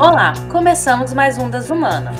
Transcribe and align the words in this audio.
Olá, 0.00 0.32
começamos 0.48 1.12
mais 1.12 1.38
um 1.38 1.50
das 1.50 1.70
Humanas. 1.70 2.14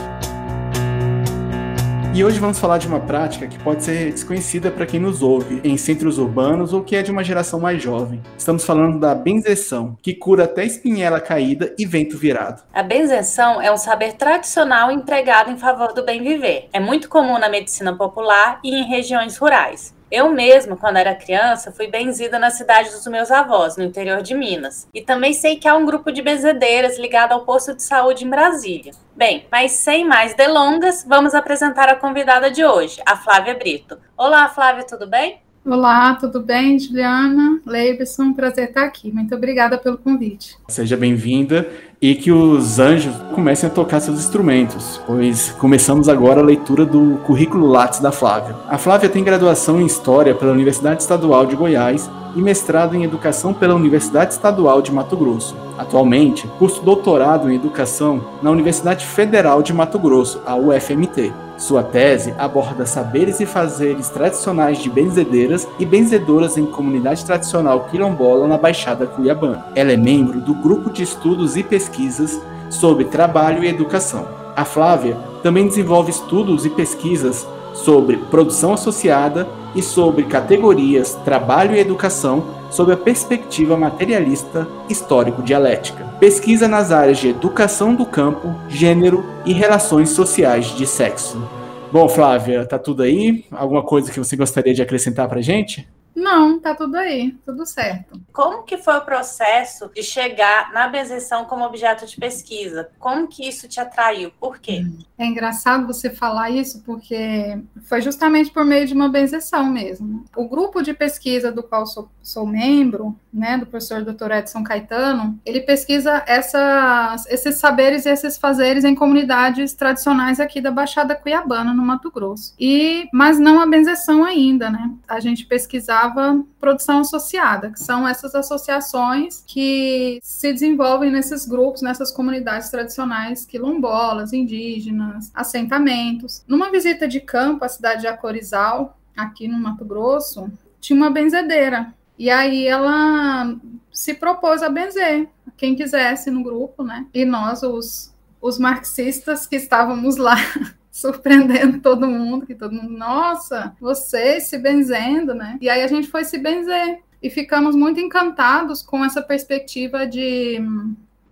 E 2.13 2.25
hoje 2.25 2.41
vamos 2.41 2.59
falar 2.59 2.79
de 2.79 2.89
uma 2.89 2.99
prática 2.99 3.47
que 3.47 3.57
pode 3.57 3.85
ser 3.85 4.11
desconhecida 4.11 4.69
para 4.69 4.85
quem 4.85 4.99
nos 4.99 5.23
ouve 5.23 5.61
em 5.63 5.77
centros 5.77 6.19
urbanos 6.19 6.73
ou 6.73 6.83
que 6.83 6.97
é 6.97 7.03
de 7.03 7.13
uma 7.13 7.23
geração 7.23 7.61
mais 7.61 7.81
jovem. 7.81 8.21
Estamos 8.37 8.65
falando 8.65 8.99
da 8.99 9.15
benzeção, 9.15 9.97
que 10.03 10.13
cura 10.13 10.43
até 10.43 10.65
espinhela 10.65 11.21
caída 11.21 11.73
e 11.79 11.87
vento 11.87 12.19
virado. 12.19 12.65
A 12.75 12.83
benzeção 12.83 13.63
é 13.63 13.71
um 13.71 13.77
saber 13.77 14.15
tradicional 14.15 14.91
empregado 14.91 15.49
em 15.53 15.57
favor 15.57 15.93
do 15.93 16.05
bem 16.05 16.21
viver. 16.21 16.69
É 16.73 16.81
muito 16.81 17.09
comum 17.09 17.39
na 17.39 17.49
medicina 17.49 17.97
popular 17.97 18.59
e 18.65 18.75
em 18.75 18.89
regiões 18.89 19.37
rurais. 19.37 19.97
Eu 20.11 20.33
mesma, 20.33 20.75
quando 20.75 20.97
era 20.97 21.15
criança, 21.15 21.71
fui 21.71 21.87
benzida 21.87 22.39
na 22.39 22.49
cidade 22.49 22.91
dos 22.91 23.07
meus 23.09 23.31
avós, 23.31 23.77
no 23.77 23.85
interior 23.85 24.23
de 24.23 24.35
Minas. 24.35 24.89
E 24.95 25.03
também 25.03 25.35
sei 25.35 25.57
que 25.57 25.69
há 25.69 25.77
um 25.77 25.85
grupo 25.85 26.11
de 26.11 26.23
benzedeiras 26.23 26.99
ligado 26.99 27.33
ao 27.33 27.45
posto 27.45 27.75
de 27.75 27.83
saúde 27.83 28.25
em 28.25 28.31
Brasília. 28.31 28.93
Bem, 29.15 29.45
mas 29.53 29.73
sem 29.73 30.07
mais 30.07 30.35
delongas, 30.35 31.05
vamos 31.07 31.35
apresentar 31.35 31.91
a 31.91 31.95
convidada 31.95 32.51
de 32.51 32.65
hoje, 32.65 33.03
a 33.05 33.17
Flávia 33.17 33.55
Brito. 33.55 33.99
Olá, 34.17 34.49
Flávia, 34.49 34.85
tudo 34.85 35.07
bem? 35.07 35.43
Olá, 35.63 36.15
tudo 36.15 36.41
bem, 36.41 36.79
Juliana? 36.79 37.61
Leibson, 37.67 38.33
prazer 38.33 38.69
estar 38.69 38.85
aqui. 38.85 39.13
Muito 39.13 39.35
obrigada 39.35 39.77
pelo 39.77 39.99
convite. 39.99 40.57
Seja 40.69 40.97
bem-vinda 40.97 41.71
e 42.01 42.15
que 42.15 42.31
os 42.31 42.79
anjos 42.79 43.15
comecem 43.35 43.69
a 43.69 43.73
tocar 43.73 44.01
seus 44.01 44.21
instrumentos, 44.21 45.01
pois 45.07 45.51
começamos 45.59 46.09
agora 46.09 46.41
a 46.41 46.45
leitura 46.45 46.87
do 46.87 47.19
currículo 47.27 47.67
Lattes 47.67 47.99
da 47.99 48.13
Flávia. 48.13 48.55
A 48.69 48.79
Flávia 48.79 49.09
tem 49.09 49.25
graduação 49.25 49.81
em 49.81 49.87
História 49.87 50.35
pela 50.35 50.53
Universidade 50.53 51.03
Estadual 51.03 51.45
de 51.45 51.57
Goiás 51.57 52.09
e 52.37 52.41
mestrado 52.41 52.95
em 52.95 53.03
Educação 53.03 53.53
pela 53.53 53.75
Universidade 53.75 54.33
Estadual 54.33 54.81
de 54.81 54.93
Mato 54.93 55.17
Grosso. 55.17 55.57
Atualmente, 55.77 56.47
curso 56.59 56.83
doutorado 56.83 57.51
em 57.51 57.57
Educação 57.57 58.25
na 58.43 58.51
Universidade 58.51 59.05
Federal 59.05 59.63
de 59.63 59.73
Mato 59.73 59.99
Grosso, 59.99 60.41
a 60.47 60.55
UFMT. 60.55 61.48
Sua 61.59 61.83
tese 61.83 62.33
aborda 62.39 62.87
saberes 62.87 63.41
e 63.41 63.47
fazeres 63.47 64.09
tradicionais 64.09 64.79
de 64.79 64.89
benzedeiras 64.89 65.67
e 65.77 65.85
benzedoras 65.85 66.57
em 66.57 66.65
comunidade 66.65 67.25
tradicional 67.25 67.89
quilombola 67.91 68.47
na 68.47 68.57
Baixada 68.57 69.09
Cuiabana. 69.09 69.67
Ela 69.75 69.93
é 69.93 69.97
membro 69.97 70.41
do 70.41 70.55
grupo 70.55 70.89
de 70.89 71.03
estudos 71.03 71.57
e 71.57 71.65
pesquisas 71.65 72.41
sobre 72.71 73.07
trabalho 73.07 73.65
e 73.65 73.69
educação. 73.69 74.29
A 74.55 74.65
Flávia 74.65 75.17
também 75.43 75.67
desenvolve 75.67 76.11
estudos 76.11 76.65
e 76.65 76.71
pesquisas 76.71 77.45
sobre 77.75 78.17
produção 78.17 78.73
associada 78.73 79.49
e 79.75 79.83
sobre 79.83 80.25
categorias 80.25 81.15
trabalho 81.25 81.75
e 81.75 81.81
educação 81.81 82.58
sob 82.71 82.93
a 82.93 82.97
perspectiva 82.97 83.77
materialista 83.77 84.67
histórico-dialética. 84.89 86.05
Pesquisa 86.21 86.69
nas 86.69 86.93
áreas 86.93 87.19
de 87.19 87.29
educação 87.29 87.95
do 87.95 88.05
campo, 88.05 88.55
gênero 88.69 89.25
e 89.45 89.53
relações 89.53 90.11
sociais 90.11 90.67
de 90.77 90.87
sexo. 90.87 91.43
Bom, 91.91 92.09
Flávia, 92.09 92.67
tá 92.67 92.79
tudo 92.79 93.03
aí? 93.03 93.45
Alguma 93.51 93.83
coisa 93.83 94.13
que 94.13 94.19
você 94.19 94.37
gostaria 94.37 94.75
de 94.75 94.83
acrescentar 94.83 95.29
pra 95.29 95.41
gente? 95.41 95.89
Não, 96.19 96.59
tá 96.59 96.75
tudo 96.75 96.97
aí, 96.97 97.33
tudo 97.47 97.65
certo. 97.65 98.21
Como 98.33 98.65
que 98.65 98.77
foi 98.77 98.97
o 98.97 99.05
processo 99.05 99.89
de 99.95 100.03
chegar 100.03 100.73
na 100.73 100.89
benzeção 100.89 101.45
como 101.45 101.65
objeto 101.65 102.07
de 102.07 102.17
pesquisa? 102.17 102.91
Como 102.99 103.29
que 103.29 103.49
isso 103.49 103.69
te 103.69 103.79
atraiu? 103.79 104.33
Por 104.41 104.59
quê? 104.59 104.85
É 105.17 105.25
engraçado 105.25 105.87
você 105.87 106.11
falar 106.11 106.51
isso 106.51 106.83
porque 106.85 107.63
foi 107.83 108.01
justamente 108.01 108.51
por 108.51 108.65
meio 108.65 108.85
de 108.85 108.95
uma 108.95 109.09
benzeção 109.09 109.65
mesmo. 109.65 110.25
O 110.37 110.49
grupo 110.49 110.83
de 110.83 110.93
pesquisa 110.93 111.53
do 111.53 111.63
qual 111.63 111.87
sou, 111.87 112.11
sou 112.21 112.45
membro, 112.45 113.17
né, 113.33 113.59
do 113.59 113.67
professor 113.67 114.03
Dr. 114.03 114.31
Edson 114.33 114.63
Caetano, 114.63 115.39
ele 115.45 115.61
pesquisa 115.61 116.23
essas, 116.27 117.27
esses 117.27 117.57
saberes 117.57 118.07
e 118.07 118.11
esses 118.11 118.39
fazeres 118.39 118.85
em 118.85 118.95
comunidades 118.95 119.75
tradicionais 119.75 120.41
aqui 120.41 120.61
da 120.61 120.71
Baixada 120.71 121.15
Cuiabana, 121.15 121.75
no 121.75 121.83
Mato 121.83 122.11
Grosso. 122.11 122.55
E 122.59 123.09
mas 123.13 123.39
não 123.39 123.61
a 123.61 123.67
benzeção 123.67 124.25
ainda, 124.25 124.71
né? 124.71 124.93
A 125.07 125.21
gente 125.21 125.47
pesquisava 125.47 126.43
produção 126.61 127.01
associada, 127.01 127.71
que 127.71 127.81
são 127.81 128.07
essas 128.07 128.35
associações 128.35 129.43
que 129.47 130.19
se 130.23 130.53
desenvolvem 130.53 131.11
nesses 131.11 131.47
grupos, 131.47 131.83
nessas 131.83 132.11
comunidades 132.11 132.71
tradicionais 132.71 133.45
quilombolas, 133.45 134.33
indígenas, 134.33 135.31
assentamentos. 135.35 136.43
Numa 136.47 136.71
visita 136.71 137.07
de 137.07 137.21
campo 137.21 137.65
à 137.65 137.69
cidade 137.69 138.03
de 138.03 138.07
Acorizal, 138.07 138.99
aqui 139.17 139.49
no 139.49 139.59
Mato 139.59 139.85
Grosso, 139.85 140.51
tinha 140.81 140.97
uma 140.97 141.11
benzedeira. 141.11 141.93
E 142.19 142.29
aí 142.31 142.67
ela 142.67 143.57
se 143.93 144.15
propôs 144.15 144.63
a 144.63 144.69
benzer 144.69 145.29
quem 145.57 145.75
quisesse 145.75 146.31
no 146.31 146.43
grupo, 146.43 146.83
né? 146.83 147.07
E 147.13 147.25
nós, 147.25 147.63
os, 147.63 148.15
os 148.41 148.59
marxistas 148.59 149.47
que 149.47 149.57
estávamos 149.57 150.17
lá 150.17 150.37
surpreendendo 150.91 151.81
todo 151.81 152.09
mundo, 152.09 152.47
que 152.47 152.55
todo 152.55 152.75
mundo, 152.75 152.97
nossa, 152.97 153.75
você 153.81 154.41
se 154.41 154.59
benzendo, 154.59 155.35
né? 155.35 155.59
E 155.61 155.69
aí 155.69 155.83
a 155.83 155.87
gente 155.87 156.09
foi 156.09 156.25
se 156.25 156.39
benzer 156.39 157.01
e 157.23 157.31
ficamos 157.31 157.75
muito 157.75 158.01
encantados 158.01 158.83
com 158.83 159.05
essa 159.05 159.23
perspectiva 159.23 160.07
de 160.07 160.61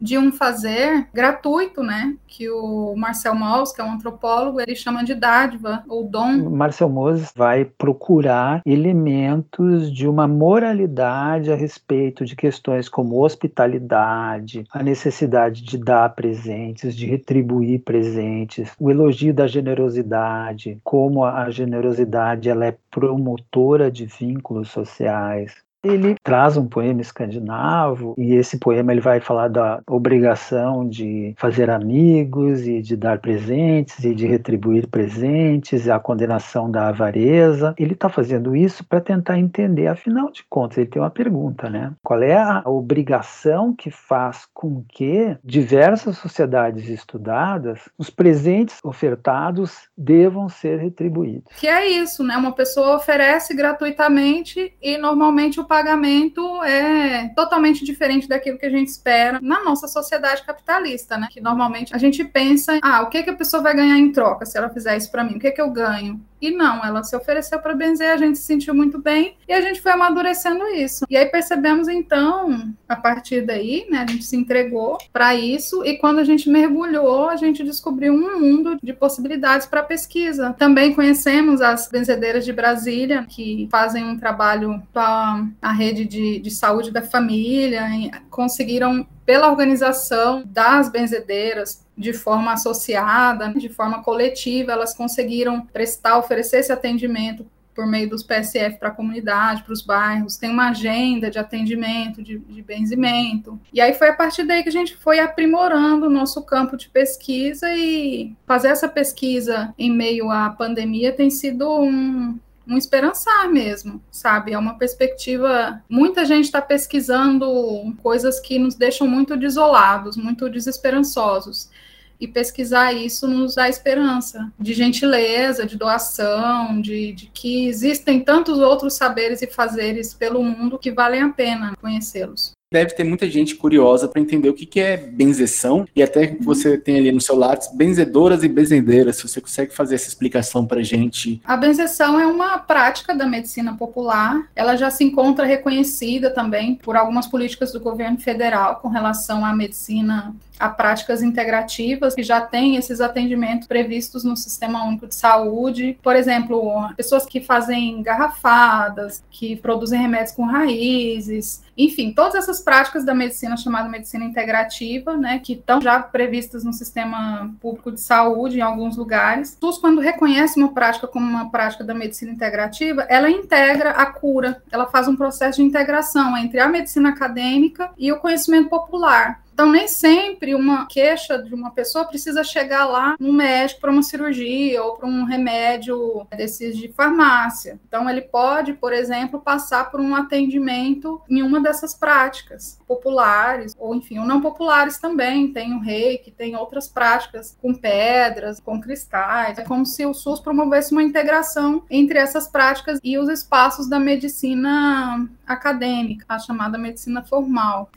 de 0.01 0.19
um 0.19 0.33
fazer 0.33 1.09
gratuito, 1.13 1.83
né? 1.83 2.17
Que 2.27 2.51
o 2.51 2.95
Marcel 2.97 3.35
Mauss, 3.35 3.73
que 3.73 3.81
é 3.81 3.85
um 3.85 3.93
antropólogo, 3.93 4.61
ele 4.61 4.75
chama 4.75 5.05
de 5.05 5.15
dádiva 5.15 5.83
ou 5.89 6.05
dom. 6.05 6.51
Marcel 6.51 6.89
Mauss 6.89 7.33
vai 7.35 7.65
procurar 7.65 8.63
elementos 8.65 9.93
de 9.93 10.07
uma 10.07 10.29
moralidade 10.29 11.51
a 11.51 11.55
respeito 11.55 12.25
de 12.25 12.37
questões 12.37 12.89
como 12.89 13.23
hospitalidade, 13.23 14.65
a 14.71 14.83
necessidade 14.83 15.63
de 15.63 15.79
dar 15.79 16.15
presentes, 16.15 16.95
de 16.95 17.07
retribuir 17.07 17.81
presentes, 17.81 18.73
o 18.79 18.91
elogio 18.91 19.33
da 19.33 19.47
generosidade, 19.47 20.79
como 20.85 21.25
a 21.25 21.51
generosidade 21.51 22.49
ela 22.49 22.67
é 22.67 22.77
promotora 22.91 23.91
de 23.91 24.07
vínculos 24.07 24.71
sociais, 24.71 25.66
ele 25.85 26.17
traz 26.23 26.57
um 26.57 26.67
poema 26.67 27.01
escandinavo 27.01 28.15
e 28.19 28.35
esse 28.35 28.59
poema 28.59 28.93
ele 28.93 29.01
vai 29.01 29.21
falar 29.21 29.49
da 29.49 29.81
obrigação 29.89 30.89
de 30.89 31.35
fazer 31.37 31.71
amigos 31.71 32.67
e 32.67 32.81
de 32.81 32.97
dar 32.97 33.21
presentes 33.21 34.05
e 34.05 34.15
de 34.15 34.27
retribuir 34.27 34.89
presentes, 34.89 35.89
a 35.89 35.99
condenação 35.99 36.71
da 36.71 36.89
avareza. 36.89 37.75
Ele 37.79 37.93
está 37.93 38.09
fazendo 38.09 38.57
isso 38.57 38.85
para 38.85 39.01
tentar 39.01 39.39
entender, 39.39 39.87
afinal 39.87 40.31
de 40.31 40.45
contas, 40.49 40.79
ele 40.79 40.89
tem 40.89 41.01
uma 41.01 41.11
pergunta, 41.11 41.69
né? 41.71 41.93
Qual 42.03 42.23
é 42.23 42.37
a 42.37 42.63
obrigação 42.67 43.75
que 43.75 43.91
faz 43.91 44.47
com 44.53 44.85
que 44.89 45.37
diversas 45.45 46.17
sociedades 46.19 46.89
estudadas, 46.89 47.89
os 47.99 48.11
presentes 48.11 48.79
ofertados 48.83 49.89
devam 49.97 50.49
ser 50.49 50.79
retribuídos? 50.79 51.53
Que 51.59 51.69
é 51.69 51.87
isso, 51.87 52.23
né? 52.25 52.37
Uma 52.37 52.53
pessoa 52.53 52.97
oferece 52.97 53.55
gratuitamente 53.55 54.75
e 54.81 54.97
normalmente 54.99 55.61
o 55.61 55.66
pagamento 55.67 56.63
é 56.63 57.29
totalmente 57.35 57.85
diferente 57.85 58.29
daquilo 58.29 58.59
que 58.59 58.67
a 58.67 58.71
gente 58.71 58.89
espera 58.89 59.39
na 59.43 59.63
nossa 59.63 59.89
sociedade 59.89 60.43
capitalista, 60.45 61.19
né? 61.19 61.29
Que 61.31 61.41
normalmente 61.41 61.95
a 61.95 61.99
gente 61.99 62.25
pensa, 62.25 62.79
ah, 62.83 63.03
o 63.03 63.09
que, 63.09 63.23
que 63.23 63.31
a 63.31 63.37
pessoa 63.37 63.63
vai 63.63 63.75
ganhar 63.75 63.99
em 63.99 64.13
troca 64.13 64.47
se 64.47 64.57
ela 64.57 64.69
fizer 64.69 64.97
isso 64.97 65.11
para 65.11 65.25
mim? 65.25 65.37
O 65.37 65.39
que, 65.39 65.51
que 65.51 65.61
eu 65.61 65.71
ganho? 65.71 66.21
E 66.47 66.51
não, 66.53 66.85
ela 66.85 67.03
se 67.03 67.17
ofereceu 67.17 67.59
para 67.59 67.75
benzer, 67.75 68.13
a 68.13 68.17
gente 68.17 68.39
se 68.39 68.45
sentiu 68.45 68.73
muito 68.73 69.01
bem 69.01 69.35
e 69.49 69.53
a 69.53 69.61
gente 69.61 69.81
foi 69.81 69.91
amadurecendo 69.91 70.65
isso. 70.69 71.05
E 71.11 71.17
aí 71.17 71.27
percebemos 71.27 71.89
então, 71.89 72.73
a 72.89 72.95
partir 72.95 73.41
daí, 73.41 73.85
né, 73.91 74.07
a 74.07 74.13
gente 74.13 74.25
se 74.25 74.37
entregou 74.37 74.97
para 75.13 75.35
isso 75.35 75.85
e 75.85 75.99
quando 75.99 76.21
a 76.21 76.25
gente 76.25 76.49
mergulhou, 76.49 77.29
a 77.29 77.35
gente 77.35 77.65
descobriu 77.65 78.15
um 78.15 78.39
mundo 78.39 78.79
de 78.81 78.93
possibilidades 78.93 79.67
para 79.67 79.83
pesquisa. 79.83 80.55
Também 80.57 80.95
conhecemos 80.95 81.61
as 81.61 81.89
benzedeiras 81.89 82.45
de 82.45 82.53
Brasília, 82.53 83.27
que 83.29 83.67
fazem 83.69 84.05
um 84.05 84.17
trabalho 84.17 84.81
para 84.93 85.45
a 85.61 85.73
rede 85.73 86.05
de, 86.05 86.39
de 86.39 86.51
saúde 86.53 86.93
da 86.93 87.03
família, 87.03 87.89
conseguiram 88.31 89.05
pela 89.27 89.51
organização 89.51 90.45
das 90.47 90.89
benzedeiras, 90.89 91.85
de 91.99 92.13
forma 92.13 92.53
associada, 92.53 93.53
de 93.53 93.69
forma 93.69 94.03
coletiva, 94.03 94.73
elas 94.73 94.95
conseguiram 94.95 95.67
prestar, 95.67 96.17
oferecer 96.17 96.59
esse 96.59 96.73
atendimento 96.73 97.45
por 97.75 97.87
meio 97.87 98.09
dos 98.09 98.23
PSF 98.23 98.79
para 98.79 98.89
a 98.89 98.93
comunidade, 98.93 99.63
para 99.63 99.73
os 99.73 99.83
bairros, 99.83 100.39
tem 100.39 100.49
uma 100.49 100.71
agenda 100.71 101.31
de 101.31 101.39
atendimento, 101.39 102.23
de, 102.23 102.39
de, 102.39 102.63
benzimento. 102.63 103.61
E 103.71 103.83
aí 103.83 103.93
foi 103.93 104.09
a 104.09 104.15
partir 104.15 104.45
daí 104.45 104.63
que 104.63 104.71
a 104.71 104.73
gente 104.73 104.97
foi 104.97 105.19
aprimorando 105.19 106.07
o 106.07 106.11
nosso 106.11 106.43
campo 106.43 106.75
de 106.75 106.89
pesquisa 106.89 107.71
e 107.75 108.35
fazer 108.47 108.69
essa 108.69 108.89
pesquisa 108.89 109.75
em 109.79 109.95
meio 109.95 110.31
à 110.31 110.49
pandemia 110.49 111.13
tem 111.13 111.29
sido 111.29 111.69
um, 111.71 112.39
um 112.67 112.77
esperançar 112.77 113.49
mesmo, 113.49 114.03
sabe? 114.11 114.53
É 114.53 114.59
uma 114.59 114.77
perspectiva. 114.77 115.83
Muita 115.89 116.25
gente 116.25 116.47
está 116.47 116.61
pesquisando 116.61 117.95
coisas 118.03 118.41
que 118.41 118.59
nos 118.59 118.75
deixam 118.75 119.07
muito 119.07 119.37
desolados, 119.37 120.17
muito 120.17 120.51
desesperançosos. 120.51 121.71
E 122.19 122.27
pesquisar 122.27 122.95
isso 122.95 123.29
nos 123.29 123.57
dá 123.57 123.69
esperança 123.69 124.51
de 124.59 124.73
gentileza, 124.73 125.67
de 125.67 125.77
doação, 125.77 126.81
de, 126.81 127.13
de 127.13 127.27
que 127.27 127.67
existem 127.69 128.21
tantos 128.21 128.59
outros 128.59 128.95
saberes 128.95 129.43
e 129.43 129.47
fazeres 129.47 130.15
pelo 130.15 130.43
mundo 130.43 130.79
que 130.79 130.91
valem 130.91 131.21
a 131.21 131.29
pena 131.29 131.77
conhecê-los. 131.79 132.56
Deve 132.77 132.93
ter 132.93 133.05
muita 133.05 133.29
gente 133.31 133.55
curiosa 133.55 134.07
para 134.07 134.21
entender 134.21 134.51
o 134.51 134.55
que, 134.55 134.67
que 134.67 134.79
é 134.79 134.99
benzeção 134.99 135.87
e 135.97 136.03
até 136.03 136.27
que 136.27 136.43
você 136.43 136.77
tem 136.77 136.99
ali 136.99 137.11
no 137.11 137.23
seu 137.23 137.35
lápis 137.35 137.69
benzedoras 137.73 138.45
e 138.45 138.49
benzedeiras. 138.49 139.17
Se 139.17 139.27
você 139.27 139.41
consegue 139.41 139.75
fazer 139.75 139.95
essa 139.95 140.09
explicação 140.09 140.67
para 140.67 140.83
gente. 140.83 141.41
A 141.45 141.57
benzeção 141.57 142.21
é 142.21 142.27
uma 142.27 142.59
prática 142.59 143.15
da 143.15 143.25
medicina 143.27 143.75
popular. 143.75 144.47
Ela 144.55 144.77
já 144.77 144.91
se 144.91 145.03
encontra 145.05 145.47
reconhecida 145.47 146.29
também 146.29 146.75
por 146.75 146.97
algumas 146.97 147.27
políticas 147.27 147.73
do 147.73 147.81
governo 147.81 148.19
federal 148.19 148.77
com 148.77 148.89
relação 148.89 149.45
à 149.45 149.55
medicina 149.55 150.35
a 150.59 150.69
práticas 150.69 151.23
integrativas 151.23 152.15
que 152.15 152.23
já 152.23 152.41
têm 152.41 152.77
esses 152.77 153.01
atendimentos 153.01 153.67
previstos 153.67 154.25
no 154.25 154.37
Sistema 154.37 154.85
Único 154.85 155.07
de 155.07 155.15
Saúde. 155.15 155.99
Por 156.03 156.17
exemplo, 156.17 156.89
pessoas 156.97 157.27
que 157.27 157.41
fazem 157.41 158.03
garrafadas, 158.03 159.23
que 159.31 159.57
produzem 159.57 160.01
remédios 160.01 160.33
com 160.33 160.45
raízes, 160.45 161.63
enfim, 161.77 162.13
todas 162.13 162.35
essas 162.35 162.61
práticas 162.61 163.05
da 163.05 163.15
medicina 163.15 163.57
chamada 163.57 163.89
medicina 163.89 164.25
integrativa, 164.25 165.17
né, 165.17 165.39
que 165.39 165.53
estão 165.53 165.81
já 165.81 166.01
previstas 166.01 166.65
no 166.65 166.73
Sistema 166.73 167.55
Público 167.61 167.93
de 167.93 168.01
Saúde 168.01 168.59
em 168.59 168.63
alguns 168.63 168.97
lugares. 168.97 169.57
SUS, 169.61 169.77
quando 169.79 170.01
reconhece 170.01 170.59
uma 170.59 170.73
prática 170.73 171.07
como 171.07 171.27
uma 171.27 171.51
prática 171.51 171.85
da 171.85 171.93
medicina 171.93 172.33
integrativa, 172.33 173.03
ela 173.11 173.31
integra 173.31 173.91
a 173.91 174.07
cura, 174.07 174.63
ela 174.71 174.87
faz 174.87 175.07
um 175.07 175.17
processo 175.17 175.61
de 175.61 175.67
integração 175.67 176.37
entre 176.37 176.59
a 176.61 176.69
medicina 176.69 177.11
acadêmica 177.11 177.91
e 177.99 178.11
o 178.11 178.19
conhecimento 178.19 178.71
popular. 178.71 179.43
Então, 179.57 179.73
nem 179.73 179.89
sempre 179.89 180.55
uma 180.55 180.85
queixa 180.85 181.39
de 181.39 181.55
uma 181.55 181.71
pessoa 181.71 182.05
precisa 182.05 182.45
chegar 182.45 182.85
lá 182.85 183.17
no 183.19 183.33
médico 183.33 183.81
para 183.81 183.91
uma 183.91 184.03
cirurgia 184.03 184.85
ou 184.85 184.97
para 184.97 185.09
um 185.09 185.25
remédio 185.25 186.27
desses 186.37 186.77
de 186.77 186.93
farmácia. 186.93 187.81
Então, 187.89 188.07
ele 188.11 188.21
pode, 188.21 188.75
por 188.75 188.93
exemplo, 188.93 189.41
passar 189.41 189.91
por 189.91 189.99
um 189.99 190.15
atendimento 190.15 191.23
em 191.27 191.43
uma 191.43 191.59
dessas 191.59 191.95
práticas 191.95 192.79
populares, 192.87 193.75
ou 193.79 193.95
enfim, 193.95 194.19
ou 194.19 194.27
não 194.27 194.43
populares 194.43 194.99
também. 194.99 195.51
Tem 195.51 195.73
o 195.73 195.81
reiki, 195.81 196.31
tem 196.31 196.55
outras 196.55 196.87
práticas 196.87 197.57
com 197.59 197.73
pedras, 197.73 198.61
com 198.61 198.79
cristais. 198.79 199.57
É 199.57 199.63
como 199.63 199.87
se 199.87 200.05
o 200.05 200.13
SUS 200.13 200.39
promovesse 200.39 200.93
uma 200.93 201.03
integração 201.03 201.83
entre 201.89 202.19
essas 202.19 202.47
práticas 202.47 203.01
e 203.03 203.17
os 203.17 203.31
espaços 203.31 203.89
da 203.89 203.99
medicina 203.99 205.27
acadêmica, 205.47 206.27
a 206.29 206.39
chamada 206.39 206.77
medicina 206.77 207.25
formal. 207.25 207.91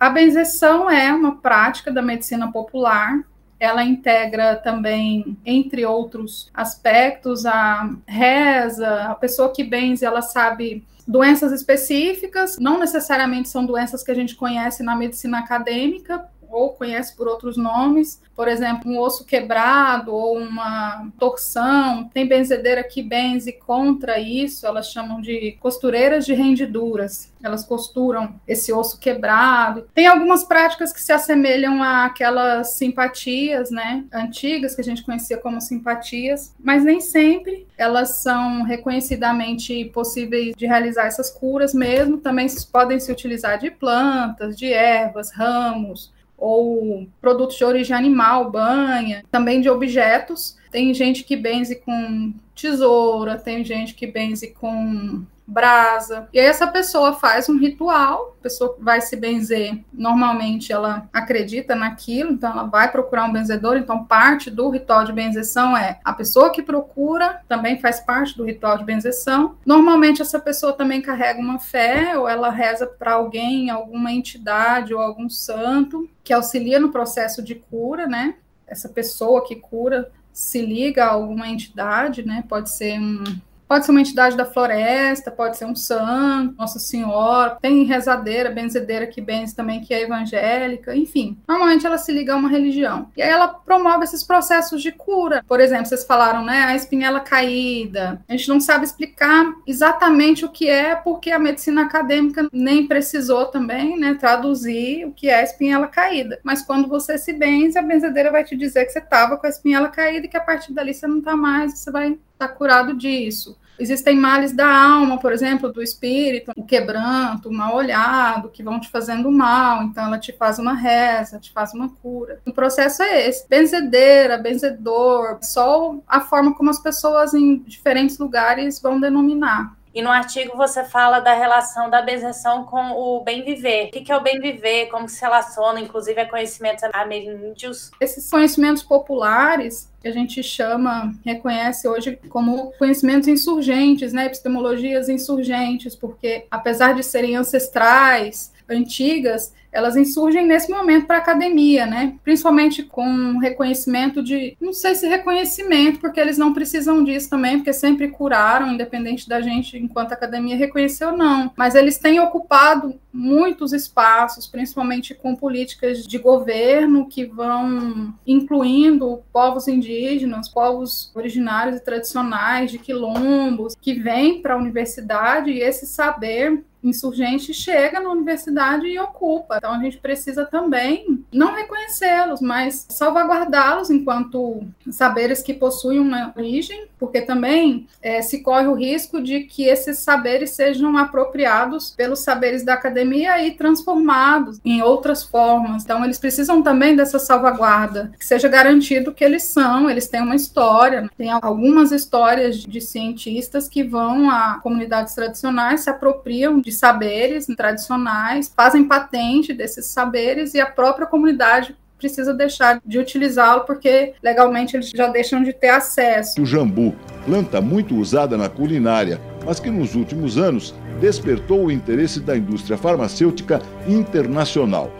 A 0.00 0.08
benzeção 0.08 0.88
é 0.88 1.12
uma 1.12 1.36
prática 1.36 1.92
da 1.92 2.00
medicina 2.00 2.50
popular. 2.50 3.22
Ela 3.60 3.84
integra 3.84 4.56
também, 4.56 5.36
entre 5.44 5.84
outros 5.84 6.50
aspectos, 6.54 7.44
a 7.44 7.90
reza. 8.06 9.02
A 9.02 9.14
pessoa 9.14 9.52
que 9.52 9.62
benze, 9.62 10.02
ela 10.02 10.22
sabe 10.22 10.86
doenças 11.06 11.52
específicas, 11.52 12.56
não 12.58 12.78
necessariamente 12.78 13.50
são 13.50 13.66
doenças 13.66 14.02
que 14.02 14.10
a 14.10 14.14
gente 14.14 14.36
conhece 14.36 14.82
na 14.82 14.96
medicina 14.96 15.40
acadêmica, 15.40 16.24
ou 16.50 16.70
conhece 16.70 17.16
por 17.16 17.28
outros 17.28 17.56
nomes, 17.56 18.20
por 18.34 18.48
exemplo, 18.48 18.90
um 18.90 18.98
osso 18.98 19.24
quebrado 19.24 20.14
ou 20.14 20.38
uma 20.38 21.08
torção. 21.18 22.08
Tem 22.12 22.26
benzedeira 22.26 22.82
que 22.82 23.02
benze 23.02 23.52
contra 23.52 24.18
isso, 24.18 24.66
elas 24.66 24.90
chamam 24.90 25.20
de 25.20 25.58
costureiras 25.60 26.24
de 26.24 26.34
rendiduras. 26.34 27.30
Elas 27.42 27.64
costuram 27.64 28.40
esse 28.46 28.72
osso 28.72 28.98
quebrado. 28.98 29.86
Tem 29.94 30.06
algumas 30.06 30.44
práticas 30.44 30.92
que 30.92 31.00
se 31.00 31.12
assemelham 31.12 31.82
àquelas 31.82 32.72
simpatias, 32.72 33.70
né, 33.70 34.04
antigas 34.12 34.74
que 34.74 34.80
a 34.80 34.84
gente 34.84 35.02
conhecia 35.02 35.38
como 35.38 35.60
simpatias, 35.60 36.54
mas 36.58 36.84
nem 36.84 37.00
sempre 37.00 37.66
elas 37.76 38.22
são 38.22 38.62
reconhecidamente 38.62 39.86
possíveis 39.86 40.54
de 40.54 40.66
realizar 40.66 41.06
essas 41.06 41.30
curas 41.30 41.72
mesmo. 41.72 42.18
Também 42.18 42.46
podem 42.70 43.00
se 43.00 43.10
utilizar 43.10 43.58
de 43.58 43.70
plantas, 43.70 44.56
de 44.56 44.72
ervas, 44.72 45.30
ramos, 45.30 46.12
ou 46.40 47.06
produtos 47.20 47.56
de 47.56 47.64
origem 47.64 47.94
animal, 47.94 48.50
banha, 48.50 49.22
também 49.30 49.60
de 49.60 49.68
objetos. 49.68 50.56
Tem 50.72 50.92
gente 50.94 51.22
que 51.22 51.36
benze 51.36 51.76
com 51.76 52.32
tesoura, 52.54 53.38
tem 53.38 53.64
gente 53.64 53.94
que 53.94 54.06
benze 54.06 54.48
com 54.48 55.22
brasa. 55.50 56.28
E 56.32 56.38
aí 56.38 56.46
essa 56.46 56.66
pessoa 56.66 57.14
faz 57.14 57.48
um 57.48 57.58
ritual, 57.58 58.36
a 58.38 58.42
pessoa 58.42 58.76
vai 58.78 59.00
se 59.00 59.16
benzer. 59.16 59.82
Normalmente 59.92 60.72
ela 60.72 61.08
acredita 61.12 61.74
naquilo, 61.74 62.32
então 62.32 62.52
ela 62.52 62.62
vai 62.62 62.90
procurar 62.90 63.24
um 63.24 63.32
benzedor. 63.32 63.76
Então 63.76 64.04
parte 64.04 64.50
do 64.50 64.70
ritual 64.70 65.04
de 65.04 65.12
benzeção 65.12 65.76
é 65.76 65.98
a 66.04 66.12
pessoa 66.12 66.50
que 66.50 66.62
procura 66.62 67.42
também 67.48 67.80
faz 67.80 68.00
parte 68.00 68.36
do 68.36 68.44
ritual 68.44 68.78
de 68.78 68.84
benzeção. 68.84 69.56
Normalmente 69.66 70.22
essa 70.22 70.38
pessoa 70.38 70.72
também 70.72 71.02
carrega 71.02 71.40
uma 71.40 71.58
fé 71.58 72.16
ou 72.16 72.28
ela 72.28 72.50
reza 72.50 72.86
para 72.86 73.14
alguém, 73.14 73.70
alguma 73.70 74.12
entidade 74.12 74.94
ou 74.94 75.00
algum 75.00 75.28
santo 75.28 76.08
que 76.22 76.32
auxilia 76.32 76.78
no 76.78 76.90
processo 76.90 77.42
de 77.42 77.56
cura, 77.56 78.06
né? 78.06 78.36
Essa 78.68 78.88
pessoa 78.88 79.44
que 79.44 79.56
cura 79.56 80.12
se 80.32 80.62
liga 80.64 81.04
a 81.04 81.10
alguma 81.10 81.48
entidade, 81.48 82.24
né? 82.24 82.44
Pode 82.48 82.70
ser 82.70 83.00
um 83.00 83.24
Pode 83.70 83.84
ser 83.84 83.92
uma 83.92 84.00
entidade 84.00 84.36
da 84.36 84.44
floresta, 84.44 85.30
pode 85.30 85.56
ser 85.56 85.64
um 85.64 85.76
santo, 85.76 86.56
Nossa 86.58 86.80
Senhora, 86.80 87.56
tem 87.62 87.84
rezadeira, 87.84 88.50
benzedeira 88.50 89.06
que 89.06 89.20
benze 89.20 89.54
também, 89.54 89.80
que 89.80 89.94
é 89.94 90.02
evangélica, 90.02 90.92
enfim. 90.92 91.38
Normalmente 91.46 91.86
ela 91.86 91.96
se 91.96 92.10
liga 92.10 92.32
a 92.32 92.36
uma 92.36 92.48
religião. 92.48 93.12
E 93.16 93.22
aí 93.22 93.30
ela 93.30 93.46
promove 93.46 94.02
esses 94.02 94.24
processos 94.24 94.82
de 94.82 94.90
cura. 94.90 95.44
Por 95.46 95.60
exemplo, 95.60 95.86
vocês 95.86 96.04
falaram, 96.04 96.44
né, 96.44 96.64
a 96.64 96.74
espinhela 96.74 97.20
caída. 97.20 98.20
A 98.28 98.32
gente 98.32 98.48
não 98.48 98.58
sabe 98.58 98.86
explicar 98.86 99.46
exatamente 99.64 100.44
o 100.44 100.48
que 100.48 100.68
é, 100.68 100.96
porque 100.96 101.30
a 101.30 101.38
medicina 101.38 101.82
acadêmica 101.82 102.48
nem 102.52 102.88
precisou 102.88 103.46
também, 103.46 103.96
né, 103.96 104.14
traduzir 104.14 105.04
o 105.06 105.12
que 105.12 105.28
é 105.28 105.36
a 105.36 105.42
espinhela 105.44 105.86
caída. 105.86 106.40
Mas 106.42 106.60
quando 106.60 106.88
você 106.88 107.16
se 107.16 107.32
benze, 107.32 107.78
a 107.78 107.82
benzedeira 107.82 108.32
vai 108.32 108.42
te 108.42 108.56
dizer 108.56 108.84
que 108.86 108.90
você 108.90 108.98
estava 108.98 109.36
com 109.36 109.46
a 109.46 109.50
espinhela 109.50 109.86
caída 109.86 110.26
e 110.26 110.28
que 110.28 110.36
a 110.36 110.40
partir 110.40 110.72
dali 110.72 110.92
você 110.92 111.06
não 111.06 111.18
está 111.18 111.36
mais, 111.36 111.78
você 111.78 111.92
vai 111.92 112.18
estar 112.40 112.48
tá 112.48 112.54
curado 112.54 112.94
disso. 112.94 113.58
Existem 113.78 114.14
males 114.14 114.52
da 114.52 114.68
alma, 114.68 115.18
por 115.18 115.32
exemplo, 115.32 115.72
do 115.72 115.82
espírito, 115.82 116.52
o 116.54 116.64
quebranto, 116.64 117.48
o 117.48 117.52
mal 117.52 117.74
olhado, 117.74 118.50
que 118.50 118.62
vão 118.62 118.78
te 118.78 118.90
fazendo 118.90 119.30
mal. 119.30 119.82
Então, 119.84 120.04
ela 120.04 120.18
te 120.18 120.32
faz 120.32 120.58
uma 120.58 120.74
reza, 120.74 121.38
te 121.38 121.50
faz 121.50 121.72
uma 121.72 121.88
cura. 121.88 122.40
O 122.46 122.52
processo 122.52 123.02
é 123.02 123.26
esse: 123.26 123.48
benzedeira, 123.48 124.36
benzedor, 124.36 125.38
só 125.40 125.96
a 126.06 126.20
forma 126.20 126.54
como 126.54 126.68
as 126.68 126.78
pessoas 126.78 127.32
em 127.32 127.58
diferentes 127.60 128.18
lugares 128.18 128.80
vão 128.82 129.00
denominar. 129.00 129.74
E 129.92 130.02
no 130.02 130.10
artigo 130.10 130.56
você 130.56 130.84
fala 130.84 131.18
da 131.18 131.34
relação 131.34 131.90
da 131.90 132.00
benzeção 132.00 132.64
com 132.64 132.92
o 132.92 133.24
bem 133.24 133.42
viver. 133.42 133.88
O 133.88 133.90
que 133.90 134.12
é 134.12 134.16
o 134.16 134.20
bem 134.20 134.38
viver? 134.40 134.86
Como 134.86 135.08
se 135.08 135.20
relaciona, 135.20 135.80
inclusive, 135.80 136.20
a 136.20 136.28
conhecimentos 136.28 136.84
ameríndios? 136.92 137.90
Esses 138.00 138.30
conhecimentos 138.30 138.84
populares 138.84 139.89
que 140.00 140.08
a 140.08 140.12
gente 140.12 140.42
chama, 140.42 141.14
reconhece 141.24 141.86
hoje 141.86 142.18
como 142.28 142.72
conhecimentos 142.78 143.28
insurgentes, 143.28 144.12
né, 144.12 144.26
epistemologias 144.26 145.08
insurgentes, 145.08 145.94
porque 145.94 146.46
apesar 146.50 146.94
de 146.94 147.02
serem 147.02 147.36
ancestrais, 147.36 148.52
antigas, 148.70 149.52
elas 149.72 149.96
insurgem 149.96 150.46
nesse 150.46 150.70
momento 150.70 151.06
para 151.06 151.16
a 151.16 151.20
academia, 151.20 151.86
né? 151.86 152.14
Principalmente 152.24 152.82
com 152.82 153.38
reconhecimento 153.38 154.22
de, 154.22 154.56
não 154.60 154.72
sei 154.72 154.94
se 154.94 155.06
reconhecimento, 155.06 156.00
porque 156.00 156.18
eles 156.18 156.36
não 156.36 156.52
precisam 156.52 157.04
disso 157.04 157.30
também, 157.30 157.58
porque 157.58 157.72
sempre 157.72 158.08
curaram, 158.08 158.72
independente 158.72 159.28
da 159.28 159.40
gente, 159.40 159.78
enquanto 159.78 160.12
a 160.12 160.14
academia 160.14 160.56
reconheceu, 160.56 161.16
não. 161.16 161.52
Mas 161.56 161.74
eles 161.74 161.98
têm 161.98 162.18
ocupado 162.18 162.98
muitos 163.12 163.72
espaços, 163.72 164.46
principalmente 164.46 165.14
com 165.14 165.36
políticas 165.36 166.06
de 166.06 166.18
governo 166.18 167.06
que 167.06 167.24
vão 167.24 168.12
incluindo 168.26 169.22
povos 169.32 169.68
indígenas, 169.68 170.48
povos 170.48 171.12
originários 171.14 171.76
e 171.76 171.84
tradicionais 171.84 172.70
de 172.70 172.78
quilombos, 172.78 173.76
que 173.80 173.94
vêm 173.94 174.40
para 174.42 174.54
a 174.54 174.58
universidade 174.58 175.50
e 175.50 175.60
esse 175.60 175.86
saber 175.86 176.64
insurgente 176.82 177.52
chega 177.52 178.00
na 178.00 178.10
universidade 178.10 178.86
e 178.86 178.98
ocupa. 178.98 179.56
Então 179.56 179.72
a 179.72 179.78
gente 179.78 179.98
precisa 179.98 180.44
também 180.44 181.24
não 181.32 181.52
reconhecê-los, 181.54 182.40
mas 182.40 182.86
salvaguardá-los 182.88 183.90
enquanto 183.90 184.62
saberes 184.90 185.42
que 185.42 185.54
possuem 185.54 186.00
uma 186.00 186.32
origem, 186.36 186.86
porque 186.98 187.20
também 187.20 187.86
é, 188.02 188.22
se 188.22 188.42
corre 188.42 188.66
o 188.66 188.74
risco 188.74 189.22
de 189.22 189.40
que 189.40 189.64
esses 189.64 189.98
saberes 189.98 190.50
sejam 190.50 190.96
apropriados 190.96 191.90
pelos 191.90 192.20
saberes 192.20 192.64
da 192.64 192.74
academia 192.74 193.44
e 193.44 193.52
transformados 193.52 194.60
em 194.64 194.82
outras 194.82 195.22
formas. 195.22 195.84
Então 195.84 196.04
eles 196.04 196.18
precisam 196.18 196.62
também 196.62 196.96
dessa 196.96 197.18
salvaguarda, 197.18 198.12
que 198.18 198.26
seja 198.26 198.48
garantido 198.48 199.12
que 199.12 199.24
eles 199.24 199.44
são, 199.44 199.88
eles 199.88 200.08
têm 200.08 200.22
uma 200.22 200.36
história, 200.36 201.08
tem 201.16 201.30
algumas 201.30 201.92
histórias 201.92 202.56
de 202.56 202.80
cientistas 202.80 203.68
que 203.68 203.82
vão 203.82 204.30
a 204.30 204.58
comunidades 204.60 205.14
tradicionais, 205.14 205.82
se 205.82 205.90
apropriam 205.90 206.60
de 206.60 206.69
de 206.70 206.76
saberes 206.76 207.46
tradicionais, 207.56 208.52
fazem 208.56 208.84
patente 208.84 209.52
desses 209.52 209.86
saberes 209.86 210.54
e 210.54 210.60
a 210.60 210.66
própria 210.66 211.06
comunidade 211.06 211.76
precisa 211.98 212.32
deixar 212.32 212.80
de 212.86 212.98
utilizá-lo 212.98 213.64
porque 213.64 214.14
legalmente 214.22 214.76
eles 214.76 214.90
já 214.90 215.08
deixam 215.08 215.42
de 215.42 215.52
ter 215.52 215.68
acesso. 215.68 216.40
O 216.40 216.46
jambu, 216.46 216.94
planta 217.26 217.60
muito 217.60 217.94
usada 217.94 218.38
na 218.38 218.48
culinária, 218.48 219.20
mas 219.44 219.60
que 219.60 219.68
nos 219.68 219.94
últimos 219.94 220.38
anos 220.38 220.74
despertou 221.00 221.66
o 221.66 221.70
interesse 221.70 222.20
da 222.20 222.36
indústria 222.36 222.78
farmacêutica 222.78 223.60
internacional. 223.86 224.90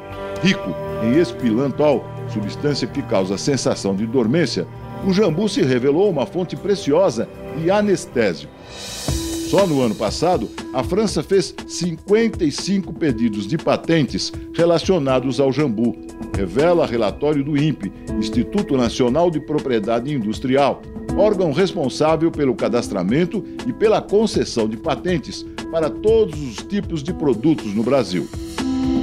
Rico 0.42 0.74
em 1.02 1.18
espilantol, 1.18 2.04
substância 2.28 2.86
que 2.86 3.00
causa 3.02 3.38
sensação 3.38 3.94
de 3.94 4.06
dormência, 4.06 4.66
o 5.06 5.12
jambu 5.12 5.48
se 5.48 5.62
revelou 5.62 6.10
uma 6.10 6.26
fonte 6.26 6.56
preciosa 6.56 7.26
de 7.56 7.70
anestésico. 7.70 8.52
Só 9.50 9.66
no 9.66 9.82
ano 9.82 9.96
passado, 9.96 10.48
a 10.72 10.84
França 10.84 11.24
fez 11.24 11.52
55 11.66 12.92
pedidos 12.92 13.48
de 13.48 13.58
patentes 13.58 14.32
relacionados 14.54 15.40
ao 15.40 15.52
jambu, 15.52 15.96
revela 16.36 16.86
relatório 16.86 17.42
do 17.42 17.60
INPE, 17.60 17.92
Instituto 18.16 18.76
Nacional 18.76 19.28
de 19.28 19.40
Propriedade 19.40 20.14
Industrial, 20.14 20.80
órgão 21.16 21.50
responsável 21.50 22.30
pelo 22.30 22.54
cadastramento 22.54 23.44
e 23.66 23.72
pela 23.72 24.00
concessão 24.00 24.68
de 24.68 24.76
patentes 24.76 25.44
para 25.72 25.90
todos 25.90 26.40
os 26.40 26.58
tipos 26.58 27.02
de 27.02 27.12
produtos 27.12 27.74
no 27.74 27.82
Brasil. 27.82 28.28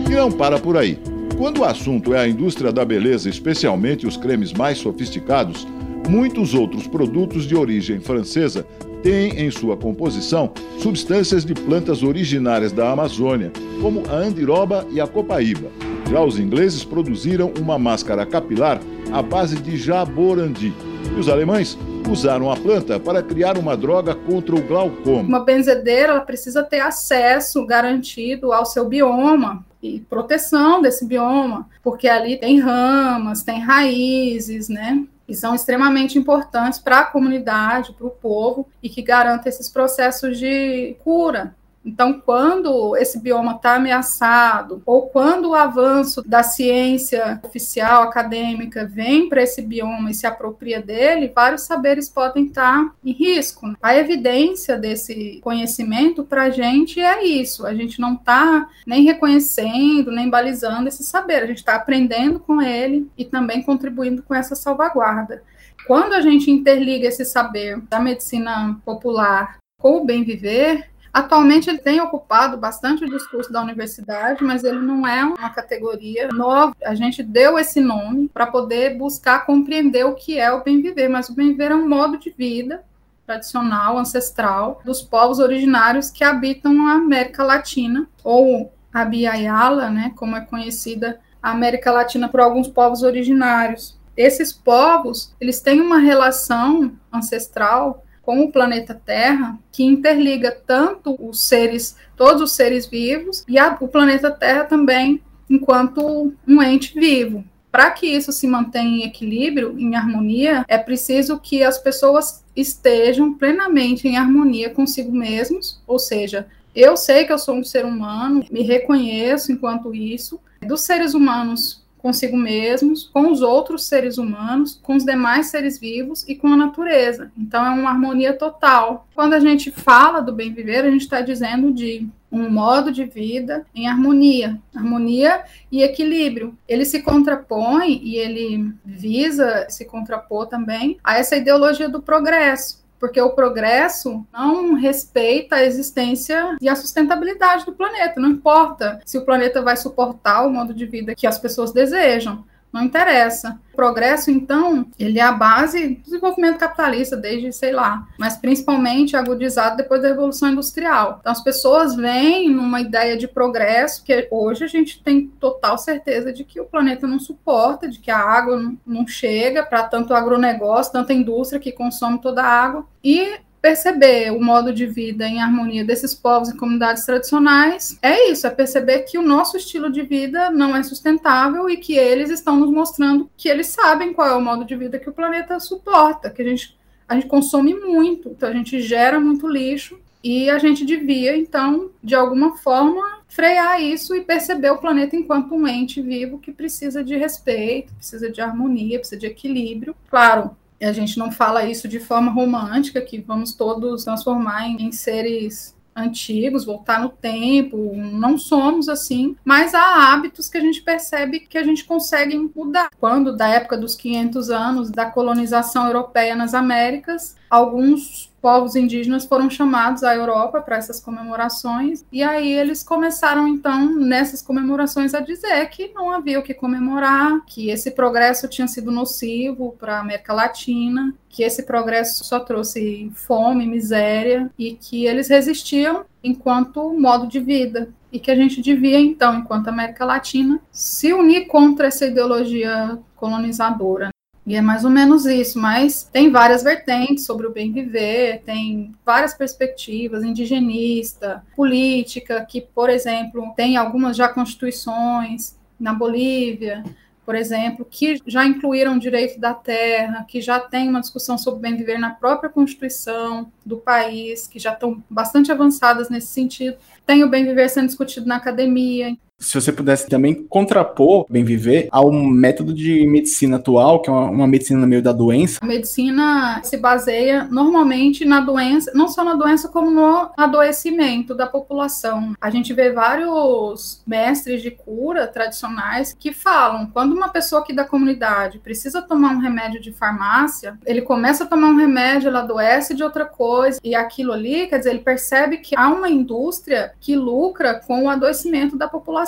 E 0.09 0.15
não 0.15 0.31
para 0.31 0.57
por 0.57 0.77
aí. 0.77 0.97
Quando 1.37 1.59
o 1.59 1.65
assunto 1.65 2.13
é 2.13 2.19
a 2.19 2.27
indústria 2.27 2.71
da 2.71 2.85
beleza, 2.85 3.29
especialmente 3.29 4.07
os 4.07 4.15
cremes 4.15 4.53
mais 4.53 4.77
sofisticados, 4.77 5.67
muitos 6.07 6.53
outros 6.53 6.87
produtos 6.87 7.45
de 7.45 7.55
origem 7.55 7.99
francesa 7.99 8.65
têm 9.03 9.39
em 9.39 9.51
sua 9.51 9.77
composição 9.77 10.51
substâncias 10.79 11.45
de 11.45 11.53
plantas 11.53 12.03
originárias 12.03 12.71
da 12.71 12.91
Amazônia, 12.91 13.51
como 13.81 14.03
a 14.09 14.15
andiroba 14.15 14.85
e 14.89 14.99
a 14.99 15.07
copaíba. 15.07 15.69
Já 16.09 16.23
os 16.23 16.39
ingleses 16.39 16.83
produziram 16.83 17.51
uma 17.59 17.77
máscara 17.77 18.25
capilar 18.25 18.79
à 19.11 19.21
base 19.21 19.57
de 19.57 19.77
jaborandi. 19.77 20.73
E 21.15 21.19
os 21.19 21.27
alemães 21.27 21.77
usaram 22.09 22.49
a 22.49 22.55
planta 22.55 22.99
para 22.99 23.21
criar 23.21 23.57
uma 23.57 23.75
droga 23.75 24.15
contra 24.15 24.55
o 24.55 24.61
glaucoma. 24.61 25.21
Uma 25.21 25.43
benzedeira 25.43 26.19
precisa 26.21 26.63
ter 26.63 26.79
acesso 26.79 27.65
garantido 27.65 28.53
ao 28.53 28.65
seu 28.65 28.87
bioma 28.87 29.65
e 29.83 29.99
proteção 29.99 30.81
desse 30.81 31.05
bioma, 31.05 31.67
porque 31.83 32.07
ali 32.07 32.37
tem 32.37 32.59
ramas, 32.59 33.43
tem 33.43 33.59
raízes, 33.59 34.69
né? 34.69 35.03
E 35.27 35.35
são 35.35 35.53
extremamente 35.53 36.17
importantes 36.17 36.79
para 36.79 36.99
a 36.99 37.05
comunidade, 37.05 37.93
para 37.93 38.07
o 38.07 38.11
povo, 38.11 38.67
e 38.81 38.89
que 38.89 39.01
garantem 39.01 39.49
esses 39.49 39.69
processos 39.69 40.37
de 40.37 40.95
cura 41.03 41.56
então, 41.87 42.19
quando 42.19 42.97
esse 42.97 43.17
bioma 43.17 43.53
está 43.53 43.75
ameaçado, 43.75 44.81
ou 44.85 45.07
quando 45.07 45.51
o 45.51 45.55
avanço 45.55 46.21
da 46.21 46.43
ciência 46.43 47.39
oficial, 47.41 48.03
acadêmica, 48.03 48.85
vem 48.85 49.29
para 49.29 49.41
esse 49.41 49.61
bioma 49.61 50.11
e 50.11 50.13
se 50.13 50.27
apropria 50.27 50.81
dele, 50.81 51.31
vários 51.33 51.61
saberes 51.61 52.09
podem 52.09 52.47
estar 52.47 52.83
tá 52.83 52.93
em 53.05 53.13
risco. 53.13 53.73
A 53.81 53.95
evidência 53.95 54.77
desse 54.77 55.39
conhecimento 55.41 56.25
para 56.25 56.43
a 56.43 56.49
gente 56.49 56.99
é 56.99 57.25
isso: 57.25 57.65
a 57.65 57.73
gente 57.73 58.01
não 58.01 58.15
está 58.15 58.67
nem 58.85 59.05
reconhecendo, 59.05 60.11
nem 60.11 60.29
balizando 60.29 60.89
esse 60.89 61.05
saber, 61.05 61.43
a 61.43 61.47
gente 61.47 61.59
está 61.59 61.75
aprendendo 61.75 62.37
com 62.37 62.61
ele 62.61 63.09
e 63.17 63.23
também 63.23 63.63
contribuindo 63.63 64.21
com 64.23 64.35
essa 64.35 64.55
salvaguarda. 64.55 65.41
Quando 65.87 66.11
a 66.11 66.19
gente 66.19 66.51
interliga 66.51 67.07
esse 67.07 67.23
saber 67.23 67.79
da 67.83 67.97
medicina 67.97 68.77
popular 68.83 69.57
com 69.79 70.01
o 70.01 70.05
bem 70.05 70.23
viver, 70.23 70.89
Atualmente 71.13 71.69
ele 71.69 71.79
tem 71.79 71.99
ocupado 71.99 72.57
bastante 72.57 73.03
o 73.03 73.09
discurso 73.09 73.51
da 73.51 73.61
universidade, 73.61 74.43
mas 74.43 74.63
ele 74.63 74.79
não 74.79 75.07
é 75.07 75.23
uma 75.23 75.49
categoria 75.49 76.27
nova. 76.29 76.75
A 76.83 76.95
gente 76.95 77.23
deu 77.23 77.57
esse 77.57 77.79
nome 77.79 78.29
para 78.29 78.47
poder 78.47 78.97
buscar 78.97 79.45
compreender 79.45 80.05
o 80.05 80.15
que 80.15 80.37
é 80.37 80.51
o 80.51 80.63
bem 80.63 80.81
viver, 80.81 81.07
mas 81.07 81.29
o 81.29 81.33
bem 81.33 81.49
viver 81.49 81.71
é 81.71 81.75
um 81.75 81.87
modo 81.87 82.17
de 82.17 82.29
vida 82.29 82.83
tradicional, 83.25 83.97
ancestral 83.97 84.81
dos 84.85 85.01
povos 85.01 85.39
originários 85.39 86.09
que 86.09 86.23
habitam 86.23 86.87
a 86.87 86.93
América 86.93 87.43
Latina 87.43 88.07
ou 88.23 88.71
a 88.93 89.03
Biayala, 89.03 89.89
né, 89.89 90.13
como 90.15 90.35
é 90.35 90.41
conhecida 90.41 91.19
a 91.43 91.51
América 91.51 91.91
Latina 91.91 92.29
por 92.29 92.39
alguns 92.39 92.67
povos 92.67 93.03
originários. 93.03 93.97
Esses 94.15 94.51
povos, 94.51 95.35
eles 95.39 95.61
têm 95.61 95.81
uma 95.81 95.99
relação 95.99 96.93
ancestral 97.13 98.03
com 98.27 98.41
o 98.41 98.51
planeta 98.51 98.93
Terra, 98.93 99.57
que 99.71 99.85
interliga 99.85 100.51
tanto 100.51 101.15
os 101.17 101.45
seres, 101.45 101.95
todos 102.17 102.41
os 102.41 102.51
seres 102.57 102.85
vivos, 102.85 103.45
e 103.47 103.57
a, 103.57 103.77
o 103.79 103.87
planeta 103.87 104.29
Terra 104.29 104.65
também, 104.65 105.21
enquanto 105.49 106.33
um 106.45 106.61
ente 106.61 106.93
vivo. 106.93 107.41
Para 107.71 107.89
que 107.91 108.05
isso 108.05 108.33
se 108.33 108.45
mantenha 108.45 109.05
em 109.05 109.07
equilíbrio, 109.07 109.79
em 109.79 109.95
harmonia, 109.95 110.65
é 110.67 110.77
preciso 110.77 111.39
que 111.39 111.63
as 111.63 111.77
pessoas 111.77 112.43
estejam 112.53 113.33
plenamente 113.33 114.09
em 114.09 114.17
harmonia 114.17 114.71
consigo 114.71 115.13
mesmos, 115.13 115.81
ou 115.87 115.97
seja, 115.97 116.47
eu 116.75 116.97
sei 116.97 117.23
que 117.23 117.31
eu 117.31 117.39
sou 117.39 117.55
um 117.55 117.63
ser 117.63 117.85
humano, 117.85 118.43
me 118.51 118.61
reconheço 118.61 119.53
enquanto 119.53 119.95
isso, 119.95 120.37
dos 120.67 120.81
seres 120.81 121.13
humanos 121.13 121.86
consigo 122.07 122.37
mesmos, 122.37 123.09
com 123.13 123.29
os 123.29 123.41
outros 123.41 123.85
seres 123.85 124.17
humanos, 124.17 124.79
com 124.81 124.95
os 124.95 125.03
demais 125.03 125.47
seres 125.47 125.77
vivos 125.77 126.23
e 126.25 126.35
com 126.35 126.47
a 126.47 126.55
natureza. 126.55 127.33
Então 127.37 127.65
é 127.65 127.69
uma 127.69 127.89
harmonia 127.89 128.31
total. 128.31 129.05
Quando 129.13 129.33
a 129.33 129.41
gente 129.41 129.71
fala 129.71 130.21
do 130.21 130.31
bem 130.31 130.53
viver, 130.53 130.85
a 130.85 130.89
gente 130.89 131.01
está 131.01 131.19
dizendo 131.19 131.69
de 131.73 132.07
um 132.31 132.49
modo 132.49 132.93
de 132.93 133.03
vida 133.03 133.65
em 133.75 133.89
harmonia, 133.89 134.57
harmonia 134.73 135.43
e 135.69 135.83
equilíbrio. 135.83 136.57
Ele 136.65 136.85
se 136.85 137.01
contrapõe 137.01 137.99
e 138.01 138.15
ele 138.15 138.73
visa 138.85 139.65
se 139.69 139.83
contrapor 139.83 140.47
também 140.47 140.97
a 141.03 141.17
essa 141.17 141.35
ideologia 141.35 141.89
do 141.89 142.01
progresso 142.01 142.86
porque 142.99 143.21
o 143.21 143.31
progresso 143.31 144.25
não 144.31 144.73
respeita 144.73 145.57
a 145.57 145.63
existência 145.63 146.57
e 146.61 146.67
a 146.67 146.75
sustentabilidade 146.75 147.65
do 147.65 147.73
planeta. 147.73 148.19
Não 148.19 148.29
importa 148.29 148.99
se 149.05 149.17
o 149.17 149.25
planeta 149.25 149.61
vai 149.61 149.77
suportar 149.77 150.45
o 150.45 150.49
modo 150.49 150.73
de 150.73 150.85
vida 150.85 151.15
que 151.15 151.27
as 151.27 151.37
pessoas 151.37 151.71
desejam. 151.71 152.43
Não 152.71 152.83
interessa. 152.83 153.59
O 153.73 153.75
progresso, 153.75 154.29
então, 154.29 154.87
ele 154.99 155.19
é 155.19 155.23
a 155.23 155.31
base 155.31 155.87
do 155.87 156.01
desenvolvimento 156.01 156.57
capitalista 156.57 157.15
desde, 157.15 157.51
sei 157.53 157.71
lá, 157.71 158.07
mas 158.17 158.35
principalmente 158.35 159.15
agudizado 159.15 159.77
depois 159.77 160.01
da 160.01 160.09
Revolução 160.09 160.49
Industrial. 160.49 161.17
Então, 161.19 161.31
as 161.31 161.43
pessoas 161.43 161.95
vêm 161.95 162.49
numa 162.49 162.81
ideia 162.81 163.15
de 163.15 163.27
progresso 163.27 164.03
que 164.03 164.27
hoje 164.31 164.63
a 164.63 164.67
gente 164.67 165.01
tem 165.01 165.27
total 165.39 165.77
certeza 165.77 166.33
de 166.33 166.43
que 166.43 166.59
o 166.59 166.65
planeta 166.65 167.07
não 167.07 167.19
suporta, 167.19 167.87
de 167.87 167.99
que 167.99 168.11
a 168.11 168.17
água 168.17 168.73
não 168.85 169.07
chega 169.07 169.63
para 169.63 169.83
tanto 169.83 170.13
agronegócio, 170.13 170.91
tanta 170.91 171.13
indústria 171.13 171.59
que 171.59 171.71
consome 171.71 172.19
toda 172.19 172.43
a 172.43 172.47
água. 172.47 172.85
E 173.03 173.39
perceber 173.61 174.31
o 174.31 174.41
modo 174.41 174.71
de 174.71 174.85
vida 174.85 175.27
em 175.27 175.41
harmonia 175.41 175.83
desses 175.83 176.13
povos 176.13 176.49
e 176.49 176.57
comunidades 176.57 177.05
tradicionais 177.05 177.97
é 178.01 178.29
isso, 178.29 178.47
é 178.47 178.49
perceber 178.49 178.99
que 178.99 179.17
o 179.17 179.21
nosso 179.21 179.57
estilo 179.57 179.91
de 179.91 180.03
vida 180.03 180.49
não 180.49 180.75
é 180.75 180.83
sustentável 180.83 181.69
e 181.69 181.77
que 181.77 181.97
eles 181.97 182.29
estão 182.29 182.55
nos 182.55 182.69
mostrando 182.69 183.29
que 183.35 183.49
eles 183.49 183.67
sabem 183.67 184.13
qual 184.13 184.27
é 184.27 184.35
o 184.35 184.41
modo 184.41 184.63
de 184.63 184.75
vida 184.75 184.99
que 184.99 185.09
o 185.09 185.13
planeta 185.13 185.59
suporta, 185.59 186.29
que 186.29 186.41
a 186.41 186.45
gente, 186.45 186.77
a 187.07 187.15
gente 187.15 187.27
consome 187.27 187.73
muito, 187.73 188.29
então 188.29 188.49
a 188.49 188.53
gente 188.53 188.79
gera 188.81 189.19
muito 189.19 189.47
lixo 189.47 189.99
e 190.23 190.49
a 190.49 190.57
gente 190.57 190.83
devia, 190.83 191.37
então, 191.37 191.91
de 192.03 192.15
alguma 192.15 192.57
forma, 192.57 193.21
frear 193.27 193.81
isso 193.81 194.15
e 194.15 194.21
perceber 194.21 194.71
o 194.71 194.77
planeta 194.77 195.15
enquanto 195.15 195.53
um 195.53 195.67
ente 195.67 196.01
vivo 196.01 196.39
que 196.39 196.51
precisa 196.51 197.03
de 197.03 197.15
respeito, 197.15 197.93
precisa 197.93 198.29
de 198.29 198.41
harmonia, 198.41 198.99
precisa 198.99 199.19
de 199.19 199.27
equilíbrio. 199.27 199.95
Claro, 200.09 200.55
a 200.81 200.91
gente 200.91 201.17
não 201.17 201.31
fala 201.31 201.65
isso 201.65 201.87
de 201.87 201.99
forma 201.99 202.31
romântica, 202.31 203.01
que 203.01 203.19
vamos 203.19 203.53
todos 203.53 204.03
transformar 204.03 204.67
em, 204.67 204.83
em 204.83 204.91
seres 204.91 205.75
antigos, 205.95 206.63
voltar 206.63 207.01
no 207.01 207.09
tempo, 207.09 207.93
não 207.95 208.37
somos 208.37 208.87
assim, 208.87 209.35
mas 209.43 209.73
há 209.73 210.13
hábitos 210.13 210.47
que 210.47 210.57
a 210.57 210.61
gente 210.61 210.81
percebe 210.81 211.39
que 211.39 211.57
a 211.57 211.63
gente 211.63 211.85
consegue 211.85 212.37
mudar. 212.55 212.91
Quando, 212.99 213.35
da 213.35 213.47
época 213.47 213.75
dos 213.75 213.95
500 213.95 214.49
anos 214.51 214.91
da 214.91 215.09
colonização 215.09 215.87
europeia 215.87 216.35
nas 216.35 216.53
Américas, 216.53 217.35
alguns 217.49 218.31
povos 218.41 218.75
indígenas 218.75 219.25
foram 219.25 219.49
chamados 219.49 220.03
à 220.03 220.15
Europa 220.15 220.61
para 220.61 220.77
essas 220.77 220.99
comemorações, 220.99 222.05
e 222.11 222.23
aí 222.23 222.53
eles 222.53 222.81
começaram, 222.83 223.47
então, 223.47 223.93
nessas 223.95 224.41
comemorações, 224.41 225.13
a 225.13 225.19
dizer 225.19 225.67
que 225.69 225.91
não 225.93 226.11
havia 226.11 226.39
o 226.39 226.43
que 226.43 226.53
comemorar, 226.53 227.43
que 227.45 227.69
esse 227.69 227.91
progresso 227.91 228.47
tinha 228.47 228.67
sido 228.67 228.91
nocivo 228.91 229.75
para 229.79 229.97
a 229.97 229.99
América 229.99 230.33
Latina, 230.33 231.13
que 231.27 231.43
esse 231.43 231.63
progresso 231.63 232.23
só 232.23 232.39
trouxe 232.39 233.11
fome, 233.13 233.67
miséria, 233.67 234.49
e 234.57 234.75
que 234.75 235.05
eles 235.05 235.27
resistiam 235.27 236.05
enquanto 236.23 236.93
modo 236.97 237.27
de 237.27 237.39
vida. 237.39 237.89
E 238.09 238.19
que 238.19 238.31
a 238.31 238.35
gente 238.35 238.61
devia, 238.61 238.97
então, 238.97 239.37
enquanto 239.37 239.67
América 239.67 240.05
Latina, 240.05 240.61
se 240.71 241.11
unir 241.11 241.47
contra 241.47 241.87
essa 241.87 242.05
ideologia 242.05 242.97
colonizadora. 243.17 244.09
E 244.47 244.55
é 244.55 244.61
mais 244.61 244.85
ou 244.85 244.89
menos 244.89 245.25
isso, 245.25 245.59
mas 245.59 246.03
tem 246.03 246.31
várias 246.31 246.63
vertentes 246.63 247.25
sobre 247.25 247.45
o 247.45 247.51
bem 247.51 247.73
viver, 247.73 248.41
tem 248.45 248.95
várias 249.05 249.33
perspectivas, 249.33 250.23
indigenista, 250.23 251.43
política, 251.53 252.45
que, 252.45 252.61
por 252.61 252.89
exemplo, 252.89 253.53
tem 253.57 253.75
algumas 253.75 254.15
já 254.15 254.29
constituições 254.29 255.59
na 255.77 255.93
Bolívia, 255.93 256.81
por 257.25 257.35
exemplo, 257.35 257.85
que 257.91 258.21
já 258.25 258.45
incluíram 258.45 258.95
o 258.95 258.99
direito 258.99 259.37
da 259.37 259.53
terra, 259.53 260.23
que 260.25 260.39
já 260.39 260.61
tem 260.61 260.87
uma 260.87 261.01
discussão 261.01 261.37
sobre 261.37 261.59
bem 261.59 261.75
viver 261.75 261.99
na 261.99 262.11
própria 262.11 262.49
Constituição 262.49 263.51
do 263.65 263.75
país, 263.75 264.47
que 264.47 264.59
já 264.59 264.71
estão 264.71 265.03
bastante 265.09 265.51
avançadas 265.51 266.09
nesse 266.09 266.27
sentido. 266.27 266.77
Tem 267.05 267.21
o 267.21 267.29
bem 267.29 267.43
viver 267.43 267.67
sendo 267.67 267.87
discutido 267.87 268.25
na 268.25 268.37
academia 268.37 269.13
se 269.39 269.53
você 269.53 269.71
pudesse 269.71 270.07
também 270.07 270.33
contrapor 270.33 271.25
bem 271.29 271.43
viver 271.43 271.87
ao 271.91 272.11
método 272.11 272.73
de 272.73 273.05
medicina 273.05 273.57
atual, 273.57 274.01
que 274.01 274.09
é 274.09 274.13
uma, 274.13 274.29
uma, 274.31 274.47
medicina 274.47 274.79
no 274.79 274.87
meio 274.87 275.01
da 275.01 275.11
doença. 275.11 275.59
A 275.61 275.65
medicina 275.65 276.59
se 276.63 276.75
baseia 276.75 277.43
normalmente 277.43 278.25
na 278.25 278.41
doença, 278.41 278.91
não 278.95 279.07
só 279.07 279.23
na 279.23 279.35
doença, 279.35 279.67
como 279.67 279.91
no 279.91 280.31
adoecimento 280.35 281.35
da 281.35 281.45
população. 281.45 282.33
A 282.41 282.49
gente 282.49 282.73
vê 282.73 282.91
vários 282.91 284.01
mestres 284.07 284.61
de 284.63 284.71
cura 284.71 285.27
tradicionais 285.27 286.15
que 286.17 286.33
falam: 286.33 286.87
quando 286.87 287.13
uma 287.13 287.29
pessoa 287.29 287.61
aqui 287.61 287.73
da 287.73 287.85
comunidade 287.85 288.57
precisa 288.57 289.03
tomar 289.03 289.33
um 289.33 289.39
remédio 289.39 289.79
de 289.79 289.91
farmácia, 289.91 290.79
ele 290.83 291.01
começa 291.01 291.43
a 291.43 291.47
tomar 291.47 291.67
um 291.67 291.77
remédio, 291.77 292.29
ela 292.29 292.39
adoece 292.39 292.95
de 292.95 293.03
outra 293.03 293.25
coisa, 293.25 293.79
e 293.83 293.93
aquilo 293.93 294.33
ali, 294.33 294.65
quer 294.65 294.79
dizer, 294.79 294.89
ele 294.89 294.99
percebe 294.99 295.57
que 295.57 295.77
há 295.77 295.89
uma 295.89 296.09
indústria 296.09 296.93
que 296.99 297.15
lucra 297.15 297.75
com 297.85 298.05
o 298.05 298.09
adoecimento 298.09 298.75
da 298.75 298.87
população 298.87 299.26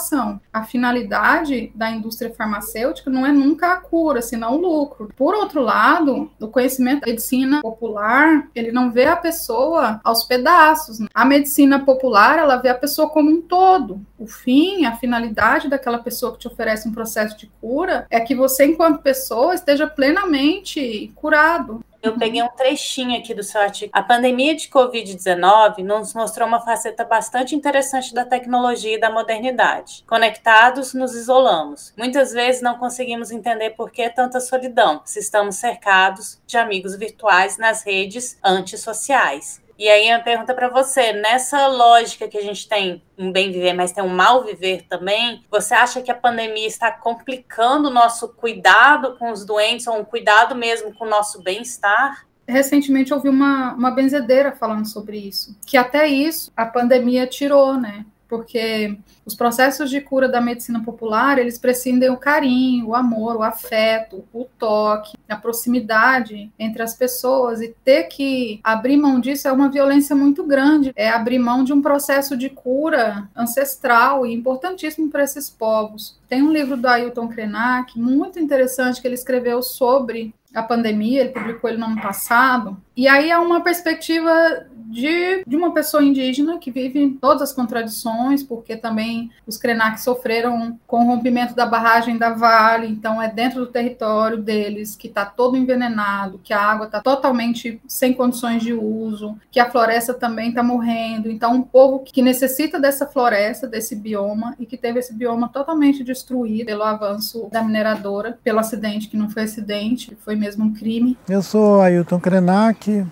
A 0.51 0.63
finalidade 0.63 1.71
da 1.75 1.89
indústria 1.89 2.33
farmacêutica 2.33 3.09
não 3.09 3.25
é 3.25 3.31
nunca 3.31 3.73
a 3.73 3.77
cura, 3.77 4.21
senão 4.21 4.55
o 4.55 4.61
lucro. 4.61 5.09
Por 5.15 5.33
outro 5.35 5.61
lado, 5.61 6.31
o 6.39 6.47
conhecimento 6.47 7.01
da 7.01 7.07
medicina 7.07 7.61
popular, 7.61 8.47
ele 8.55 8.71
não 8.71 8.91
vê 8.91 9.05
a 9.05 9.15
pessoa 9.15 9.99
aos 10.03 10.23
pedaços. 10.23 10.99
A 11.13 11.25
medicina 11.25 11.79
popular, 11.79 12.39
ela 12.39 12.57
vê 12.57 12.69
a 12.69 12.75
pessoa 12.75 13.09
como 13.09 13.29
um 13.29 13.41
todo. 13.41 14.01
O 14.17 14.27
fim, 14.27 14.85
a 14.85 14.95
finalidade 14.95 15.69
daquela 15.69 15.99
pessoa 15.99 16.33
que 16.33 16.39
te 16.39 16.47
oferece 16.47 16.87
um 16.87 16.93
processo 16.93 17.37
de 17.37 17.47
cura 17.61 18.05
é 18.09 18.19
que 18.19 18.35
você, 18.35 18.65
enquanto 18.65 19.01
pessoa, 19.01 19.53
esteja 19.53 19.87
plenamente 19.87 21.11
curado. 21.15 21.83
Eu 22.01 22.17
peguei 22.17 22.41
um 22.41 22.47
trechinho 22.47 23.19
aqui 23.19 23.33
do 23.33 23.43
seu 23.43 23.59
artigo. 23.59 23.91
A 23.93 24.01
pandemia 24.01 24.55
de 24.55 24.69
Covid-19 24.69 25.79
nos 25.79 26.13
mostrou 26.13 26.47
uma 26.47 26.61
faceta 26.61 27.03
bastante 27.03 27.53
interessante 27.55 28.13
da 28.13 28.23
tecnologia 28.23 28.95
e 28.95 28.99
da 28.99 29.09
modernidade. 29.09 30.05
Conectados, 30.07 30.93
nos 30.93 31.13
isolamos. 31.13 31.93
Muitas 31.97 32.31
vezes 32.31 32.61
não 32.61 32.77
conseguimos 32.77 33.31
entender 33.31 33.71
por 33.71 33.91
que 33.91 34.09
tanta 34.09 34.39
solidão, 34.39 35.01
se 35.03 35.19
estamos 35.19 35.57
cercados 35.57 36.41
de 36.47 36.57
amigos 36.57 36.95
virtuais 36.95 37.57
nas 37.57 37.83
redes 37.83 38.37
antissociais. 38.43 39.61
E 39.79 39.87
aí 39.87 40.11
a 40.11 40.19
pergunta 40.19 40.53
para 40.53 40.67
você, 40.67 41.13
nessa 41.13 41.65
lógica 41.67 42.27
que 42.27 42.37
a 42.37 42.41
gente 42.41 42.67
tem 42.67 43.01
um 43.17 43.31
bem 43.31 43.49
viver, 43.49 43.71
mas 43.71 43.93
tem 43.93 44.03
um 44.03 44.09
mal 44.09 44.43
viver 44.43 44.85
também, 44.89 45.41
você 45.49 45.73
acha 45.73 46.01
que 46.01 46.11
a 46.11 46.15
pandemia 46.15 46.67
está 46.67 46.91
complicando 46.91 47.87
o 47.87 47.93
nosso 47.93 48.27
cuidado 48.27 49.15
com 49.17 49.31
os 49.31 49.45
doentes 49.45 49.87
ou 49.87 49.97
um 49.97 50.03
cuidado 50.03 50.53
mesmo 50.53 50.93
com 50.93 51.05
o 51.05 51.09
nosso 51.09 51.41
bem-estar? 51.41 52.25
Recentemente 52.45 53.13
ouvi 53.13 53.29
uma, 53.29 53.73
uma 53.73 53.91
benzedeira 53.91 54.51
falando 54.51 54.85
sobre 54.85 55.17
isso, 55.17 55.57
que 55.65 55.77
até 55.77 56.05
isso 56.05 56.51
a 56.57 56.65
pandemia 56.65 57.25
tirou, 57.25 57.79
né? 57.79 58.05
Porque 58.29 58.95
os 59.25 59.35
processos 59.35 59.89
de 59.89 59.99
cura 59.99 60.29
da 60.29 60.39
medicina 60.39 60.81
popular, 60.83 61.39
eles 61.39 61.57
prescindem 61.57 62.11
o 62.11 62.17
carinho, 62.17 62.89
o 62.89 62.95
amor, 62.95 63.35
o 63.35 63.43
afeto, 63.43 64.23
o 64.31 64.45
toque, 64.57 65.17
a 65.27 65.35
proximidade 65.35 66.51
entre 66.57 66.83
as 66.83 66.95
pessoas 66.95 67.59
e 67.59 67.75
ter 67.83 68.03
que 68.03 68.59
abrir 68.63 68.97
mão 68.97 69.19
disso 69.19 69.47
é 69.47 69.51
uma 69.51 69.69
violência 69.69 70.15
muito 70.15 70.43
grande, 70.43 70.93
é 70.95 71.09
abrir 71.09 71.39
mão 71.39 71.63
de 71.63 71.73
um 71.73 71.81
processo 71.81 72.37
de 72.37 72.49
cura 72.49 73.27
ancestral 73.35 74.25
e 74.25 74.33
importantíssimo 74.33 75.09
para 75.09 75.23
esses 75.23 75.49
povos. 75.49 76.19
Tem 76.29 76.43
um 76.43 76.53
livro 76.53 76.77
do 76.77 76.87
Ailton 76.87 77.27
Krenak 77.27 77.99
muito 77.99 78.39
interessante 78.39 79.01
que 79.01 79.07
ele 79.07 79.15
escreveu 79.15 79.63
sobre 79.63 80.33
a 80.53 80.63
pandemia, 80.63 81.21
ele 81.21 81.29
publicou 81.29 81.69
ele 81.69 81.79
no 81.79 81.85
ano 81.85 82.01
passado, 82.01 82.77
e 82.95 83.07
aí 83.07 83.29
é 83.29 83.37
uma 83.37 83.61
perspectiva 83.61 84.67
de, 84.89 85.43
de 85.45 85.55
uma 85.55 85.71
pessoa 85.71 86.03
indígena 86.03 86.57
que 86.57 86.71
vive 86.71 87.17
todas 87.21 87.43
as 87.43 87.53
contradições, 87.53 88.41
porque 88.41 88.75
também 88.75 89.29
os 89.45 89.57
Krenak 89.57 90.01
sofreram 90.01 90.79
com 90.87 91.03
o 91.03 91.07
rompimento 91.07 91.55
da 91.55 91.65
barragem 91.65 92.17
da 92.17 92.31
Vale, 92.31 92.87
então 92.87 93.21
é 93.21 93.27
dentro 93.27 93.59
do 93.59 93.67
território 93.67 94.37
deles 94.37 94.95
que 94.95 95.07
está 95.07 95.25
todo 95.25 95.55
envenenado, 95.55 96.39
que 96.43 96.53
a 96.53 96.59
água 96.59 96.87
está 96.87 97.01
totalmente 97.01 97.79
sem 97.87 98.13
condições 98.13 98.63
de 98.63 98.73
uso, 98.73 99.37
que 99.51 99.59
a 99.59 99.69
floresta 99.69 100.13
também 100.13 100.49
está 100.49 100.63
morrendo. 100.63 101.29
Então, 101.29 101.53
um 101.53 101.61
povo 101.61 101.99
que 101.99 102.21
necessita 102.21 102.79
dessa 102.79 103.05
floresta, 103.05 103.67
desse 103.67 103.95
bioma, 103.95 104.55
e 104.59 104.65
que 104.65 104.77
teve 104.77 104.99
esse 104.99 105.13
bioma 105.13 105.49
totalmente 105.49 106.03
destruído 106.03 106.65
pelo 106.65 106.83
avanço 106.83 107.47
da 107.51 107.61
mineradora, 107.61 108.39
pelo 108.43 108.59
acidente, 108.59 109.07
que 109.07 109.17
não 109.17 109.29
foi 109.29 109.43
acidente, 109.43 110.17
foi 110.21 110.35
mesmo 110.35 110.65
um 110.65 110.73
crime. 110.73 111.17
Eu 111.27 111.41
sou 111.41 111.81
Ailton 111.81 112.19
Krenak, 112.19 113.05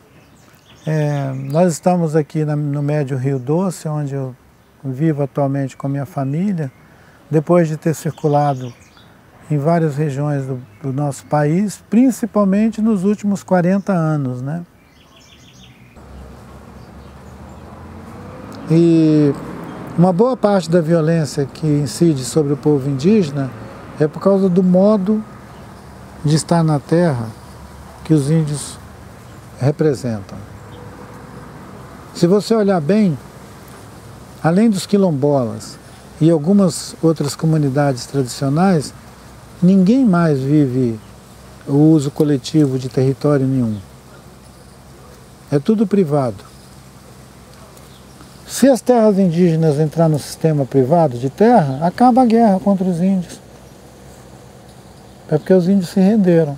é, 0.89 1.33
nós 1.33 1.73
estamos 1.73 2.15
aqui 2.15 2.45
na, 2.45 2.55
no 2.55 2.81
Médio 2.81 3.17
Rio 3.17 3.37
Doce, 3.37 3.89
onde 3.89 4.15
eu 4.15 4.33
vivo 4.81 5.21
atualmente 5.21 5.75
com 5.75 5.85
a 5.85 5.89
minha 5.89 6.05
família, 6.05 6.71
depois 7.29 7.67
de 7.67 7.75
ter 7.75 7.93
circulado 7.93 8.73
em 9.51 9.57
várias 9.57 9.97
regiões 9.97 10.45
do, 10.45 10.61
do 10.81 10.93
nosso 10.93 11.25
país, 11.25 11.83
principalmente 11.89 12.81
nos 12.81 13.03
últimos 13.03 13.43
40 13.43 13.91
anos. 13.91 14.41
Né? 14.41 14.63
E 18.71 19.33
uma 19.97 20.13
boa 20.13 20.37
parte 20.37 20.71
da 20.71 20.79
violência 20.79 21.45
que 21.45 21.67
incide 21.67 22.23
sobre 22.23 22.53
o 22.53 22.57
povo 22.57 22.89
indígena 22.89 23.51
é 23.99 24.07
por 24.07 24.21
causa 24.21 24.47
do 24.47 24.63
modo 24.63 25.21
de 26.23 26.37
estar 26.37 26.63
na 26.63 26.79
terra 26.79 27.27
que 28.05 28.13
os 28.13 28.31
índios 28.31 28.79
representam. 29.59 30.46
Se 32.17 32.25
você 32.25 32.55
olhar 32.55 32.81
bem, 32.81 33.15
além 34.43 34.71
dos 34.71 34.87
quilombolas 34.87 35.77
e 36.19 36.31
algumas 36.31 36.95
outras 36.99 37.35
comunidades 37.35 38.07
tradicionais, 38.07 38.91
ninguém 39.61 40.03
mais 40.03 40.39
vive 40.39 40.99
o 41.67 41.75
uso 41.75 42.09
coletivo 42.09 42.79
de 42.79 42.89
território 42.89 43.45
nenhum. 43.45 43.77
É 45.51 45.59
tudo 45.59 45.85
privado. 45.85 46.43
Se 48.47 48.67
as 48.67 48.81
terras 48.81 49.19
indígenas 49.19 49.79
entrar 49.79 50.09
no 50.09 50.17
sistema 50.17 50.65
privado 50.65 51.19
de 51.19 51.29
terra, 51.29 51.85
acaba 51.85 52.23
a 52.23 52.25
guerra 52.25 52.59
contra 52.59 52.87
os 52.87 52.99
índios. 52.99 53.39
É 55.29 55.37
porque 55.37 55.53
os 55.53 55.69
índios 55.69 55.91
se 55.91 55.99
renderam. 55.99 56.57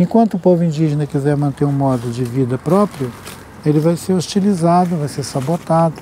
Enquanto 0.00 0.34
o 0.34 0.38
povo 0.38 0.64
indígena 0.64 1.06
quiser 1.06 1.36
manter 1.36 1.66
um 1.66 1.72
modo 1.72 2.10
de 2.10 2.24
vida 2.24 2.56
próprio, 2.56 3.12
ele 3.66 3.78
vai 3.78 3.98
ser 3.98 4.14
hostilizado, 4.14 4.96
vai 4.96 5.08
ser 5.08 5.22
sabotado. 5.22 5.96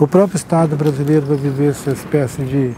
O 0.00 0.08
próprio 0.08 0.36
Estado 0.36 0.74
brasileiro 0.74 1.26
vai 1.26 1.36
viver 1.36 1.70
essa 1.70 1.92
espécie 1.92 2.42
de 2.42 2.74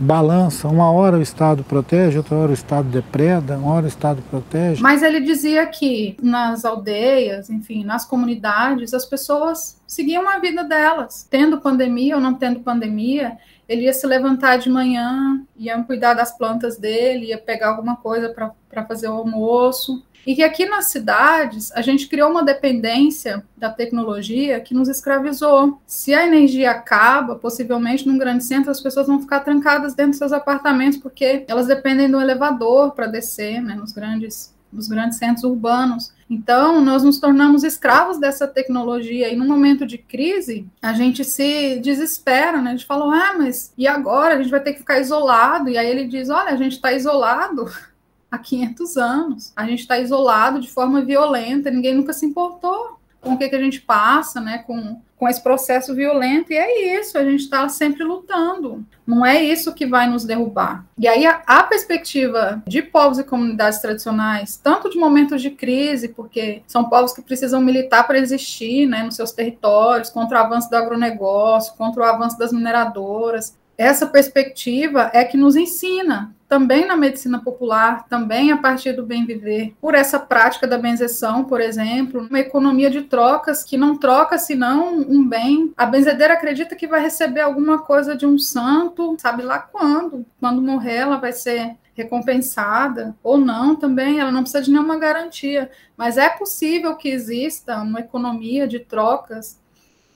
balança. 0.00 0.68
Uma 0.68 0.90
hora 0.90 1.18
o 1.18 1.22
Estado 1.22 1.62
protege, 1.62 2.16
outra 2.16 2.34
hora 2.36 2.50
o 2.50 2.54
Estado 2.54 2.88
depreda, 2.88 3.58
uma 3.58 3.74
hora 3.74 3.84
o 3.84 3.88
Estado 3.88 4.22
protege. 4.30 4.80
Mas 4.80 5.02
ele 5.02 5.20
dizia 5.20 5.66
que 5.66 6.16
nas 6.22 6.64
aldeias, 6.64 7.50
enfim, 7.50 7.84
nas 7.84 8.06
comunidades, 8.06 8.94
as 8.94 9.04
pessoas 9.04 9.78
seguiam 9.86 10.26
a 10.26 10.38
vida 10.38 10.64
delas, 10.64 11.26
tendo 11.30 11.60
pandemia 11.60 12.16
ou 12.16 12.22
não 12.22 12.32
tendo 12.32 12.60
pandemia, 12.60 13.36
ele 13.72 13.84
ia 13.84 13.92
se 13.92 14.06
levantar 14.06 14.58
de 14.58 14.68
manhã, 14.68 15.42
ia 15.56 15.82
cuidar 15.82 16.12
das 16.12 16.36
plantas 16.36 16.76
dele, 16.76 17.26
ia 17.26 17.38
pegar 17.38 17.70
alguma 17.70 17.96
coisa 17.96 18.28
para 18.28 18.84
fazer 18.84 19.08
o 19.08 19.14
almoço. 19.14 20.04
E 20.26 20.36
que 20.36 20.42
aqui 20.42 20.66
nas 20.66 20.86
cidades 20.86 21.72
a 21.72 21.82
gente 21.82 22.06
criou 22.06 22.30
uma 22.30 22.44
dependência 22.44 23.42
da 23.56 23.70
tecnologia 23.70 24.60
que 24.60 24.74
nos 24.74 24.88
escravizou. 24.88 25.80
Se 25.86 26.14
a 26.14 26.24
energia 26.24 26.70
acaba, 26.70 27.34
possivelmente 27.34 28.06
num 28.06 28.18
grande 28.18 28.44
centro, 28.44 28.70
as 28.70 28.80
pessoas 28.80 29.06
vão 29.06 29.20
ficar 29.20 29.40
trancadas 29.40 29.94
dentro 29.94 30.10
dos 30.10 30.18
seus 30.18 30.32
apartamentos 30.32 30.98
porque 30.98 31.44
elas 31.48 31.66
dependem 31.66 32.10
do 32.10 32.20
elevador 32.20 32.92
para 32.92 33.06
descer, 33.06 33.60
né, 33.60 33.74
nos 33.74 33.92
grandes 33.92 34.51
nos 34.72 34.88
grandes 34.88 35.18
centros 35.18 35.44
urbanos. 35.44 36.12
Então, 36.28 36.80
nós 36.80 37.02
nos 37.02 37.20
tornamos 37.20 37.62
escravos 37.62 38.18
dessa 38.18 38.48
tecnologia 38.48 39.28
e 39.28 39.36
no 39.36 39.46
momento 39.46 39.86
de 39.86 39.98
crise, 39.98 40.66
a 40.80 40.92
gente 40.94 41.24
se 41.24 41.78
desespera, 41.80 42.62
né? 42.62 42.70
A 42.70 42.76
gente 42.76 42.86
fala, 42.86 43.04
ah, 43.14 43.34
mas 43.36 43.72
e 43.76 43.86
agora? 43.86 44.34
A 44.34 44.38
gente 44.38 44.50
vai 44.50 44.60
ter 44.60 44.72
que 44.72 44.78
ficar 44.78 44.98
isolado. 44.98 45.68
E 45.68 45.76
aí 45.76 45.86
ele 45.86 46.06
diz, 46.06 46.30
olha, 46.30 46.50
a 46.50 46.56
gente 46.56 46.72
está 46.72 46.92
isolado 46.92 47.70
há 48.30 48.38
500 48.38 48.96
anos. 48.96 49.52
A 49.54 49.66
gente 49.66 49.80
está 49.80 49.98
isolado 49.98 50.60
de 50.60 50.70
forma 50.70 51.02
violenta, 51.02 51.70
ninguém 51.70 51.94
nunca 51.94 52.12
se 52.12 52.24
importou 52.24 52.91
com 53.22 53.34
o 53.34 53.38
que, 53.38 53.48
que 53.48 53.56
a 53.56 53.60
gente 53.60 53.80
passa, 53.80 54.40
né, 54.40 54.58
com, 54.66 55.00
com 55.16 55.28
esse 55.28 55.40
processo 55.40 55.94
violento, 55.94 56.52
e 56.52 56.56
é 56.56 56.98
isso, 56.98 57.16
a 57.16 57.24
gente 57.24 57.40
está 57.40 57.68
sempre 57.68 58.02
lutando. 58.02 58.84
Não 59.06 59.24
é 59.24 59.42
isso 59.42 59.72
que 59.72 59.86
vai 59.86 60.08
nos 60.08 60.24
derrubar. 60.24 60.84
E 60.98 61.06
aí, 61.06 61.24
a, 61.24 61.40
a, 61.46 61.62
perspectiva 61.62 62.60
de 62.66 62.82
povos 62.82 63.18
e 63.18 63.24
comunidades 63.24 63.78
tradicionais, 63.78 64.56
tanto 64.56 64.90
de 64.90 64.98
momentos 64.98 65.40
de 65.40 65.50
crise, 65.50 66.08
porque 66.08 66.62
são 66.66 66.88
povos 66.88 67.12
que 67.12 67.22
precisam 67.22 67.60
militar 67.60 68.06
para 68.06 68.18
existir 68.18 68.86
né, 68.86 69.04
nos 69.04 69.14
seus 69.14 69.30
territórios, 69.30 70.10
contra 70.10 70.38
o 70.38 70.44
avanço 70.44 70.68
do 70.68 70.76
agronegócio, 70.76 71.74
contra 71.76 72.02
o 72.02 72.04
avanço 72.04 72.36
das 72.36 72.52
mineradoras, 72.52 73.56
essa 73.78 74.06
perspectiva 74.06 75.10
é 75.14 75.24
que 75.24 75.36
nos 75.36 75.56
ensina 75.56 76.34
também 76.52 76.86
na 76.86 76.98
medicina 76.98 77.42
popular, 77.42 78.06
também 78.10 78.52
a 78.52 78.58
partir 78.58 78.92
do 78.92 79.06
bem 79.06 79.24
viver, 79.24 79.74
por 79.80 79.94
essa 79.94 80.18
prática 80.20 80.66
da 80.66 80.76
benzeção, 80.76 81.44
por 81.44 81.62
exemplo, 81.62 82.26
uma 82.28 82.40
economia 82.40 82.90
de 82.90 83.00
trocas 83.00 83.64
que 83.64 83.78
não 83.78 83.96
troca 83.96 84.36
senão 84.36 84.98
um 84.98 85.26
bem. 85.26 85.72
A 85.78 85.86
benzedeira 85.86 86.34
acredita 86.34 86.76
que 86.76 86.86
vai 86.86 87.00
receber 87.00 87.40
alguma 87.40 87.78
coisa 87.78 88.14
de 88.14 88.26
um 88.26 88.36
santo, 88.38 89.16
sabe 89.18 89.42
lá 89.42 89.60
quando. 89.60 90.26
Quando 90.38 90.60
morrer, 90.60 90.96
ela 90.96 91.16
vai 91.16 91.32
ser 91.32 91.74
recompensada 91.94 93.16
ou 93.22 93.38
não 93.38 93.74
também, 93.74 94.20
ela 94.20 94.30
não 94.30 94.42
precisa 94.42 94.62
de 94.62 94.70
nenhuma 94.70 94.98
garantia, 94.98 95.70
mas 95.96 96.18
é 96.18 96.28
possível 96.28 96.96
que 96.96 97.08
exista 97.08 97.80
uma 97.80 98.00
economia 98.00 98.68
de 98.68 98.78
trocas 98.78 99.58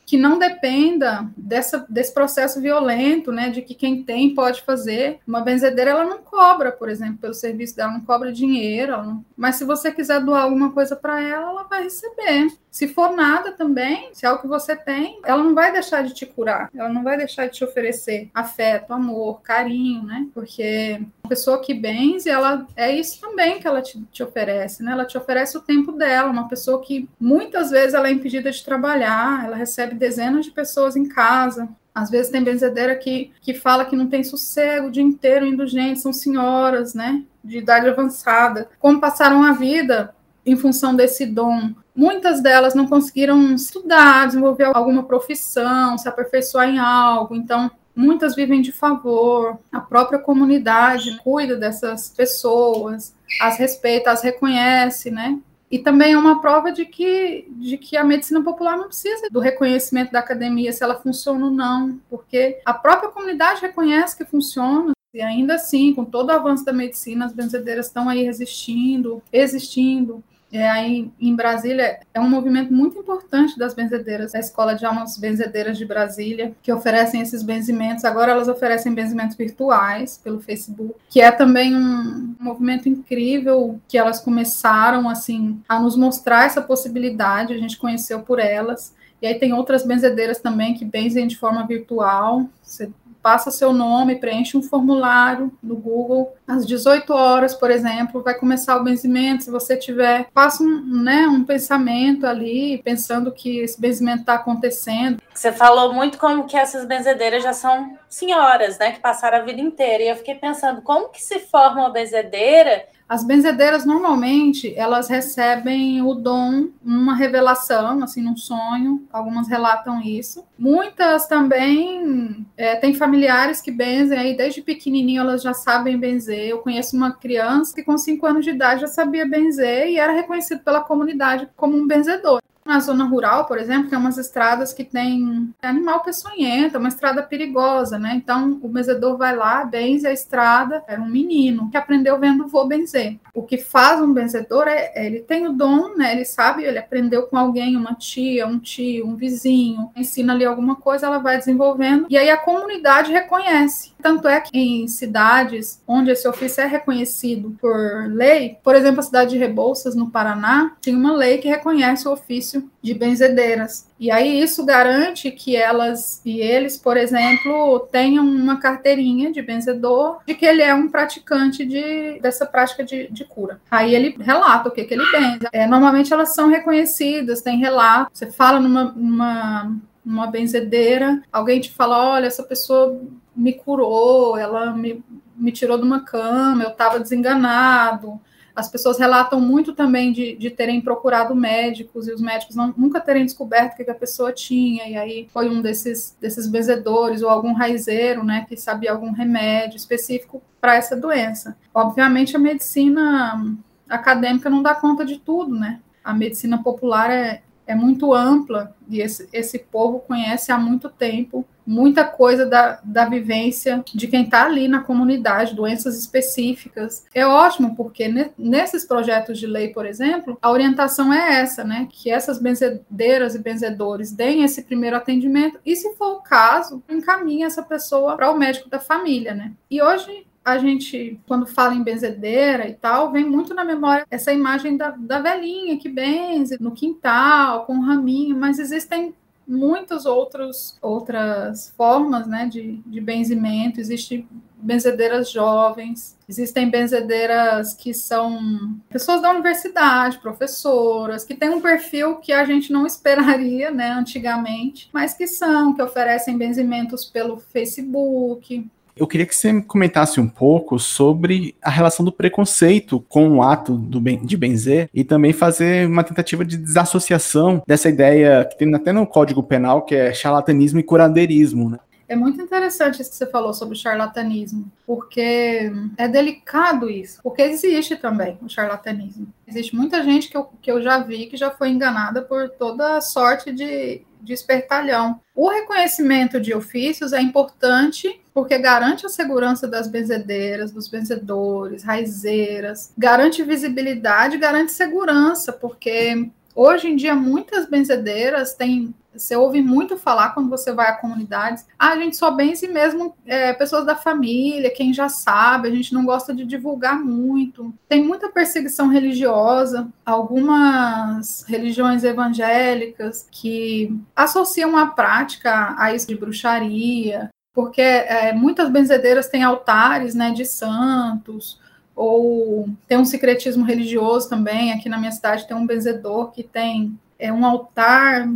que 0.07 0.17
não 0.17 0.39
dependa 0.39 1.29
dessa, 1.37 1.85
desse 1.89 2.15
processo 2.15 2.61
violento, 2.61 3.33
né, 3.33 3.51
de 3.51 3.61
que 3.61 3.75
quem 3.75 4.05
tem 4.05 4.33
pode 4.33 4.63
fazer. 4.63 5.19
Uma 5.27 5.41
benzedeira, 5.41 5.91
ela 5.91 6.05
não 6.05 6.19
cobra, 6.19 6.71
por 6.71 6.89
exemplo, 6.89 7.19
pelo 7.19 7.35
serviço 7.35 7.75
dela, 7.75 7.93
não 7.93 8.03
cobra 8.03 8.33
dinheiro, 8.33 8.97
não... 9.03 9.25
mas 9.37 9.57
se 9.57 9.65
você 9.65 9.91
quiser 9.91 10.21
doar 10.21 10.45
alguma 10.45 10.71
coisa 10.71 10.95
para 10.95 11.21
ela, 11.21 11.51
ela 11.51 11.65
vai 11.65 11.83
receber. 11.83 12.47
Se 12.71 12.87
for 12.87 13.17
nada 13.17 13.53
também, 13.53 14.11
se 14.13 14.25
é 14.25 14.31
o 14.31 14.39
que 14.39 14.47
você 14.47 14.77
tem, 14.77 15.19
ela 15.25 15.43
não 15.43 15.55
vai 15.55 15.73
deixar 15.73 16.05
de 16.05 16.15
te 16.15 16.25
curar, 16.25 16.71
ela 16.75 16.89
não 16.89 17.03
vai 17.03 17.17
deixar 17.17 17.47
de 17.47 17.55
te 17.55 17.65
oferecer 17.65 18.31
afeto, 18.33 18.93
amor, 18.93 19.41
carinho, 19.43 20.05
né? 20.05 20.29
Porque 20.33 21.01
pessoa 21.29 21.61
que 21.61 21.75
benze, 21.75 22.29
ela 22.29 22.67
é 22.77 22.91
isso 22.91 23.21
também 23.21 23.59
que 23.61 23.67
ela 23.67 23.83
te, 23.83 24.01
te 24.13 24.23
oferece, 24.23 24.83
né? 24.83 24.93
Ela 24.93 25.05
te 25.05 25.17
oferece 25.17 25.57
o 25.57 25.61
tempo 25.61 25.93
dela, 25.93 26.31
uma 26.31 26.49
pessoa 26.49 26.81
que 26.81 27.09
muitas 27.21 27.71
vezes 27.71 27.95
ela 27.95 28.09
é 28.09 28.13
impedida 28.13 28.51
de 28.51 28.65
trabalhar, 28.65 29.45
ela 29.45 29.57
recebe 29.57 29.95
dezenas 29.95 30.45
de 30.45 30.51
pessoas 30.51 30.97
em 30.97 31.09
casa, 31.09 31.69
às 31.95 32.11
vezes 32.11 32.31
tem 32.31 32.43
benzedeira 32.43 32.95
que, 32.95 33.33
que 33.41 33.55
fala 33.55 33.85
que 33.85 33.97
não 33.97 34.09
tem 34.09 34.23
sossego 34.23 34.89
o 34.89 34.91
dia 34.91 35.03
inteiro 35.03 35.47
indo 35.47 35.67
gente, 35.67 36.01
são 36.01 36.13
senhoras, 36.13 36.95
né, 36.95 37.25
de 37.43 37.59
idade 37.59 37.89
avançada. 37.89 38.69
Como 38.79 39.01
passaram 39.01 39.43
a 39.43 39.53
vida 39.53 40.15
em 40.45 40.57
função 40.57 40.95
desse 40.95 41.25
dom 41.25 41.75
Muitas 41.97 42.43
delas 42.43 42.75
não 42.75 42.87
conseguiram 42.87 43.55
estudar, 43.55 44.27
desenvolver 44.27 44.65
alguma 44.65 45.05
profissão, 45.05 45.97
se 45.97 46.07
aperfeiçoar 46.07 46.69
em 46.69 46.79
algo, 46.79 47.35
então 47.35 47.71
muitas 47.97 48.37
vivem 48.37 48.61
de 48.61 48.71
favor, 48.71 49.59
a 49.73 49.81
própria 49.81 50.19
comunidade 50.19 51.19
cuida 51.25 51.57
dessas 51.57 52.11
pessoas, 52.11 53.15
as 53.41 53.59
respeita, 53.59 54.11
as 54.11 54.23
reconhece, 54.23 55.11
né? 55.11 55.39
E 55.69 55.79
também 55.81 56.13
é 56.13 56.19
uma 56.19 56.41
prova 56.41 56.71
de 56.71 56.85
que, 56.85 57.49
de 57.51 57.77
que 57.77 57.97
a 57.97 58.05
medicina 58.05 58.41
popular 58.43 58.77
não 58.77 58.87
precisa 58.87 59.29
do 59.31 59.41
reconhecimento 59.41 60.13
da 60.13 60.21
academia, 60.21 60.73
se 60.73 60.85
ela 60.85 61.01
funciona 61.01 61.47
ou 61.47 61.51
não, 61.51 62.01
porque 62.09 62.61
a 62.65 62.73
própria 62.73 63.11
comunidade 63.11 63.63
reconhece 63.63 64.17
que 64.17 64.25
funciona, 64.25 64.93
e 65.13 65.21
ainda 65.21 65.55
assim, 65.55 65.95
com 65.95 66.05
todo 66.05 66.29
o 66.29 66.33
avanço 66.33 66.65
da 66.65 66.73
medicina, 66.73 67.25
as 67.25 67.33
benzedeiras 67.33 67.87
estão 67.87 68.09
aí 68.09 68.23
resistindo, 68.23 69.23
existindo. 69.33 70.23
É, 70.53 70.69
aí 70.69 71.11
em 71.21 71.35
Brasília 71.35 71.99
é 72.15 72.21
um 72.21 72.29
movimento 72.29 72.73
muito 72.73 72.99
importante 72.99 73.59
das 73.59 73.75
benzedeiras, 73.75 74.35
a 74.35 74.39
Escola 74.39 74.75
de 74.75 74.87
Almas 74.87 75.19
Benzedeiras 75.19 75.77
de 75.77 75.85
Brasília, 75.85 76.55
que 76.63 76.73
oferecem 76.73 77.21
esses 77.21 77.43
benzimentos. 77.43 78.05
Agora 78.05 78.33
elas 78.33 78.49
oferecem 78.49 78.95
benzimentos 78.95 79.37
virtuais 79.37 80.21
pelo 80.23 80.41
Facebook, 80.41 80.95
que 81.11 81.21
é 81.21 81.33
também 81.33 81.75
um 81.75 82.35
movimento 82.39 82.89
incrível 82.89 83.81
que 83.89 83.99
elas 83.99 84.21
começaram 84.21 85.09
assim 85.09 85.61
a 85.69 85.81
nos 85.81 85.97
mostrar 85.97 86.47
essa 86.47 86.63
possibilidade, 86.63 87.53
a 87.53 87.59
gente 87.59 87.77
conheceu 87.77 88.21
por 88.21 88.39
elas. 88.39 88.95
E 89.21 89.27
aí 89.27 89.39
tem 89.39 89.53
outras 89.53 89.85
benzedeiras 89.85 90.39
também 90.39 90.75
que 90.75 90.85
benzem 90.85 91.27
de 91.27 91.37
forma 91.37 91.67
virtual. 91.67 92.49
Você 92.63 92.91
passa 93.27 93.51
seu 93.51 93.73
nome, 93.73 94.21
preenche 94.21 94.57
um 94.57 94.63
formulário 94.63 95.51
no 95.61 95.75
Google. 95.75 96.33
Às 96.47 96.65
18 96.65 97.13
horas, 97.13 97.55
por 97.55 97.73
exemplo, 97.73 98.23
vai 98.23 98.35
começar 98.39 98.77
o 98.77 98.85
benzimento. 98.85 99.43
Se 99.43 99.51
você 99.51 99.77
tiver, 99.77 100.29
faça 100.33 100.63
um, 100.63 101.03
né, 101.03 101.27
um 101.27 101.43
pensamento 101.43 102.25
ali, 102.25 102.81
pensando 102.85 103.33
que 103.33 103.59
esse 103.59 103.81
benzimento 103.81 104.21
está 104.21 104.35
acontecendo. 104.35 105.21
Você 105.37 105.53
falou 105.53 105.93
muito 105.93 106.19
como 106.19 106.47
que 106.47 106.57
essas 106.57 106.87
benzedeiras 106.87 107.43
já 107.43 107.53
são 107.53 107.99
senhoras, 108.09 108.79
né, 108.79 108.93
que 108.93 109.01
passaram 109.01 109.39
a 109.39 109.43
vida 109.43 109.61
inteira. 109.61 110.03
E 110.03 110.09
eu 110.09 110.17
fiquei 110.17 110.35
pensando, 110.35 110.81
como 110.81 111.11
que 111.11 111.23
se 111.23 111.39
forma 111.39 111.83
uma 111.83 111.91
benzedeira 111.91 112.87
as 113.09 113.23
benzedeiras 113.25 113.87
normalmente 113.87 114.75
elas 114.77 115.09
recebem 115.09 116.03
o 116.03 116.13
dom, 116.13 116.71
uma 116.85 117.15
revelação, 117.15 118.03
assim, 118.03 118.21
num 118.21 118.37
sonho. 118.37 119.07
Algumas 119.13 119.49
relatam 119.49 120.01
isso. 120.01 120.45
Muitas 120.59 121.29
também 121.29 122.45
é, 122.57 122.75
têm 122.75 122.95
familiares 122.95 123.61
que 123.61 123.71
benzem 123.71 124.19
aí 124.19 124.37
desde 124.37 124.61
pequenininho 124.61 125.21
elas 125.21 125.41
já 125.41 125.55
sabem 125.55 125.97
benzer. 125.97 126.49
Eu 126.49 126.59
conheço 126.59 126.97
uma 126.97 127.13
criança 127.13 127.73
que 127.73 127.85
com 127.85 127.97
5 127.97 128.27
anos 128.27 128.45
de 128.45 128.51
idade 128.51 128.81
já 128.81 128.89
sabia 128.89 129.25
benzer 129.25 129.87
e 129.89 129.99
era 129.99 130.13
reconhecido 130.13 130.65
pela 130.65 130.81
comunidade 130.81 131.49
como 131.57 131.77
um 131.77 131.87
benzedor. 131.87 132.41
Na 132.67 132.81
zona 132.81 133.05
rural, 133.05 133.47
por 133.47 133.59
exemplo, 133.59 133.89
tem 133.89 133.99
umas 133.99 134.19
estradas 134.19 134.73
que 134.73 134.85
tem 134.85 135.55
animal 135.63 136.03
peçonhento, 136.03 136.77
é 136.77 136.79
uma 136.79 136.89
estrada 136.89 137.23
perigosa, 137.23 137.99
né? 137.99 138.15
Então, 138.17 138.59
o 138.63 138.69
benzedor 138.69 139.17
vai 139.17 139.37
lá, 139.37 139.65
benze 139.65 140.07
a 140.07 140.13
estrada. 140.13 140.83
Era 140.89 141.01
um 141.01 141.09
menino 141.09 141.71
que 141.71 141.77
aprendeu 141.77 142.19
vendo 142.19 142.49
vô 142.49 142.65
benzer. 142.65 143.19
O 143.33 143.43
que 143.43 143.57
faz 143.57 144.01
um 144.01 144.13
benzedor 144.13 144.67
é, 144.67 144.93
é, 144.95 145.07
ele 145.07 145.21
tem 145.21 145.47
o 145.47 145.53
dom, 145.53 145.95
né? 145.97 146.13
Ele 146.13 146.25
sabe, 146.25 146.65
ele 146.65 146.79
aprendeu 146.79 147.29
com 147.29 147.37
alguém, 147.37 147.77
uma 147.77 147.95
tia, 147.95 148.47
um 148.47 148.59
tio, 148.59 149.07
um 149.07 149.15
vizinho, 149.15 149.91
ensina 149.95 150.33
ali 150.33 150.45
alguma 150.45 150.77
coisa, 150.77 151.07
ela 151.07 151.19
vai 151.19 151.39
desenvolvendo. 151.39 152.07
E 152.11 152.19
aí 152.19 152.31
a 152.31 152.37
comunidade 152.37 153.13
reconhece. 153.13 153.96
Tanto 154.07 154.29
é 154.29 154.41
que 154.41 154.57
em 154.57 154.87
cidades 154.87 155.83
onde 155.85 156.13
esse 156.13 156.29
ofício 156.29 156.63
é 156.63 156.67
reconhecido 156.67 157.57
por 157.61 158.07
lei, 158.09 158.57
por 158.63 158.77
exemplo, 158.77 159.01
a 159.01 159.03
cidade 159.03 159.31
de 159.31 159.37
Rebouças, 159.37 159.97
no 159.97 160.13
Paraná, 160.13 160.77
tem 160.81 160.95
uma 160.95 161.13
lei 161.13 161.39
que 161.39 161.49
reconhece 161.49 162.07
o 162.07 162.13
ofício 162.13 162.71
de 162.81 162.95
benzedeiras. 162.95 163.89
E 163.99 164.09
aí 164.09 164.41
isso 164.41 164.65
garante 164.65 165.29
que 165.33 165.57
elas 165.57 166.23
e 166.25 166.41
eles, 166.41 166.77
por 166.77 166.97
exemplo, 166.97 167.81
tenham 167.91 168.25
uma 168.25 168.61
carteirinha 168.61 169.33
de 169.33 169.43
benzedor, 169.43 170.21
de 170.25 170.37
que 170.37 170.47
ele 170.47 170.63
é 170.63 170.73
um 170.73 170.87
praticante 170.87 171.67
de, 171.67 172.21
dessa 172.21 172.47
prática 172.47 172.85
de, 172.85 173.09
de 173.11 173.25
cura. 173.25 173.61
Aí 173.69 173.93
ele 173.93 174.15
relata 174.21 174.69
o 174.69 174.73
que, 174.73 174.85
que 174.85 174.95
ele 174.95 175.11
benze. 175.11 175.49
É, 175.53 175.67
normalmente 175.67 176.13
elas 176.13 176.33
são 176.33 176.49
reconhecidas, 176.49 177.43
tem 177.43 177.59
relato. 177.59 178.13
Você 178.15 178.31
fala 178.31 178.61
numa, 178.61 178.85
numa, 178.85 179.77
numa 180.07 180.29
benzedeira, 180.29 181.21
alguém 181.33 181.61
te 181.61 181.73
fala, 181.73 182.13
olha, 182.13 182.27
essa 182.27 182.45
pessoa 182.45 183.01
me 183.35 183.53
curou, 183.53 184.39
ela 184.39 184.73
me, 184.73 185.05
me 185.37 185.51
tirou 185.51 185.77
de 185.77 185.83
uma 185.83 186.01
cama, 186.01 186.63
eu 186.63 186.71
estava 186.71 187.01
desenganado, 187.01 188.21
as 188.55 188.71
pessoas 188.71 188.99
relatam 188.99 189.39
muito 189.39 189.75
também 189.75 190.13
de, 190.13 190.37
de 190.37 190.49
terem 190.49 190.81
procurado 190.81 191.35
médicos 191.35 192.07
e 192.07 192.13
os 192.13 192.23
médicos 192.23 192.55
não, 192.55 192.73
nunca 192.77 193.01
terem 193.01 193.25
descoberto 193.25 193.75
o 193.75 193.77
que, 193.77 193.85
que 193.85 193.91
a 193.91 193.95
pessoa 193.95 194.33
tinha, 194.33 194.89
e 194.89 194.97
aí 194.97 195.29
foi 195.31 195.51
um 195.51 195.61
desses, 195.61 196.17
desses 196.21 196.47
benzedores 196.47 197.21
ou 197.21 197.29
algum 197.29 197.53
raizeiro, 197.53 198.25
né, 198.25 198.47
que 198.49 198.57
sabia 198.57 198.93
algum 198.93 199.11
remédio 199.11 199.77
específico 199.77 200.41
para 200.61 200.77
essa 200.77 200.97
doença. 200.97 201.57
Obviamente, 201.75 202.37
a 202.37 202.39
medicina 202.39 203.57
acadêmica 203.89 204.49
não 204.49 204.63
dá 204.63 204.75
conta 204.75 205.05
de 205.05 205.19
tudo, 205.19 205.55
né? 205.55 205.81
A 206.03 206.15
medicina 206.15 206.63
popular 206.63 207.11
é, 207.11 207.43
é 207.67 207.75
muito 207.75 208.15
ampla 208.15 208.75
e 208.89 209.01
esse, 209.01 209.29
esse 209.33 209.59
povo 209.59 210.01
conhece 210.01 210.53
há 210.53 210.59
muito 210.59 210.89
tempo 210.89 211.47
muita 211.67 212.05
coisa 212.05 212.47
da, 212.47 212.81
da 212.85 213.07
vivência 213.07 213.83
de 213.93 214.07
quem 214.07 214.23
está 214.23 214.45
ali 214.45 214.69
na 214.69 214.81
comunidade, 214.81 215.55
doenças 215.55 215.99
específicas. 215.99 217.05
É 217.13 217.27
ótimo, 217.27 217.75
porque 217.75 218.07
ne, 218.07 218.31
nesses 218.39 218.85
projetos 218.85 219.39
de 219.39 219.47
lei, 219.47 219.69
por 219.69 219.85
exemplo, 219.85 220.39
a 220.41 220.51
orientação 220.51 221.13
é 221.13 221.41
essa, 221.41 221.65
né? 221.65 221.89
Que 221.91 222.11
essas 222.11 222.39
benzedeiras 222.39 223.35
e 223.35 223.41
benzedores 223.41 224.13
deem 224.13 224.45
esse 224.45 224.63
primeiro 224.63 224.97
atendimento 224.97 225.59
e, 225.67 225.75
se 225.75 225.93
for 225.97 226.13
o 226.13 226.23
caso, 226.23 226.83
encaminhe 226.89 227.43
essa 227.43 227.63
pessoa 227.63 228.17
para 228.17 228.31
o 228.31 228.39
médico 228.39 228.71
da 228.71 228.79
família, 228.79 229.35
né? 229.35 229.53
E 229.69 229.83
hoje 229.83 230.25
a 230.47 230.59
gente, 230.59 231.19
quando 231.27 231.45
fala 231.45 231.75
em 231.75 231.83
benzedeira 231.83 232.69
e 232.69 232.75
tal, 232.75 233.11
vem 233.11 233.25
muito 233.25 233.53
na 233.53 233.65
memória 233.65 234.07
essa 234.09 234.33
imagem 234.33 234.77
da, 234.77 234.91
da 234.91 235.19
velhinha 235.19 235.77
que 235.77 235.89
benze 235.89 236.57
no 236.61 236.71
quintal, 236.71 237.67
com 237.67 237.75
um 237.75 237.81
raminho, 237.81 238.37
mas 238.37 238.61
existem 238.61 239.13
muitas 239.45 240.07
outras 240.07 241.75
formas 241.77 242.29
né, 242.29 242.47
de, 242.47 242.81
de 242.87 243.01
benzimento. 243.01 243.81
Existe 243.81 244.25
benzedeiras 244.57 245.33
jovens, 245.33 246.17
existem 246.29 246.71
benzedeiras 246.71 247.75
que 247.75 247.93
são 247.93 248.79
pessoas 248.89 249.21
da 249.21 249.31
universidade, 249.31 250.19
professoras, 250.19 251.25
que 251.25 251.35
têm 251.35 251.51
um 251.51 251.61
perfil 251.61 252.17
que 252.17 252.33
a 252.33 252.45
gente 252.45 252.73
não 252.73 252.87
esperaria, 252.87 253.73
né, 253.73 253.91
antigamente, 253.91 254.89
mas 254.93 255.13
que 255.13 255.27
são, 255.27 255.75
que 255.75 255.83
oferecem 255.83 256.39
benzimentos 256.39 257.05
pelo 257.05 257.37
Facebook, 257.37 258.65
eu 258.97 259.07
queria 259.07 259.27
que 259.27 259.37
você 259.37 259.61
comentasse 259.63 260.19
um 260.19 260.29
pouco 260.29 260.79
sobre 260.79 261.55
a 261.63 261.71
relação 261.71 262.05
do 262.05 262.11
preconceito 262.11 263.01
com 263.09 263.29
o 263.29 263.43
ato 263.43 263.77
ben, 263.77 264.25
de 264.25 264.37
benzer 264.37 264.89
e 264.95 265.05
também 265.05 265.33
fazer 265.33 265.87
uma 265.87 266.03
tentativa 266.03 266.45
de 266.45 266.57
desassociação 266.57 267.63
dessa 267.67 267.89
ideia 267.89 268.45
que 268.45 268.57
tem 268.57 268.75
até 268.75 268.93
no 268.93 269.07
Código 269.07 269.43
Penal, 269.43 269.83
que 269.83 269.95
é 269.95 270.15
charlatanismo 270.15 270.81
e 270.81 270.83
curanderismo, 270.83 271.71
né? 271.71 271.79
É 272.09 272.15
muito 272.15 272.41
interessante 272.41 273.03
isso 273.03 273.11
que 273.11 273.17
você 273.17 273.27
falou 273.27 273.53
sobre 273.53 273.77
o 273.77 273.79
charlatanismo, 273.79 274.71
porque 274.87 275.73
é 275.97 276.07
delicado 276.07 276.89
isso, 276.89 277.21
porque 277.23 277.43
existe 277.43 277.97
também 277.97 278.39
o 278.43 278.49
charlatanismo. 278.49 279.27
Existe 279.47 279.75
muita 279.75 280.03
gente 280.03 280.29
que 280.29 280.37
eu, 280.37 280.45
que 280.63 280.71
eu 280.71 280.81
já 280.81 280.99
vi 280.99 281.27
que 281.27 281.37
já 281.37 281.51
foi 281.51 281.71
enganada 281.71 282.23
por 282.23 282.49
toda 282.51 283.01
sorte 283.01 283.53
de, 283.53 284.03
de 284.21 284.33
espertalhão. 284.33 285.21
O 285.35 285.49
reconhecimento 285.49 286.41
de 286.41 286.55
ofícios 286.55 287.13
é 287.13 287.21
importante 287.21 288.21
porque 288.33 288.59
garante 288.59 289.07
a 289.07 289.09
segurança 289.09 289.67
das 289.67 289.89
benzedeiras, 289.89 290.71
dos 290.71 290.89
benzedores, 290.89 291.83
raizeiras, 291.83 292.93
garante 292.97 293.43
visibilidade, 293.43 294.37
garante 294.37 294.73
segurança, 294.73 295.53
porque 295.53 296.31
hoje 296.55 296.89
em 296.89 296.97
dia 296.97 297.15
muitas 297.15 297.67
benzedeiras 297.67 298.55
têm 298.55 298.95
você 299.19 299.37
ouve 299.37 299.63
muito 299.63 299.97
falar 299.97 300.31
quando 300.31 300.49
você 300.49 300.73
vai 300.73 300.89
a 300.89 300.97
comunidades. 300.97 301.67
Ah, 301.79 301.91
a 301.91 301.97
gente 301.97 302.17
só 302.17 302.31
benze 302.31 302.69
mesmo 302.69 303.15
é, 303.25 303.53
pessoas 303.53 303.85
da 303.85 303.95
família, 303.95 304.75
quem 304.75 304.93
já 304.93 305.09
sabe, 305.09 305.69
a 305.69 305.71
gente 305.71 305.93
não 305.93 306.05
gosta 306.05 306.35
de 306.35 306.45
divulgar 306.45 306.99
muito. 306.99 307.75
Tem 307.89 308.03
muita 308.03 308.29
perseguição 308.29 308.89
religiosa, 308.89 309.89
algumas 310.05 311.45
religiões 311.49 312.05
evangélicas 312.05 313.27
que 313.31 313.99
associam 314.15 314.77
a 314.77 314.87
prática 314.87 315.75
a 315.79 315.95
isso 315.95 316.09
de 316.09 316.17
bruxaria, 316.17 317.31
porque 317.53 317.81
é, 317.81 318.33
muitas 318.33 318.71
benzedeiras 318.71 319.29
têm 319.29 319.43
altares 319.43 320.15
né, 320.15 320.31
de 320.31 320.45
santos, 320.45 321.59
ou 321.97 322.69
tem 322.87 322.99
um 322.99 323.05
secretismo 323.07 323.65
religioso 323.65 324.29
também. 324.29 324.73
Aqui 324.73 324.89
na 324.91 324.99
minha 324.99 325.11
cidade 325.11 325.49
tem 325.49 325.57
um 325.57 325.67
benzedor 325.67 326.31
que 326.31 326.43
tem 326.43 326.97
é, 327.19 327.33
um 327.33 327.45
altar. 327.47 328.29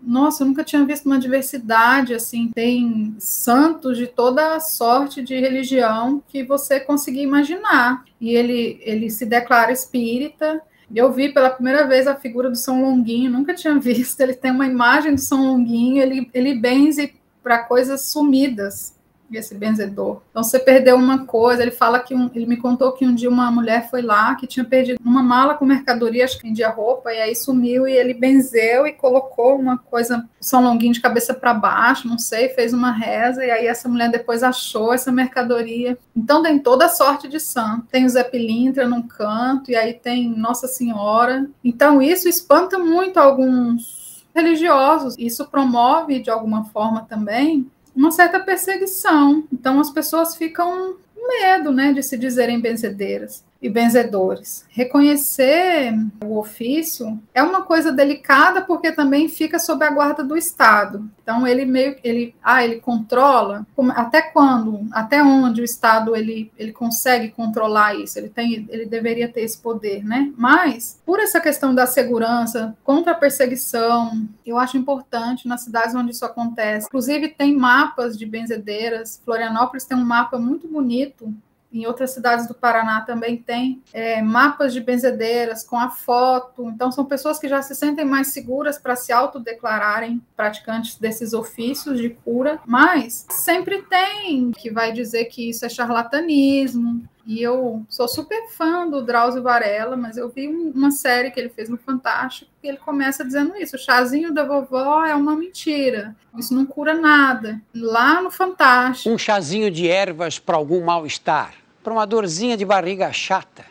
Nossa, 0.00 0.42
eu 0.42 0.48
nunca 0.48 0.62
tinha 0.62 0.84
visto 0.84 1.06
uma 1.06 1.18
diversidade 1.18 2.14
assim. 2.14 2.50
Tem 2.54 3.14
santos 3.18 3.96
de 3.96 4.06
toda 4.06 4.60
sorte 4.60 5.22
de 5.22 5.38
religião 5.38 6.22
que 6.28 6.44
você 6.44 6.78
conseguir 6.78 7.22
imaginar. 7.22 8.04
E 8.20 8.30
ele, 8.30 8.78
ele 8.82 9.10
se 9.10 9.26
declara 9.26 9.72
espírita. 9.72 10.60
Eu 10.94 11.12
vi 11.12 11.32
pela 11.32 11.50
primeira 11.50 11.86
vez 11.86 12.06
a 12.06 12.14
figura 12.14 12.48
do 12.48 12.56
São 12.56 12.82
Longuinho, 12.82 13.30
nunca 13.30 13.54
tinha 13.54 13.78
visto. 13.78 14.20
Ele 14.20 14.34
tem 14.34 14.50
uma 14.50 14.66
imagem 14.66 15.14
do 15.14 15.20
São 15.20 15.44
Longuinho, 15.44 16.00
ele, 16.00 16.30
ele 16.32 16.54
benze 16.54 17.14
para 17.42 17.60
coisas 17.60 18.02
sumidas, 18.06 18.95
esse 19.32 19.54
benzedor. 19.54 20.22
Então, 20.30 20.42
você 20.42 20.58
perdeu 20.58 20.96
uma 20.96 21.26
coisa, 21.26 21.62
ele 21.62 21.70
fala 21.70 22.00
que 22.00 22.14
um, 22.14 22.30
ele 22.34 22.46
me 22.46 22.56
contou 22.56 22.92
que 22.92 23.06
um 23.06 23.14
dia 23.14 23.28
uma 23.28 23.50
mulher 23.50 23.90
foi 23.90 24.02
lá 24.02 24.34
que 24.34 24.46
tinha 24.46 24.64
perdido 24.64 25.00
uma 25.04 25.22
mala 25.22 25.54
com 25.54 25.64
mercadoria, 25.64 26.24
acho 26.24 26.38
que 26.38 26.46
vendia 26.46 26.68
roupa, 26.68 27.12
e 27.12 27.18
aí 27.18 27.34
sumiu 27.34 27.86
e 27.86 27.92
ele 27.92 28.14
benzeu 28.14 28.86
e 28.86 28.92
colocou 28.92 29.56
uma 29.56 29.78
coisa, 29.78 30.28
São 30.40 30.62
Longuinho 30.62 30.92
de 30.92 31.00
cabeça 31.00 31.34
para 31.34 31.54
baixo, 31.54 32.08
não 32.08 32.18
sei, 32.18 32.50
fez 32.50 32.72
uma 32.72 32.90
reza, 32.90 33.44
e 33.44 33.50
aí 33.50 33.66
essa 33.66 33.88
mulher 33.88 34.10
depois 34.10 34.42
achou 34.42 34.92
essa 34.92 35.10
mercadoria. 35.10 35.98
Então 36.14 36.42
tem 36.42 36.58
toda 36.58 36.86
a 36.86 36.90
sorte 36.90 37.28
de 37.28 37.40
santo. 37.40 37.86
Tem 37.90 38.04
o 38.04 38.08
Zé 38.08 38.24
Pilintra 38.24 38.88
num 38.88 39.02
canto, 39.02 39.70
e 39.70 39.76
aí 39.76 39.94
tem 39.94 40.28
Nossa 40.28 40.66
Senhora. 40.66 41.48
Então 41.64 42.00
isso 42.00 42.28
espanta 42.28 42.78
muito 42.78 43.18
alguns 43.18 44.24
religiosos. 44.34 45.14
Isso 45.18 45.46
promove, 45.46 46.20
de 46.20 46.30
alguma 46.30 46.64
forma 46.64 47.06
também, 47.08 47.70
uma 47.96 48.10
certa 48.10 48.38
perseguição. 48.38 49.44
Então, 49.52 49.80
as 49.80 49.90
pessoas 49.90 50.36
ficam 50.36 50.96
medo 51.16 51.72
né, 51.72 51.92
de 51.92 52.02
se 52.02 52.16
dizerem 52.16 52.60
benzedeiras 52.60 53.42
e 53.60 53.68
benzedores. 53.68 54.64
Reconhecer 54.68 55.94
o 56.24 56.38
ofício 56.38 57.18
é 57.34 57.42
uma 57.42 57.62
coisa 57.62 57.90
delicada 57.90 58.62
porque 58.62 58.92
também 58.92 59.28
fica 59.28 59.58
sob 59.58 59.84
a 59.84 59.90
guarda 59.90 60.22
do 60.22 60.36
Estado. 60.36 61.08
Então 61.22 61.46
ele 61.46 61.64
meio 61.64 61.96
ele 62.04 62.34
ah, 62.42 62.64
ele 62.64 62.80
controla 62.80 63.66
até 63.90 64.22
quando, 64.22 64.86
até 64.92 65.22
onde 65.22 65.60
o 65.60 65.64
Estado 65.64 66.14
ele, 66.14 66.52
ele 66.58 66.72
consegue 66.72 67.30
controlar 67.30 67.94
isso? 67.94 68.18
Ele 68.18 68.28
tem 68.28 68.66
ele 68.68 68.86
deveria 68.86 69.28
ter 69.28 69.40
esse 69.40 69.58
poder, 69.58 70.04
né? 70.04 70.32
Mas 70.36 71.00
por 71.04 71.18
essa 71.18 71.40
questão 71.40 71.74
da 71.74 71.86
segurança, 71.86 72.76
contra 72.84 73.12
a 73.12 73.16
perseguição, 73.16 74.28
eu 74.44 74.58
acho 74.58 74.76
importante 74.76 75.48
nas 75.48 75.62
cidades 75.62 75.94
onde 75.94 76.12
isso 76.12 76.24
acontece. 76.24 76.86
Inclusive 76.86 77.28
tem 77.28 77.56
mapas 77.56 78.16
de 78.16 78.26
benzedeiras. 78.26 79.20
Florianópolis 79.24 79.84
tem 79.84 79.96
um 79.96 80.04
mapa 80.04 80.38
muito 80.38 80.68
bonito 80.68 81.34
em 81.72 81.86
outras 81.86 82.12
cidades 82.12 82.46
do 82.46 82.54
Paraná 82.54 83.00
também 83.02 83.36
tem 83.36 83.82
é, 83.92 84.22
mapas 84.22 84.72
de 84.72 84.80
benzedeiras 84.80 85.64
com 85.64 85.78
a 85.78 85.90
foto. 85.90 86.68
Então, 86.70 86.90
são 86.90 87.04
pessoas 87.04 87.38
que 87.38 87.48
já 87.48 87.60
se 87.62 87.74
sentem 87.74 88.04
mais 88.04 88.28
seguras 88.28 88.78
para 88.78 88.96
se 88.96 89.12
autodeclararem 89.12 90.22
praticantes 90.36 90.96
desses 90.98 91.32
ofícios 91.32 91.98
de 91.98 92.10
cura, 92.10 92.60
mas 92.66 93.26
sempre 93.30 93.82
tem 93.82 94.52
que 94.52 94.70
vai 94.70 94.92
dizer 94.92 95.26
que 95.26 95.50
isso 95.50 95.64
é 95.64 95.68
charlatanismo. 95.68 97.06
E 97.26 97.42
eu 97.42 97.84
sou 97.88 98.06
super 98.06 98.48
fã 98.50 98.88
do 98.88 99.02
Drauzio 99.02 99.42
Varela, 99.42 99.96
mas 99.96 100.16
eu 100.16 100.28
vi 100.28 100.46
uma 100.46 100.92
série 100.92 101.30
que 101.30 101.40
ele 101.40 101.48
fez 101.48 101.68
no 101.68 101.76
Fantástico 101.76 102.50
e 102.62 102.68
ele 102.68 102.78
começa 102.78 103.24
dizendo 103.24 103.56
isso: 103.56 103.76
o 103.76 103.78
chazinho 103.78 104.32
da 104.32 104.44
vovó 104.44 105.04
é 105.04 105.14
uma 105.14 105.34
mentira, 105.34 106.14
isso 106.38 106.54
não 106.54 106.64
cura 106.64 106.94
nada. 106.94 107.60
Lá 107.74 108.22
no 108.22 108.30
Fantástico. 108.30 109.12
Um 109.12 109.18
chazinho 109.18 109.70
de 109.70 109.88
ervas 109.88 110.38
para 110.38 110.56
algum 110.56 110.84
mal-estar 110.84 111.52
para 111.86 111.92
uma 111.92 112.04
dorzinha 112.04 112.56
de 112.56 112.64
barriga 112.64 113.12
chata. 113.12 113.64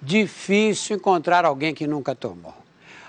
Difícil 0.00 0.96
encontrar 0.96 1.44
alguém 1.44 1.74
que 1.74 1.86
nunca 1.86 2.14
tomou. 2.14 2.54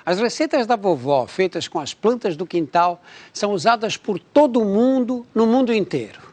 As 0.05 0.19
receitas 0.19 0.67
da 0.67 0.75
vovó, 0.75 1.25
feitas 1.25 1.69
com 1.69 1.79
as 1.79 1.93
plantas 1.93 2.35
do 2.35 2.45
quintal, 2.45 3.01
são 3.31 3.53
usadas 3.53 3.95
por 3.95 4.19
todo 4.19 4.65
mundo, 4.65 5.25
no 5.33 5.47
mundo 5.47 5.73
inteiro. 5.73 6.30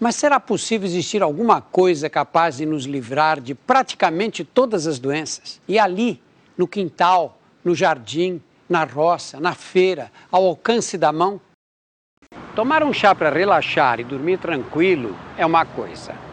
Mas 0.00 0.14
será 0.14 0.38
possível 0.38 0.86
existir 0.86 1.22
alguma 1.22 1.60
coisa 1.60 2.08
capaz 2.08 2.58
de 2.58 2.66
nos 2.66 2.84
livrar 2.84 3.40
de 3.40 3.54
praticamente 3.54 4.44
todas 4.44 4.86
as 4.86 4.98
doenças? 4.98 5.60
E 5.66 5.78
ali, 5.78 6.22
no 6.56 6.68
quintal, 6.68 7.38
no 7.64 7.74
jardim, 7.74 8.40
na 8.68 8.84
roça, 8.84 9.40
na 9.40 9.54
feira, 9.54 10.12
ao 10.30 10.46
alcance 10.46 10.96
da 10.96 11.12
mão? 11.12 11.40
Tomar 12.54 12.82
um 12.82 12.92
chá 12.92 13.14
para 13.14 13.30
relaxar 13.30 13.98
e 14.00 14.04
dormir 14.04 14.38
tranquilo 14.38 15.16
é 15.36 15.44
uma 15.44 15.64
coisa 15.64 16.28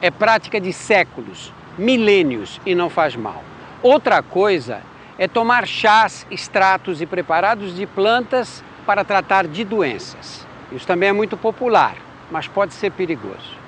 é 0.00 0.10
prática 0.10 0.60
de 0.60 0.72
séculos, 0.72 1.52
milênios 1.76 2.60
e 2.64 2.74
não 2.74 2.88
faz 2.88 3.14
mal. 3.14 3.42
Outra 3.82 4.22
coisa 4.22 4.80
é 5.18 5.28
tomar 5.28 5.66
chás, 5.66 6.26
extratos 6.30 7.02
e 7.02 7.06
preparados 7.06 7.74
de 7.74 7.86
plantas 7.86 8.64
para 8.86 9.04
tratar 9.04 9.46
de 9.46 9.62
doenças. 9.62 10.46
Isso 10.72 10.86
também 10.86 11.10
é 11.10 11.12
muito 11.12 11.36
popular, 11.36 11.96
mas 12.30 12.46
pode 12.46 12.74
ser 12.74 12.92
perigoso. 12.92 13.58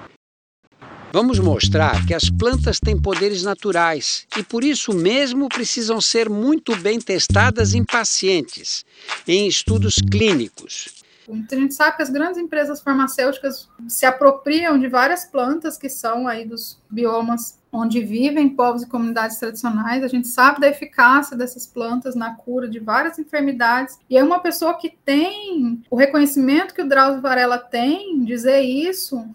Vamos 1.12 1.38
mostrar 1.38 2.06
que 2.06 2.14
as 2.14 2.30
plantas 2.30 2.80
têm 2.80 2.98
poderes 2.98 3.42
naturais 3.42 4.26
e 4.34 4.42
por 4.42 4.64
isso 4.64 4.94
mesmo 4.94 5.46
precisam 5.46 6.00
ser 6.00 6.30
muito 6.30 6.74
bem 6.76 6.98
testadas 6.98 7.74
em 7.74 7.84
pacientes, 7.84 8.82
em 9.28 9.46
estudos 9.46 9.96
clínicos. 9.96 11.01
A 11.32 11.54
gente 11.54 11.74
sabe 11.74 11.96
que 11.96 12.02
as 12.02 12.10
grandes 12.10 12.38
empresas 12.38 12.80
farmacêuticas 12.80 13.68
se 13.88 14.04
apropriam 14.06 14.78
de 14.78 14.88
várias 14.88 15.24
plantas 15.24 15.78
que 15.78 15.88
são 15.88 16.28
aí 16.28 16.46
dos 16.46 16.80
biomas 16.90 17.60
onde 17.72 18.04
vivem 18.04 18.50
povos 18.50 18.82
e 18.82 18.88
comunidades 18.88 19.38
tradicionais. 19.38 20.04
A 20.04 20.08
gente 20.08 20.28
sabe 20.28 20.60
da 20.60 20.68
eficácia 20.68 21.36
dessas 21.36 21.66
plantas 21.66 22.14
na 22.14 22.34
cura 22.34 22.68
de 22.68 22.78
várias 22.78 23.18
enfermidades. 23.18 23.98
E 24.10 24.18
é 24.18 24.22
uma 24.22 24.40
pessoa 24.40 24.74
que 24.74 24.90
tem 25.04 25.82
o 25.90 25.96
reconhecimento 25.96 26.74
que 26.74 26.82
o 26.82 26.88
Drauzio 26.88 27.22
Varela 27.22 27.58
tem, 27.58 28.22
dizer 28.24 28.60
isso, 28.60 29.26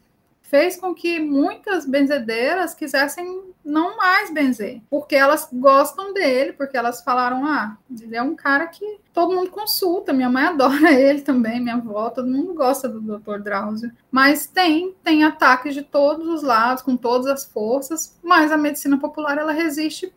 fez 0.48 0.78
com 0.78 0.96
que 0.96 1.20
muitas 1.20 1.86
benzedeiras 1.86 2.74
quisessem 2.74 3.54
não 3.64 3.98
mais 3.98 4.34
benzer, 4.34 4.82
porque 4.90 5.14
elas 5.14 5.50
gostam 5.52 6.14
dele, 6.14 6.54
porque 6.54 6.78
elas 6.78 7.04
falaram: 7.04 7.46
ah, 7.46 7.78
ele 8.02 8.16
é 8.16 8.22
um 8.22 8.34
cara 8.34 8.66
que 8.68 9.00
todo 9.14 9.36
mundo 9.36 9.52
consulta, 9.52 10.14
minha 10.14 10.30
mãe 10.30 10.46
adora 10.46 10.92
ele 10.98 11.22
também, 11.22 11.60
minha 11.60 11.76
avó, 11.76 12.10
todo 12.10 12.30
mundo 12.30 12.54
gosta 12.54 12.88
do 12.88 13.02
Dr. 13.02 13.40
Drauzio. 13.40 13.92
Mas 14.10 14.48
tem, 14.48 14.96
tem 15.04 15.26
ataques 15.26 15.74
de 15.74 15.84
todos 15.84 16.28
os 16.28 16.44
lados, 16.44 16.82
com 16.82 16.96
todas 16.96 17.28
as 17.28 17.46
forças, 17.46 18.18
mas 18.24 18.52
a 18.52 18.58
medicina 18.58 18.98
popular 18.98 19.38
ela 19.38 19.52
resiste 19.52 20.14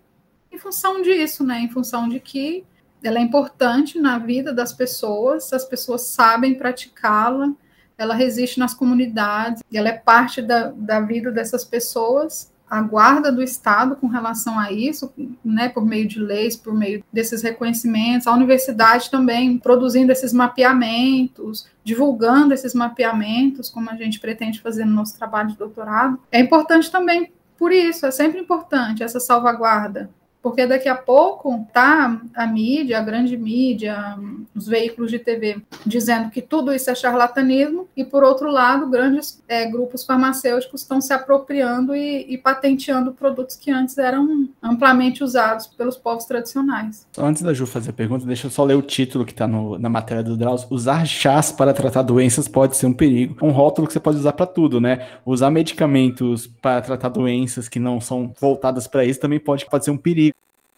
em 0.53 0.59
função 0.59 1.03
disso, 1.03 1.43
né? 1.43 1.59
Em 1.59 1.71
função 1.71 2.09
de 2.09 2.21
que 2.21 2.65
ela 3.03 3.19
é 3.19 3.23
importante 3.23 3.99
na 3.99 4.19
vida 4.19 4.53
das 4.53 4.73
pessoas, 4.73 5.53
as 5.53 5.65
pessoas 5.65 6.03
sabem 6.03 6.55
praticá-la, 6.55 7.53
ela 8.01 8.15
resiste 8.15 8.59
nas 8.59 8.73
comunidades, 8.73 9.63
ela 9.71 9.91
é 9.91 9.93
parte 9.93 10.41
da, 10.41 10.73
da 10.75 11.01
vida 11.01 11.31
dessas 11.31 11.67
pessoas 11.67 12.51
a 12.69 12.81
guarda 12.81 13.33
do 13.33 13.43
Estado 13.43 13.97
com 13.97 14.07
relação 14.07 14.57
a 14.57 14.71
isso, 14.71 15.13
né, 15.45 15.69
por 15.69 15.85
meio 15.85 16.07
de 16.07 16.21
leis, 16.21 16.55
por 16.57 16.73
meio 16.73 17.05
desses 17.13 17.43
reconhecimentos, 17.43 18.29
a 18.29 18.33
universidade 18.33 19.11
também 19.11 19.59
produzindo 19.59 20.13
esses 20.13 20.33
mapeamentos, 20.33 21.69
divulgando 21.83 22.55
esses 22.55 22.73
mapeamentos, 22.73 23.69
como 23.69 23.91
a 23.91 23.97
gente 23.97 24.21
pretende 24.21 24.61
fazer 24.61 24.85
no 24.85 24.95
nosso 24.95 25.19
trabalho 25.19 25.49
de 25.49 25.59
doutorado. 25.59 26.19
É 26.31 26.39
importante 26.39 26.91
também 26.93 27.33
por 27.59 27.73
isso, 27.73 28.07
é 28.07 28.11
sempre 28.11 28.41
importante 28.41 29.03
essa 29.03 29.21
salvaguarda 29.21 30.09
porque 30.43 30.67
daqui 30.67 30.89
a 30.89 30.95
pouco 30.95 31.67
tá 31.73 32.21
a 32.35 32.47
mídia, 32.47 32.99
a 32.99 33.03
grande 33.03 33.37
mídia, 33.37 34.17
os 34.55 34.67
veículos 34.67 35.11
de 35.11 35.19
TV 35.19 35.63
dizendo 35.85 36.31
que 36.31 36.41
tudo 36.41 36.73
isso 36.73 36.91
é 36.91 36.95
charlatanismo, 36.95 37.89
e 37.97 38.05
por 38.05 38.23
outro 38.23 38.51
lado, 38.51 38.89
grandes 38.89 39.43
é, 39.49 39.67
grupos 39.67 40.05
farmacêuticos 40.05 40.83
estão 40.83 41.01
se 41.01 41.13
apropriando 41.13 41.95
e, 41.95 42.27
e, 42.29 42.39
patenteando 42.39 43.13
produtos 43.13 43.57
que 43.57 43.71
antes 43.71 43.97
eram 43.99 44.49
amplamente 44.63 45.23
usados 45.23 45.67
pelos 45.67 45.97
povos 45.97 46.25
tradicionais. 46.25 47.07
Antes 47.19 47.43
da 47.43 47.53
Ju 47.53 47.67
fazer 47.67 47.91
a 47.91 47.93
pergunta, 47.93 48.27
deixa 48.27 48.47
eu 48.47 48.51
só 48.51 48.65
ler 48.65 48.75
o 48.75 48.83
título 48.83 49.25
que 49.25 49.33
está 49.33 49.47
na 49.47 49.89
matéria 49.89 50.23
do 50.23 50.37
Drauzio. 50.37 50.69
Usar 50.71 51.07
chás 51.07 51.53
para 51.53 51.73
tratar 51.73 52.03
doenças 52.03 52.49
pode 52.49 52.77
ser 52.77 52.87
um 52.87 52.93
perigo. 52.93 53.37
Um 53.43 53.51
rótulo 53.51 53.87
que 53.87 53.93
você 53.93 54.01
pode 54.01 54.19
usar 54.19 54.33
para 54.33 54.47
tudo, 54.47 54.81
né? 54.81 55.07
Usar 55.25 55.51
medicamentos 55.51 56.47
para 56.47 56.81
tratar 56.81 57.09
doenças 57.09 57.69
que 57.69 57.79
não 57.79 58.01
são 58.01 58.33
voltadas 58.41 58.87
para 58.87 59.05
isso 59.05 59.21
também 59.21 59.39
pode, 59.39 59.67
pode 59.67 59.85
ser 59.85 59.91
um 59.91 59.97
perigo. 59.97 60.30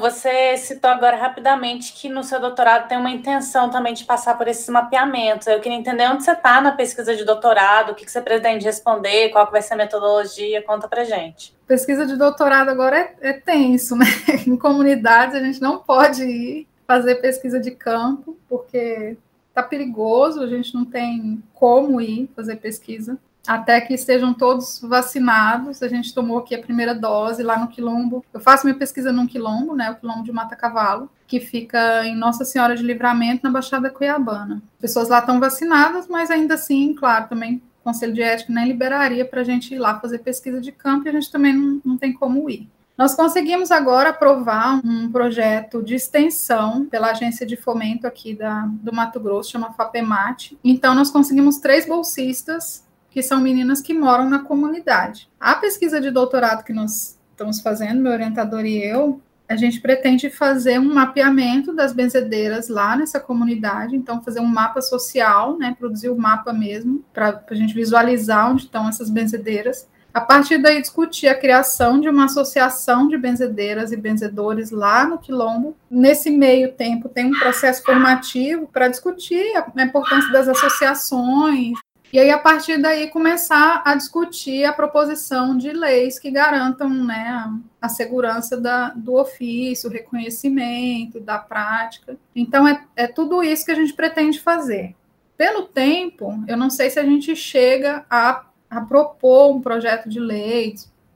Você 0.02 0.56
citou 0.56 0.90
agora 0.90 1.16
rapidamente 1.16 1.92
que 1.92 2.08
no 2.08 2.24
seu 2.24 2.40
doutorado 2.40 2.88
tem 2.88 2.98
uma 2.98 3.12
intenção 3.12 3.70
também 3.70 3.94
de 3.94 4.04
passar 4.04 4.36
por 4.36 4.48
esses 4.48 4.68
mapeamentos. 4.68 5.46
Eu 5.46 5.60
queria 5.60 5.78
entender 5.78 6.08
onde 6.08 6.24
você 6.24 6.32
está 6.32 6.60
na 6.60 6.72
pesquisa 6.72 7.14
de 7.14 7.24
doutorado, 7.24 7.92
o 7.92 7.94
que, 7.94 8.10
você 8.10 8.20
pretende 8.20 8.64
responder, 8.64 9.28
qual 9.28 9.48
vai 9.48 9.62
ser 9.62 9.74
a 9.74 9.76
metodologia, 9.76 10.60
conta 10.60 10.88
pra 10.88 11.04
gente. 11.04 11.54
Pesquisa 11.68 12.04
de 12.04 12.16
doutorado 12.16 12.68
agora 12.68 12.98
é, 12.98 13.14
é 13.20 13.32
tenso, 13.32 13.94
né? 13.94 14.06
em 14.44 14.56
comunidades 14.56 15.36
a 15.36 15.40
gente 15.40 15.60
não 15.60 15.78
pode 15.78 16.24
ir 16.24 16.66
fazer 16.84 17.20
pesquisa 17.20 17.60
de 17.60 17.70
campo, 17.70 18.36
porque 18.48 19.16
tá 19.54 19.62
perigoso, 19.62 20.42
a 20.42 20.48
gente 20.48 20.74
não 20.74 20.84
tem 20.84 21.40
como 21.54 22.00
ir 22.00 22.28
fazer 22.34 22.56
pesquisa 22.56 23.16
até 23.46 23.80
que 23.80 23.94
estejam 23.94 24.32
todos 24.32 24.80
vacinados. 24.80 25.82
A 25.82 25.88
gente 25.88 26.14
tomou 26.14 26.38
aqui 26.38 26.54
a 26.54 26.62
primeira 26.62 26.94
dose 26.94 27.42
lá 27.42 27.58
no 27.58 27.68
Quilombo. 27.68 28.24
Eu 28.32 28.40
faço 28.40 28.66
minha 28.66 28.78
pesquisa 28.78 29.12
num 29.12 29.26
Quilombo, 29.26 29.74
né, 29.74 29.90
o 29.90 29.96
Quilombo 29.96 30.22
de 30.22 30.32
Mata 30.32 30.56
Cavalo, 30.56 31.10
que 31.26 31.40
fica 31.40 32.06
em 32.06 32.16
Nossa 32.16 32.44
Senhora 32.44 32.76
de 32.76 32.82
Livramento, 32.82 33.42
na 33.42 33.50
Baixada 33.50 33.90
Cuiabana. 33.90 34.62
Pessoas 34.80 35.08
lá 35.08 35.18
estão 35.18 35.40
vacinadas, 35.40 36.06
mas 36.08 36.30
ainda 36.30 36.54
assim, 36.54 36.94
claro, 36.94 37.28
também 37.28 37.56
o 37.80 37.84
Conselho 37.84 38.12
de 38.12 38.22
Ética 38.22 38.52
nem 38.52 38.68
liberaria 38.68 39.24
para 39.24 39.40
a 39.40 39.44
gente 39.44 39.74
ir 39.74 39.78
lá 39.78 39.98
fazer 39.98 40.18
pesquisa 40.18 40.60
de 40.60 40.70
campo 40.70 41.06
e 41.06 41.08
a 41.08 41.12
gente 41.12 41.32
também 41.32 41.52
não, 41.52 41.80
não 41.84 41.98
tem 41.98 42.12
como 42.12 42.48
ir. 42.48 42.68
Nós 42.96 43.14
conseguimos 43.14 43.72
agora 43.72 44.10
aprovar 44.10 44.80
um 44.84 45.10
projeto 45.10 45.82
de 45.82 45.94
extensão 45.94 46.84
pela 46.84 47.10
agência 47.10 47.44
de 47.44 47.56
fomento 47.56 48.06
aqui 48.06 48.34
da, 48.34 48.66
do 48.66 48.94
Mato 48.94 49.18
Grosso, 49.18 49.50
chama 49.50 49.72
FAPEMAT. 49.72 50.56
Então, 50.62 50.94
nós 50.94 51.10
conseguimos 51.10 51.56
três 51.56 51.86
bolsistas 51.86 52.84
que 53.12 53.22
são 53.22 53.40
meninas 53.40 53.80
que 53.80 53.92
moram 53.92 54.28
na 54.28 54.40
comunidade. 54.40 55.28
A 55.38 55.54
pesquisa 55.54 56.00
de 56.00 56.10
doutorado 56.10 56.64
que 56.64 56.72
nós 56.72 57.18
estamos 57.30 57.60
fazendo, 57.60 58.00
meu 58.00 58.12
orientador 58.12 58.64
e 58.64 58.82
eu, 58.82 59.20
a 59.48 59.56
gente 59.56 59.80
pretende 59.80 60.30
fazer 60.30 60.78
um 60.78 60.94
mapeamento 60.94 61.74
das 61.74 61.92
benzedeiras 61.92 62.68
lá 62.68 62.96
nessa 62.96 63.20
comunidade, 63.20 63.94
então 63.94 64.22
fazer 64.22 64.40
um 64.40 64.46
mapa 64.46 64.80
social, 64.80 65.58
né, 65.58 65.76
produzir 65.78 66.08
o 66.08 66.14
um 66.14 66.18
mapa 66.18 66.52
mesmo, 66.54 67.04
para 67.12 67.44
a 67.48 67.54
gente 67.54 67.74
visualizar 67.74 68.50
onde 68.50 68.62
estão 68.62 68.88
essas 68.88 69.10
benzedeiras. 69.10 69.86
A 70.14 70.20
partir 70.20 70.58
daí, 70.58 70.80
discutir 70.80 71.28
a 71.28 71.34
criação 71.34 72.00
de 72.00 72.08
uma 72.08 72.26
associação 72.26 73.08
de 73.08 73.16
benzedeiras 73.16 73.92
e 73.92 73.96
benzedores 73.96 74.70
lá 74.70 75.06
no 75.06 75.18
Quilombo. 75.18 75.74
Nesse 75.90 76.30
meio 76.30 76.72
tempo, 76.72 77.08
tem 77.08 77.26
um 77.26 77.38
processo 77.38 77.82
formativo 77.82 78.68
para 78.70 78.88
discutir 78.88 79.42
a 79.56 79.82
importância 79.82 80.30
das 80.30 80.48
associações, 80.48 81.78
e 82.12 82.18
aí, 82.18 82.30
a 82.30 82.38
partir 82.38 82.76
daí, 82.76 83.08
começar 83.08 83.80
a 83.86 83.94
discutir 83.94 84.66
a 84.66 84.72
proposição 84.72 85.56
de 85.56 85.72
leis 85.72 86.18
que 86.18 86.30
garantam 86.30 86.90
né, 86.90 87.50
a, 87.80 87.88
segurança 87.88 88.60
da, 88.60 88.90
do 88.90 89.14
ofício, 89.14 89.88
o 89.88 89.92
reconhecimento, 89.92 91.18
da 91.18 91.38
prática. 91.38 92.18
Então, 92.36 92.68
é, 92.68 92.84
é 92.94 93.06
tudo 93.06 93.42
isso 93.42 93.64
que 93.64 93.72
a 93.72 93.76
gente 93.76 93.94
pretende 93.94 94.38
fazer. 94.38 94.94
Pelo 95.38 95.62
tempo, 95.62 96.44
eu 96.46 96.56
não 96.56 96.68
sei 96.68 96.90
se 96.90 97.00
a 97.00 97.02
gente 97.02 97.34
chega 97.34 98.04
a, 98.10 98.44
a 98.68 98.80
propor 98.82 99.56
um 99.56 99.62
projeto 99.62 100.06
de 100.06 100.20
lei 100.20 100.74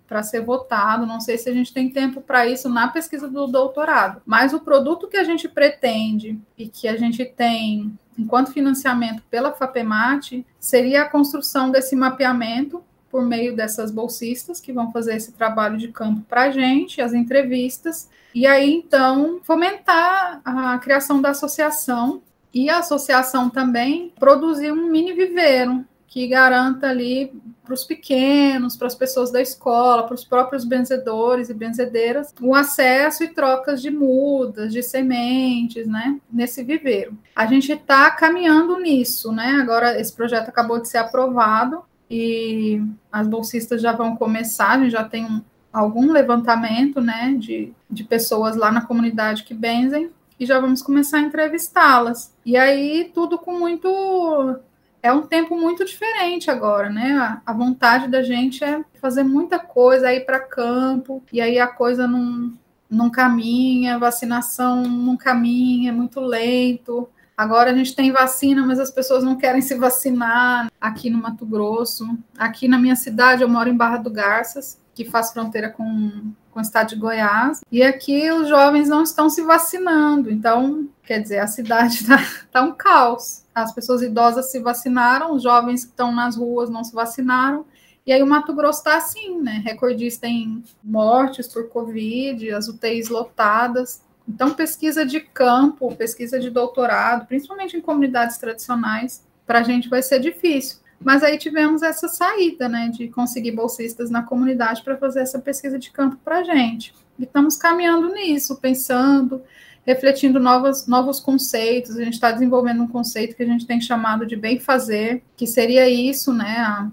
para 0.09 0.23
ser 0.23 0.41
votado, 0.41 1.05
não 1.05 1.21
sei 1.21 1.37
se 1.37 1.51
a 1.51 1.53
gente 1.53 1.75
tem 1.75 1.91
tempo 1.91 2.23
para 2.23 2.47
isso 2.47 2.71
na 2.71 2.89
pesquisa 2.89 3.29
do 3.29 3.47
doutorado, 3.47 4.23
mas 4.25 4.55
o 4.55 4.61
produto 4.61 5.09
que 5.09 5.17
a 5.17 5.25
gente 5.25 5.47
pretende 5.49 6.41
e 6.57 6.69
que 6.69 6.89
a 6.89 6.97
gente 6.97 7.25
tem 7.25 7.99
enquanto 8.19 8.53
financiamento 8.53 9.23
pela 9.31 9.53
FAPEMAT, 9.53 10.45
seria 10.59 11.03
a 11.03 11.09
construção 11.09 11.71
desse 11.71 11.95
mapeamento 11.95 12.83
por 13.11 13.25
meio 13.25 13.55
dessas 13.55 13.91
bolsistas 13.91 14.61
que 14.61 14.73
vão 14.73 14.93
fazer 14.93 15.17
esse 15.17 15.33
trabalho 15.33 15.79
de 15.79 15.89
campo 15.89 16.23
para 16.29 16.43
a 16.43 16.51
gente, 16.51 17.01
as 17.01 17.15
entrevistas, 17.15 18.11
e 18.35 18.47
aí 18.47 18.73
então 18.73 19.41
fomentar 19.43 20.41
a 20.45 20.79
criação 20.79 21.21
da 21.21 21.31
associação 21.31 22.23
e 22.53 22.69
a 22.69 22.79
associação 22.79 23.49
também 23.49 24.13
produzir 24.19 24.73
um 24.73 24.91
mini 24.91 25.13
viveiro 25.13 25.85
que 26.07 26.27
garanta 26.27 26.89
ali 26.89 27.33
para 27.65 27.75
os 27.75 27.85
pequenos, 27.85 28.77
para 28.77 28.87
as 28.87 28.95
pessoas 28.95 29.33
da 29.33 29.43
escola, 29.43 30.05
para 30.05 30.15
os 30.15 30.25
próprios 30.25 30.65
benzedores 30.65 31.51
e 31.51 31.55
benzedeiras, 31.55 32.33
o 32.41 32.55
acesso 32.55 33.25
e 33.25 33.29
trocas 33.29 33.83
de 33.83 33.91
mudas, 33.91 34.73
de 34.73 34.83
sementes, 34.83 35.87
né, 35.87 36.19
nesse 36.33 36.63
viveiro. 36.63 37.19
A 37.35 37.45
gente 37.47 37.73
está 37.73 38.11
caminhando 38.13 38.79
nisso, 38.79 39.33
né? 39.33 39.59
Agora 39.61 40.01
esse 40.01 40.13
projeto 40.13 40.49
acabou 40.49 40.81
de 40.81 40.89
ser 40.89 40.99
aprovado 40.99 41.83
e 42.09 42.81
as 43.11 43.27
bolsistas 43.27 43.83
já 43.83 43.93
vão 43.93 44.17
começar, 44.17 44.71
a 44.71 44.79
gente 44.79 44.93
já 44.93 45.03
tem 45.03 45.25
um, 45.25 45.43
algum 45.73 46.13
levantamento, 46.13 47.01
né, 47.01 47.35
de, 47.37 47.73
de 47.91 48.05
pessoas 48.05 48.55
lá 48.55 48.71
na 48.71 48.87
comunidade 48.87 49.43
que 49.43 49.53
benzem 49.53 50.11
e 50.39 50.47
já 50.47 50.61
vamos 50.61 50.83
começar 50.83 51.19
a 51.19 51.23
entrevistá-las. 51.23 52.33
E 52.45 52.57
aí 52.57 53.11
tudo 53.13 53.39
com 53.39 53.59
muito 53.59 54.57
é 55.03 55.13
um 55.13 55.23
tempo 55.23 55.57
muito 55.57 55.85
diferente 55.85 56.51
agora, 56.51 56.91
né? 56.91 57.41
A, 57.45 57.53
vontade 57.53 58.09
da 58.09 58.23
gente 58.23 58.65
é 58.65 58.85
fazer 59.01 59.23
muita 59.23 59.59
coisa, 59.59 60.13
ir 60.13 60.25
para 60.25 60.41
campo, 60.41 61.23
e 61.33 61.41
aí 61.41 61.59
a 61.59 61.67
coisa 61.67 62.07
não, 62.07 62.53
não 62.91 63.11
caminha, 63.11 63.99
vacinação 63.99 64.83
não 64.83 65.17
caminha, 65.17 65.91
é 65.91 65.93
muito 65.93 66.21
lento. 66.21 67.09
Agora 67.37 67.71
a 67.71 67.75
gente 67.75 67.95
tem 67.95 68.11
vacina, 68.11 68.65
mas 68.67 68.81
as 68.81 68.91
pessoas 68.91 69.23
não 69.23 69.37
querem 69.37 69.61
se 69.61 69.75
vacinar 69.75 70.71
aqui 70.81 71.11
no 71.11 71.19
Mato 71.19 71.45
Grosso. 71.45 72.19
Aqui 72.37 72.67
na 72.67 72.79
minha 72.79 72.97
cidade, 72.97 73.43
eu 73.43 73.49
moro 73.49 73.69
em 73.69 73.77
Barra 73.77 73.99
do 73.99 74.11
Garças, 74.11 74.81
que 74.95 75.05
faz 75.05 75.33
fronteira 75.33 75.69
com, 75.69 76.33
com 76.51 76.59
o 76.59 76.63
estado 76.63 76.89
de 76.89 76.97
Goiás, 76.97 77.61
e 77.71 77.83
aqui 77.83 78.31
os 78.33 78.49
jovens 78.49 78.89
não 78.89 79.03
estão 79.03 79.29
se 79.29 79.43
vacinando. 79.43 80.31
Então, 80.31 80.89
quer 81.05 81.21
dizer, 81.21 81.39
a 81.39 81.47
cidade 81.47 81.97
está 81.97 82.19
tá 82.51 82.63
um 82.63 82.73
caos 82.73 83.46
as 83.63 83.73
pessoas 83.73 84.03
idosas 84.03 84.51
se 84.51 84.61
vacinaram, 84.61 85.35
os 85.35 85.43
jovens 85.43 85.83
que 85.83 85.91
estão 85.91 86.15
nas 86.15 86.37
ruas 86.37 86.69
não 86.69 86.85
se 86.85 86.95
vacinaram. 86.95 87.65
E 88.07 88.13
aí 88.13 88.23
o 88.23 88.27
Mato 88.27 88.55
Grosso 88.55 88.81
está 88.81 88.99
assim, 88.99 89.41
né? 89.41 89.63
Recordista 89.65 90.27
em 90.27 90.63
mortes 90.85 91.49
por 91.49 91.71
Covid, 91.71 92.51
as 92.53 92.69
UTIs 92.69 93.09
lotadas. 93.09 94.03
Então, 94.29 94.53
pesquisa 94.53 95.07
de 95.07 95.21
campo, 95.21 95.95
pesquisa 95.97 96.39
de 96.39 96.51
doutorado, 96.51 97.27
principalmente 97.27 97.79
em 97.79 97.81
comunidades 97.81 98.37
tradicionais, 98.37 99.25
para 99.47 99.61
a 99.61 99.63
gente 99.63 99.89
vai 99.89 100.03
ser 100.03 100.21
difícil. 100.21 100.79
Mas 101.01 101.23
aí 101.23 101.39
tivemos 101.39 101.83
essa 101.83 102.09
saída, 102.09 102.69
né, 102.69 102.91
de 102.93 103.09
conseguir 103.09 103.53
bolsistas 103.53 104.11
na 104.11 104.23
comunidade 104.23 104.83
para 104.83 104.99
fazer 104.99 105.21
essa 105.21 105.39
pesquisa 105.39 105.79
de 105.79 105.91
campo 105.91 106.19
para 106.23 106.41
a 106.41 106.43
gente. 106.43 106.95
E 107.19 107.25
estamos 107.25 107.57
caminhando 107.57 108.09
nisso, 108.13 108.57
pensando, 108.57 109.43
refletindo 109.87 110.41
novos, 110.41 110.87
novos 110.87 111.21
conceitos. 111.21 111.97
A 111.97 112.05
gente 112.05 112.15
está 112.15 112.33
desenvolvendo 112.33 112.83
um 112.83 112.89
conceito 112.89 113.37
que 113.37 113.43
a 113.43 113.47
gente 113.47 113.67
tem 113.67 113.81
chamado 113.81 114.27
de 114.27 114.35
bem 114.35 114.59
fazer, 114.59 115.23
que 115.37 115.47
seria 115.47 115.89
isso, 115.89 116.33
né? 116.35 116.59
A, 116.59 116.91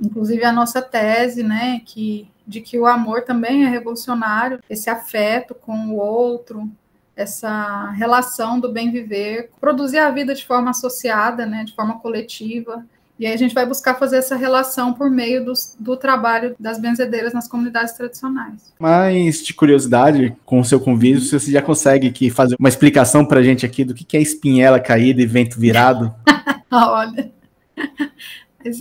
inclusive 0.00 0.42
a 0.44 0.52
nossa 0.52 0.80
tese, 0.80 1.42
né? 1.42 1.82
Que, 1.84 2.28
de 2.46 2.62
que 2.62 2.78
o 2.78 2.86
amor 2.86 3.22
também 3.22 3.64
é 3.64 3.68
revolucionário, 3.68 4.60
esse 4.70 4.88
afeto 4.88 5.54
com 5.54 5.90
o 5.90 5.96
outro, 5.96 6.70
essa 7.14 7.90
relação 7.90 8.58
do 8.58 8.72
bem 8.72 8.90
viver, 8.90 9.50
produzir 9.60 9.98
a 9.98 10.10
vida 10.10 10.34
de 10.34 10.46
forma 10.46 10.70
associada, 10.70 11.44
né? 11.44 11.64
De 11.64 11.74
forma 11.74 11.98
coletiva. 12.00 12.86
E 13.18 13.26
aí 13.26 13.32
a 13.32 13.36
gente 13.36 13.54
vai 13.54 13.66
buscar 13.66 13.94
fazer 13.94 14.18
essa 14.18 14.36
relação 14.36 14.92
por 14.92 15.10
meio 15.10 15.44
do, 15.44 15.52
do 15.78 15.96
trabalho 15.96 16.54
das 16.58 16.78
benzedeiras 16.78 17.32
nas 17.32 17.48
comunidades 17.48 17.92
tradicionais. 17.94 18.72
Mas 18.78 19.44
de 19.44 19.52
curiosidade, 19.52 20.36
com 20.44 20.60
o 20.60 20.64
seu 20.64 20.78
convite, 20.78 21.28
você 21.28 21.50
já 21.50 21.60
consegue 21.60 22.08
aqui 22.08 22.30
fazer 22.30 22.54
uma 22.58 22.68
explicação 22.68 23.24
para 23.24 23.40
a 23.40 23.42
gente 23.42 23.66
aqui 23.66 23.84
do 23.84 23.94
que 23.94 24.16
é 24.16 24.20
espinhela 24.20 24.78
caída 24.78 25.20
e 25.20 25.26
vento 25.26 25.58
virado? 25.58 26.14
Olha, 26.70 27.32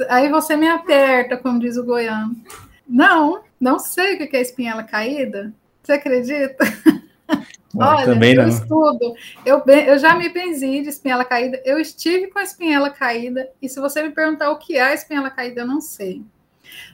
Aí 0.09 0.29
você 0.29 0.55
me 0.55 0.67
aperta, 0.67 1.37
como 1.37 1.59
diz 1.59 1.77
o 1.77 1.83
goiano. 1.83 2.35
Não, 2.87 3.41
não 3.59 3.79
sei 3.79 4.15
o 4.15 4.17
que 4.17 4.35
é 4.35 4.41
espinhela 4.41 4.83
caída. 4.83 5.53
Você 5.83 5.93
acredita? 5.93 6.65
Olha, 7.75 8.05
também 8.05 8.35
não. 8.35 8.43
eu 8.43 8.49
estudo. 8.49 9.13
Eu, 9.45 9.63
eu 9.65 9.97
já 9.99 10.15
me 10.15 10.29
benzi 10.29 10.81
de 10.81 10.89
espinhela 10.89 11.25
caída. 11.25 11.61
Eu 11.65 11.79
estive 11.79 12.27
com 12.27 12.39
a 12.39 12.43
espinhela 12.43 12.89
caída. 12.89 13.49
E 13.61 13.67
se 13.67 13.79
você 13.79 14.01
me 14.01 14.11
perguntar 14.11 14.49
o 14.51 14.57
que 14.57 14.77
é 14.77 14.83
a 14.83 14.93
espinhela 14.93 15.29
caída, 15.29 15.61
eu 15.61 15.67
não 15.67 15.81
sei. 15.81 16.23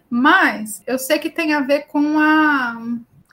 Mas 0.10 0.82
eu 0.86 0.98
sei 0.98 1.20
que 1.20 1.30
tem 1.30 1.54
a 1.54 1.62
ver 1.62 1.88
com 1.88 2.20
a, 2.20 2.82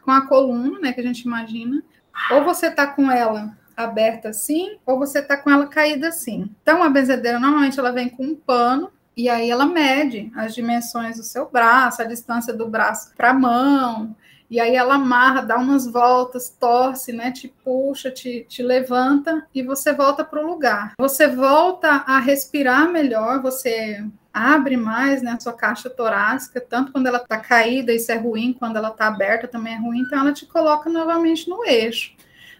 com 0.02 0.10
a 0.10 0.26
coluna, 0.26 0.78
né? 0.78 0.92
Que 0.92 1.00
a 1.00 1.04
gente 1.04 1.22
imagina. 1.22 1.82
Ou 2.30 2.44
você 2.44 2.70
tá 2.70 2.86
com 2.86 3.10
ela 3.10 3.56
aberta 3.76 4.28
assim, 4.28 4.76
ou 4.84 4.98
você 4.98 5.22
tá 5.22 5.36
com 5.36 5.50
ela 5.50 5.66
caída 5.66 6.08
assim. 6.08 6.50
Então, 6.62 6.82
a 6.82 6.90
benzedeira 6.90 7.38
normalmente 7.38 7.78
ela 7.78 7.92
vem 7.92 8.08
com 8.08 8.24
um 8.24 8.36
pano 8.36 8.90
e 9.16 9.28
aí 9.28 9.50
ela 9.50 9.66
mede 9.66 10.30
as 10.34 10.54
dimensões 10.54 11.16
do 11.16 11.22
seu 11.22 11.48
braço, 11.50 12.00
a 12.00 12.06
distância 12.06 12.52
do 12.52 12.68
braço 12.68 13.12
para 13.16 13.30
a 13.30 13.34
mão, 13.34 14.14
e 14.50 14.58
aí 14.58 14.74
ela 14.74 14.96
amarra, 14.96 15.42
dá 15.42 15.56
umas 15.56 15.86
voltas, 15.86 16.50
torce, 16.50 17.12
né? 17.12 17.30
Te 17.30 17.46
puxa, 17.62 18.10
te, 18.10 18.44
te 18.48 18.64
levanta 18.64 19.46
e 19.54 19.62
você 19.62 19.92
volta 19.92 20.24
para 20.24 20.44
o 20.44 20.46
lugar. 20.46 20.94
Você 20.98 21.28
volta 21.28 21.88
a 21.88 22.18
respirar 22.18 22.90
melhor, 22.90 23.40
você 23.40 24.04
abre 24.34 24.76
mais 24.76 25.22
né, 25.22 25.32
a 25.32 25.40
sua 25.40 25.52
caixa 25.52 25.88
torácica, 25.88 26.60
tanto 26.60 26.90
quando 26.90 27.06
ela 27.06 27.18
está 27.18 27.38
caída, 27.38 27.92
isso 27.92 28.10
é 28.10 28.16
ruim, 28.16 28.52
quando 28.52 28.76
ela 28.76 28.88
está 28.88 29.06
aberta 29.06 29.46
também 29.46 29.74
é 29.74 29.78
ruim, 29.78 30.00
então 30.00 30.18
ela 30.18 30.32
te 30.32 30.46
coloca 30.46 30.90
novamente 30.90 31.48
no 31.48 31.64
eixo. 31.64 32.14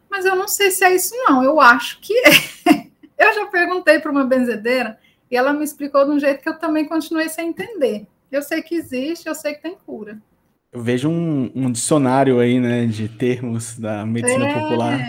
Mas 0.09 0.25
eu 0.25 0.37
não 0.37 0.47
sei 0.47 0.71
se 0.71 0.85
é 0.85 0.95
isso, 0.95 1.15
não, 1.29 1.43
eu 1.43 1.61
acho 1.61 2.01
que 2.01 2.15
é. 2.19 2.91
Eu 3.19 3.35
já 3.35 3.47
perguntei 3.49 3.99
para 3.99 4.11
uma 4.11 4.25
benzedeira 4.25 4.99
e 5.31 5.37
ela 5.37 5.53
me 5.53 5.63
explicou 5.63 6.07
de 6.07 6.11
um 6.11 6.19
jeito 6.19 6.43
que 6.43 6.49
eu 6.49 6.59
também 6.59 6.89
continuei 6.89 7.29
sem 7.29 7.51
entender. 7.51 8.07
Eu 8.33 8.41
sei 8.41 8.63
que 8.63 8.75
existe, 8.75 9.29
eu 9.29 9.35
sei 9.35 9.53
que 9.53 9.61
tem 9.61 9.77
cura. 9.85 10.19
Eu 10.73 10.83
vejo 10.83 11.09
um, 11.09 11.51
um 11.55 11.73
dicionário 11.73 12.39
aí, 12.39 12.61
né, 12.61 12.87
de 12.87 13.09
termos 13.09 13.77
da 13.79 14.07
medicina 14.07 14.49
é, 14.49 14.55
popular. 14.55 15.01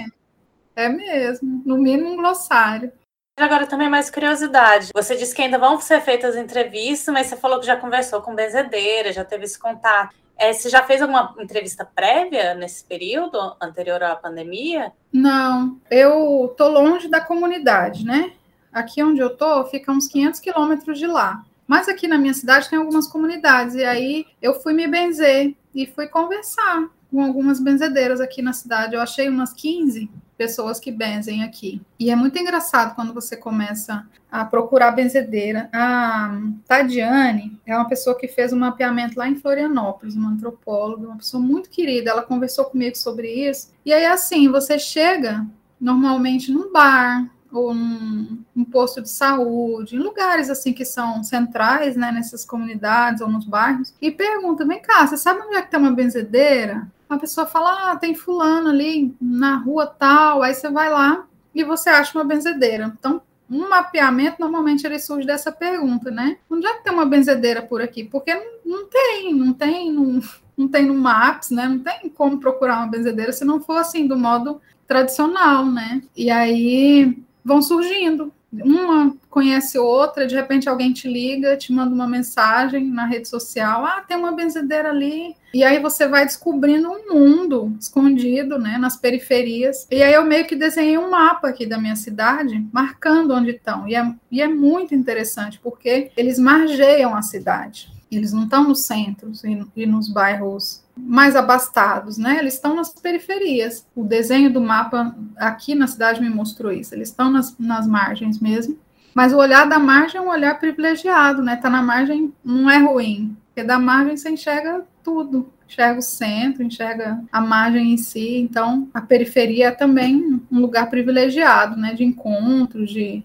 É 0.76 0.90
mesmo, 0.90 1.62
no 1.66 1.78
mínimo 1.78 2.14
um 2.14 2.18
glossário. 2.18 2.92
Agora 3.38 3.68
também 3.68 3.90
mais 3.90 4.10
curiosidade. 4.10 4.90
Você 4.94 5.16
disse 5.16 5.36
que 5.36 5.42
ainda 5.42 5.58
vão 5.58 5.80
ser 5.80 6.02
feitas 6.02 6.36
entrevistas, 6.36 7.14
mas 7.14 7.28
você 7.28 7.36
falou 7.36 7.60
que 7.60 7.66
já 7.66 7.76
conversou 7.76 8.22
com 8.22 8.36
benzedeira, 8.36 9.14
já 9.14 9.24
teve 9.24 9.46
esse 9.46 9.58
contato. 9.58 10.16
É, 10.38 10.52
você 10.52 10.70
já 10.70 10.82
fez 10.82 11.02
alguma 11.02 11.36
entrevista 11.40 11.86
prévia 11.86 12.56
nesse 12.56 12.84
período 12.84 13.38
anterior 13.62 14.02
à 14.02 14.16
pandemia? 14.16 14.92
Não, 15.14 15.80
eu 15.90 16.54
tô 16.58 16.68
longe 16.68 17.08
da 17.08 17.22
comunidade, 17.22 18.04
né? 18.04 18.34
Aqui 18.74 19.04
onde 19.04 19.20
eu 19.22 19.36
tô, 19.36 19.64
fica 19.66 19.92
uns 19.92 20.08
500 20.08 20.40
quilômetros 20.40 20.98
de 20.98 21.06
lá. 21.06 21.44
Mas 21.72 21.88
aqui 21.88 22.06
na 22.06 22.18
minha 22.18 22.34
cidade 22.34 22.70
tem 22.70 22.78
algumas 22.78 23.08
comunidades, 23.08 23.76
e 23.76 23.86
aí 23.86 24.26
eu 24.42 24.56
fui 24.56 24.74
me 24.74 24.90
benzer 24.90 25.56
e 25.74 25.88
fui 25.88 26.06
conversar 26.06 26.90
com 27.10 27.24
algumas 27.24 27.62
benzedeiras 27.62 28.20
aqui 28.20 28.42
na 28.42 28.52
cidade. 28.52 28.94
Eu 28.94 29.00
achei 29.00 29.30
umas 29.30 29.54
15 29.54 30.12
pessoas 30.38 30.82
que 30.82 30.92
benzem 30.92 31.44
aqui. 31.44 31.82
E 31.98 32.12
é 32.12 32.16
muito 32.16 32.38
engraçado 32.38 32.94
quando 32.94 33.14
você 33.14 33.38
começa 33.38 34.06
a 34.30 34.44
procurar 34.44 34.92
benzedeira. 34.92 35.70
A 35.72 36.42
Tadiane 36.68 37.58
é 37.66 37.74
uma 37.74 37.88
pessoa 37.88 38.18
que 38.18 38.28
fez 38.28 38.52
um 38.52 38.60
mapeamento 38.60 39.18
lá 39.18 39.30
em 39.30 39.38
Florianópolis, 39.38 40.14
uma 40.14 40.32
antropóloga, 40.32 41.08
uma 41.08 41.18
pessoa 41.20 41.42
muito 41.42 41.70
querida. 41.70 42.12
Ela 42.12 42.22
conversou 42.22 42.66
comigo 42.66 42.98
sobre 42.98 43.30
isso. 43.30 43.72
E 43.86 43.94
aí, 43.94 44.06
assim, 44.06 44.52
você 44.52 44.78
chega 44.78 45.48
normalmente 45.80 46.52
num 46.52 46.70
bar, 46.70 47.32
ou 47.52 47.74
num, 47.74 48.44
posto 48.72 49.02
de 49.02 49.10
saúde, 49.10 49.96
em 49.96 50.00
lugares 50.00 50.50
assim 50.50 50.72
que 50.72 50.86
são 50.86 51.24
centrais, 51.24 51.96
né, 51.96 52.12
nessas 52.12 52.46
comunidades 52.46 53.22
ou 53.22 53.30
nos 53.30 53.46
bairros, 53.46 53.94
e 54.02 54.12
pergunta: 54.12 54.66
vem 54.66 54.82
cá, 54.82 55.06
você 55.06 55.18
sabe 55.18 55.42
onde 55.42 55.56
é 55.56 55.62
que 55.62 55.72
tem 55.72 55.80
uma 55.80 55.92
benzedeira? 55.92 56.88
A 57.10 57.18
pessoa 57.18 57.46
fala: 57.46 57.92
ah, 57.92 57.96
tem 57.98 58.16
fulano 58.16 58.70
ali 58.70 59.14
na 59.20 59.58
rua 59.58 59.86
tal. 59.86 60.42
Aí 60.42 60.54
você 60.54 60.70
vai 60.70 60.90
lá 60.90 61.26
e 61.54 61.64
você 61.64 61.90
acha 61.90 62.18
uma 62.18 62.24
benzedeira. 62.24 62.94
Então, 62.98 63.22
um 63.50 63.68
mapeamento 63.68 64.38
normalmente 64.40 64.88
ele 64.88 64.98
surge 64.98 65.28
dessa 65.28 65.52
pergunta, 65.52 66.10
né? 66.10 66.38
Onde 66.50 66.66
é 66.66 66.74
que 66.76 66.86
tem 66.86 66.94
uma 66.94 67.06
benzedeira 67.06 67.62
por 67.62 67.82
aqui? 67.82 68.06
Porque 68.06 68.34
não, 68.34 68.46
não 68.64 68.88
tem, 68.88 69.34
não 69.34 69.52
tem, 69.52 69.92
não, 69.92 70.22
não 70.56 70.68
tem 70.70 70.86
no 70.86 70.94
Maps, 70.94 71.50
né? 71.50 71.68
Não 71.68 71.80
tem 71.80 72.10
como 72.10 72.40
procurar 72.40 72.78
uma 72.78 72.88
benzedeira 72.88 73.34
se 73.34 73.44
não 73.44 73.60
for 73.60 73.78
assim 73.78 74.08
do 74.08 74.18
modo 74.18 74.62
tradicional, 74.88 75.66
né? 75.66 76.02
E 76.16 76.32
aí 76.32 77.22
vão 77.44 77.62
surgindo. 77.62 78.34
Uma 78.52 79.16
conhece 79.30 79.80
outra, 79.80 80.28
de 80.28 80.36
repente 80.36 80.68
alguém 80.68 80.92
te 80.92 81.08
liga, 81.08 81.56
te 81.56 81.72
manda 81.72 81.96
uma 81.96 82.08
mensagem 82.08 82.86
na 82.86 83.06
rede 83.06 83.30
social, 83.30 83.86
ah, 83.86 84.04
tem 84.06 84.18
uma 84.18 84.34
benzedeira 84.34 84.90
ali. 84.90 85.34
E 85.54 85.64
aí 85.64 85.80
você 85.80 86.08
vai 86.08 86.26
descobrindo 86.26 86.90
um 86.90 87.14
mundo 87.14 87.74
escondido, 87.80 88.58
né, 88.60 88.78
nas 88.78 88.98
periferias. 88.98 89.88
E 89.90 90.04
aí 90.04 90.14
eu 90.14 90.26
meio 90.26 90.46
que 90.46 90.56
desenhei 90.56 90.98
um 90.98 91.10
mapa 91.10 91.48
aqui 91.48 91.66
da 91.66 91.78
minha 91.78 91.96
cidade, 91.96 92.66
marcando 92.74 93.34
onde 93.34 93.52
estão. 93.52 93.88
E 93.88 93.96
é, 93.96 94.14
e 94.30 94.42
é 94.42 94.48
muito 94.48 94.94
interessante, 94.94 95.60
porque 95.62 96.12
eles 96.18 96.38
margeiam 96.38 97.16
a 97.16 97.22
cidade. 97.22 97.91
Eles 98.12 98.34
não 98.34 98.44
estão 98.44 98.68
nos 98.68 98.86
centros 98.86 99.44
e, 99.44 99.66
e 99.76 99.86
nos 99.86 100.10
bairros 100.10 100.84
mais 100.98 101.36
abastados, 101.36 102.18
né? 102.18 102.38
Eles 102.40 102.56
estão 102.56 102.76
nas 102.76 102.90
periferias. 102.90 103.88
O 103.96 104.04
desenho 104.04 104.52
do 104.52 104.60
mapa 104.60 105.16
aqui 105.38 105.74
na 105.74 105.88
cidade 105.88 106.22
me 106.22 106.30
mostrou 106.30 106.72
isso. 106.72 106.94
Eles 106.94 107.10
estão 107.10 107.32
nas, 107.32 107.58
nas 107.58 107.88
margens 107.88 108.40
mesmo. 108.40 108.78
Mas 109.14 109.34
o 109.34 109.38
olhar 109.38 109.68
da 109.68 109.80
margem 109.80 110.20
é 110.20 110.22
um 110.22 110.30
olhar 110.30 110.60
privilegiado, 110.60 111.42
né? 111.42 111.56
Tá 111.56 111.70
na 111.70 111.82
margem 111.82 112.34
não 112.44 112.70
é 112.70 112.78
ruim, 112.78 113.36
porque 113.48 113.64
da 113.64 113.78
margem 113.78 114.16
você 114.16 114.30
enxerga 114.30 114.86
tudo, 115.04 115.52
enxerga 115.68 116.00
o 116.00 116.04
centro, 116.04 116.64
enxerga 116.64 117.22
a 117.32 117.42
margem 117.42 117.94
em 117.94 117.98
si. 117.98 118.38
Então, 118.38 118.90
a 118.94 119.02
periferia 119.02 119.68
é 119.68 119.72
também 119.72 120.42
um 120.52 120.60
lugar 120.60 120.90
privilegiado, 120.90 121.76
né? 121.76 121.94
De 121.94 122.04
encontros, 122.04 122.90
de, 122.90 123.24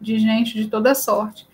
de 0.00 0.18
gente 0.18 0.54
de 0.54 0.68
toda 0.68 0.94
sorte. 0.94 1.46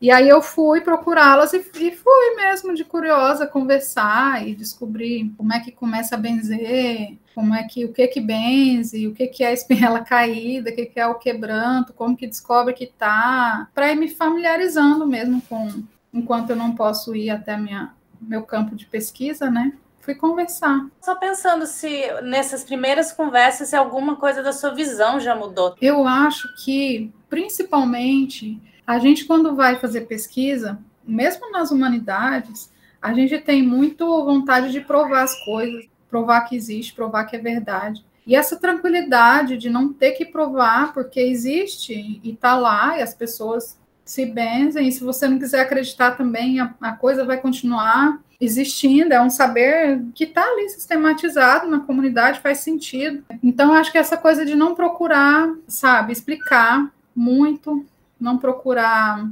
E 0.00 0.10
aí 0.10 0.28
eu 0.28 0.42
fui 0.42 0.80
procurá-las 0.80 1.52
e, 1.54 1.58
e, 1.58 1.90
fui 1.90 2.36
mesmo 2.36 2.74
de 2.74 2.84
curiosa 2.84 3.46
conversar 3.46 4.46
e 4.46 4.54
descobrir 4.54 5.32
como 5.36 5.52
é 5.52 5.60
que 5.60 5.72
começa 5.72 6.14
a 6.14 6.18
benzer, 6.18 7.16
como 7.34 7.54
é 7.54 7.64
que 7.64 7.84
o 7.84 7.92
que 7.92 8.06
que 8.08 8.20
benze, 8.20 9.06
o 9.06 9.14
que 9.14 9.26
que 9.26 9.42
é 9.42 9.48
a 9.48 9.52
espinhela 9.52 10.00
caída, 10.04 10.70
o 10.70 10.74
que 10.74 10.86
que 10.86 11.00
é 11.00 11.06
o 11.06 11.14
quebranto, 11.14 11.94
como 11.94 12.16
que 12.16 12.26
descobre 12.26 12.74
que 12.74 12.86
tá, 12.86 13.68
para 13.74 13.90
ir 13.90 13.96
me 13.96 14.08
familiarizando 14.08 15.06
mesmo 15.06 15.40
com 15.42 15.68
enquanto 16.12 16.50
eu 16.50 16.56
não 16.56 16.74
posso 16.74 17.14
ir 17.14 17.30
até 17.30 17.56
minha 17.56 17.94
meu 18.20 18.42
campo 18.42 18.74
de 18.74 18.86
pesquisa, 18.86 19.50
né? 19.50 19.72
Fui 20.00 20.14
conversar. 20.14 20.86
Só 21.02 21.16
pensando 21.16 21.66
se 21.66 22.10
nessas 22.22 22.64
primeiras 22.64 23.12
conversas 23.12 23.68
se 23.68 23.76
alguma 23.76 24.16
coisa 24.16 24.42
da 24.42 24.52
sua 24.52 24.72
visão 24.72 25.18
já 25.18 25.34
mudou. 25.34 25.74
Eu 25.80 26.06
acho 26.06 26.48
que 26.64 27.12
principalmente 27.28 28.60
a 28.86 28.98
gente, 28.98 29.24
quando 29.24 29.56
vai 29.56 29.76
fazer 29.76 30.02
pesquisa, 30.02 30.78
mesmo 31.06 31.50
nas 31.50 31.70
humanidades, 31.70 32.70
a 33.02 33.12
gente 33.12 33.38
tem 33.38 33.62
muito 33.62 34.06
vontade 34.24 34.70
de 34.70 34.80
provar 34.80 35.22
as 35.24 35.44
coisas, 35.44 35.84
provar 36.08 36.42
que 36.42 36.56
existe, 36.56 36.94
provar 36.94 37.24
que 37.24 37.36
é 37.36 37.38
verdade. 37.38 38.04
E 38.26 38.34
essa 38.34 38.56
tranquilidade 38.56 39.56
de 39.56 39.70
não 39.70 39.92
ter 39.92 40.12
que 40.12 40.24
provar, 40.24 40.92
porque 40.92 41.20
existe 41.20 42.20
e 42.22 42.30
está 42.30 42.56
lá, 42.56 42.98
e 42.98 43.02
as 43.02 43.14
pessoas 43.14 43.78
se 44.04 44.24
benzem, 44.24 44.88
e 44.88 44.92
se 44.92 45.02
você 45.02 45.28
não 45.28 45.38
quiser 45.38 45.60
acreditar 45.60 46.12
também, 46.12 46.60
a, 46.60 46.74
a 46.80 46.92
coisa 46.92 47.24
vai 47.24 47.38
continuar 47.40 48.20
existindo, 48.40 49.12
é 49.12 49.20
um 49.20 49.30
saber 49.30 50.02
que 50.14 50.24
está 50.24 50.44
ali 50.44 50.68
sistematizado 50.68 51.68
na 51.68 51.80
comunidade, 51.80 52.40
faz 52.40 52.58
sentido. 52.58 53.24
Então, 53.42 53.72
acho 53.72 53.90
que 53.90 53.98
essa 53.98 54.16
coisa 54.16 54.44
de 54.44 54.54
não 54.54 54.74
procurar, 54.74 55.52
sabe, 55.66 56.12
explicar 56.12 56.92
muito 57.14 57.84
não 58.18 58.38
procurar 58.38 59.28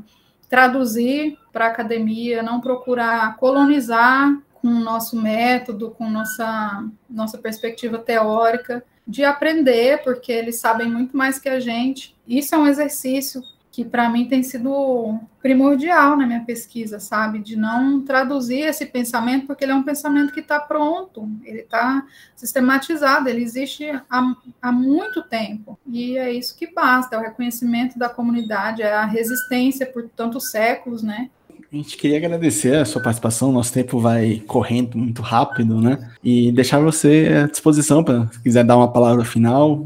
traduzir 0.49 1.39
para 1.53 1.67
a 1.67 1.69
academia, 1.69 2.43
não 2.43 2.61
procurar 2.61 3.37
colonizar 3.37 4.37
com 4.55 4.69
o 4.69 4.81
nosso 4.81 5.21
método, 5.21 5.91
com 5.91 6.09
nossa, 6.09 6.89
nossa 7.09 7.39
perspectiva 7.39 7.99
teórica, 7.99 8.85
de 9.07 9.25
aprender, 9.25 10.03
porque 10.03 10.33
eles 10.33 10.59
sabem 10.59 10.89
muito 10.89 11.17
mais 11.17 11.39
que 11.39 11.49
a 11.49 11.61
gente. 11.61 12.17
Isso 12.27 12.55
é 12.55 12.59
um 12.59 12.67
exercício 12.67 13.43
que 13.75 13.85
para 13.85 14.09
mim 14.09 14.27
tem 14.27 14.41
sido 14.41 15.19
primordial 15.43 16.17
na 16.17 16.25
minha 16.25 16.45
pesquisa, 16.45 17.01
sabe? 17.01 17.41
De 17.41 17.57
não 17.57 18.01
traduzir 18.03 18.61
esse 18.61 18.87
pensamento, 18.87 19.49
porque 19.49 19.65
ele 19.65 19.73
é 19.73 19.75
um 19.75 19.83
pensamento 19.83 20.33
que 20.33 20.39
está 20.39 20.61
pronto, 20.61 21.29
ele 21.45 21.63
está 21.63 22.07
sistematizado, 22.37 23.29
ele 23.29 23.43
existe 23.43 23.91
há, 24.09 24.35
há 24.63 24.71
muito 24.71 25.25
tempo. 25.25 25.77
E 25.89 26.17
é 26.17 26.33
isso 26.33 26.57
que 26.57 26.73
basta, 26.73 27.17
é 27.17 27.19
o 27.19 27.23
reconhecimento 27.23 27.99
da 27.99 28.09
comunidade, 28.09 28.81
é 28.81 28.93
a 28.93 29.05
resistência 29.05 29.85
por 29.85 30.09
tantos 30.09 30.53
séculos, 30.53 31.03
né? 31.03 31.29
A 31.73 31.77
gente 31.77 31.97
queria 31.97 32.19
agradecer 32.19 32.77
a 32.77 32.85
sua 32.85 33.03
participação, 33.03 33.51
nosso 33.51 33.73
tempo 33.73 33.99
vai 33.99 34.41
correndo 34.47 34.97
muito 34.97 35.21
rápido, 35.21 35.81
né? 35.81 36.13
E 36.23 36.53
deixar 36.53 36.79
você 36.79 37.43
à 37.43 37.47
disposição 37.49 38.05
para 38.05 38.29
se 38.29 38.41
quiser 38.41 38.63
dar 38.63 38.77
uma 38.77 38.93
palavra 38.93 39.25
final, 39.25 39.85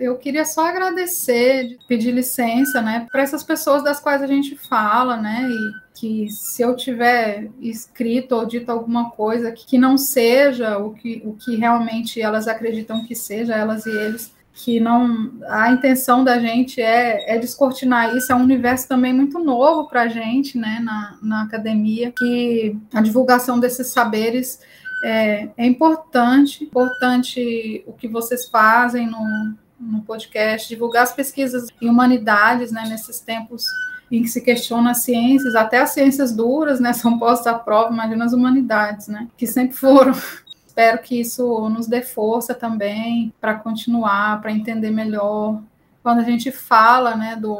Eu 0.00 0.16
queria 0.16 0.46
só 0.46 0.66
agradecer, 0.66 1.76
pedir 1.86 2.10
licença, 2.10 2.80
né, 2.80 3.06
para 3.12 3.20
essas 3.20 3.44
pessoas 3.44 3.84
das 3.84 4.00
quais 4.00 4.22
a 4.22 4.26
gente 4.26 4.56
fala, 4.56 5.14
né, 5.16 5.46
e 5.48 5.90
que 6.00 6.30
se 6.30 6.62
eu 6.62 6.74
tiver 6.74 7.50
escrito 7.60 8.34
ou 8.34 8.46
dito 8.46 8.70
alguma 8.70 9.10
coisa 9.10 9.52
que 9.52 9.76
não 9.76 9.98
seja 9.98 10.78
o 10.78 10.94
que, 10.94 11.20
o 11.22 11.34
que 11.34 11.56
realmente 11.56 12.22
elas 12.22 12.48
acreditam 12.48 13.04
que 13.04 13.14
seja, 13.14 13.54
elas 13.54 13.84
e 13.84 13.90
eles, 13.90 14.32
que 14.54 14.80
não 14.80 15.32
a 15.46 15.70
intenção 15.70 16.24
da 16.24 16.38
gente 16.38 16.80
é, 16.80 17.34
é 17.34 17.38
descortinar 17.38 18.16
isso, 18.16 18.32
é 18.32 18.34
um 18.34 18.42
universo 18.42 18.88
também 18.88 19.12
muito 19.12 19.38
novo 19.38 19.86
para 19.86 20.02
a 20.02 20.08
gente, 20.08 20.56
né, 20.56 20.80
na, 20.82 21.18
na 21.22 21.42
academia, 21.42 22.10
que 22.10 22.74
a 22.94 23.02
divulgação 23.02 23.60
desses 23.60 23.88
saberes 23.88 24.60
é, 25.04 25.48
é 25.56 25.66
importante, 25.66 26.64
importante 26.64 27.84
o 27.86 27.92
que 27.92 28.08
vocês 28.08 28.48
fazem 28.48 29.06
no, 29.06 29.54
no 29.80 30.02
podcast, 30.02 30.68
divulgar 30.68 31.04
as 31.04 31.12
pesquisas 31.12 31.68
em 31.80 31.88
humanidades, 31.88 32.70
né, 32.70 32.84
nesses 32.88 33.20
tempos 33.20 33.64
em 34.10 34.22
que 34.22 34.28
se 34.28 34.40
questiona 34.40 34.90
as 34.90 35.02
ciências, 35.02 35.54
até 35.54 35.78
as 35.78 35.90
ciências 35.90 36.32
duras, 36.34 36.80
né, 36.80 36.92
são 36.94 37.18
postas 37.18 37.46
à 37.46 37.58
prova, 37.58 37.92
imagina 37.92 38.24
as 38.24 38.32
humanidades, 38.32 39.08
né, 39.08 39.28
que 39.36 39.46
sempre 39.46 39.76
foram. 39.76 40.12
Espero 40.66 41.02
que 41.02 41.20
isso 41.20 41.68
nos 41.68 41.86
dê 41.86 42.00
força 42.00 42.54
também 42.54 43.32
para 43.40 43.54
continuar, 43.54 44.40
para 44.40 44.52
entender 44.52 44.90
melhor. 44.90 45.60
Quando 46.02 46.20
a 46.20 46.24
gente 46.24 46.52
fala, 46.52 47.16
né, 47.16 47.36
do, 47.36 47.58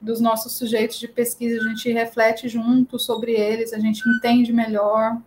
dos 0.00 0.20
nossos 0.20 0.52
sujeitos 0.52 0.98
de 0.98 1.06
pesquisa, 1.06 1.60
a 1.60 1.68
gente 1.68 1.92
reflete 1.92 2.48
junto 2.48 2.98
sobre 2.98 3.32
eles, 3.32 3.72
a 3.72 3.78
gente 3.78 4.02
entende 4.08 4.52
melhor. 4.52 5.18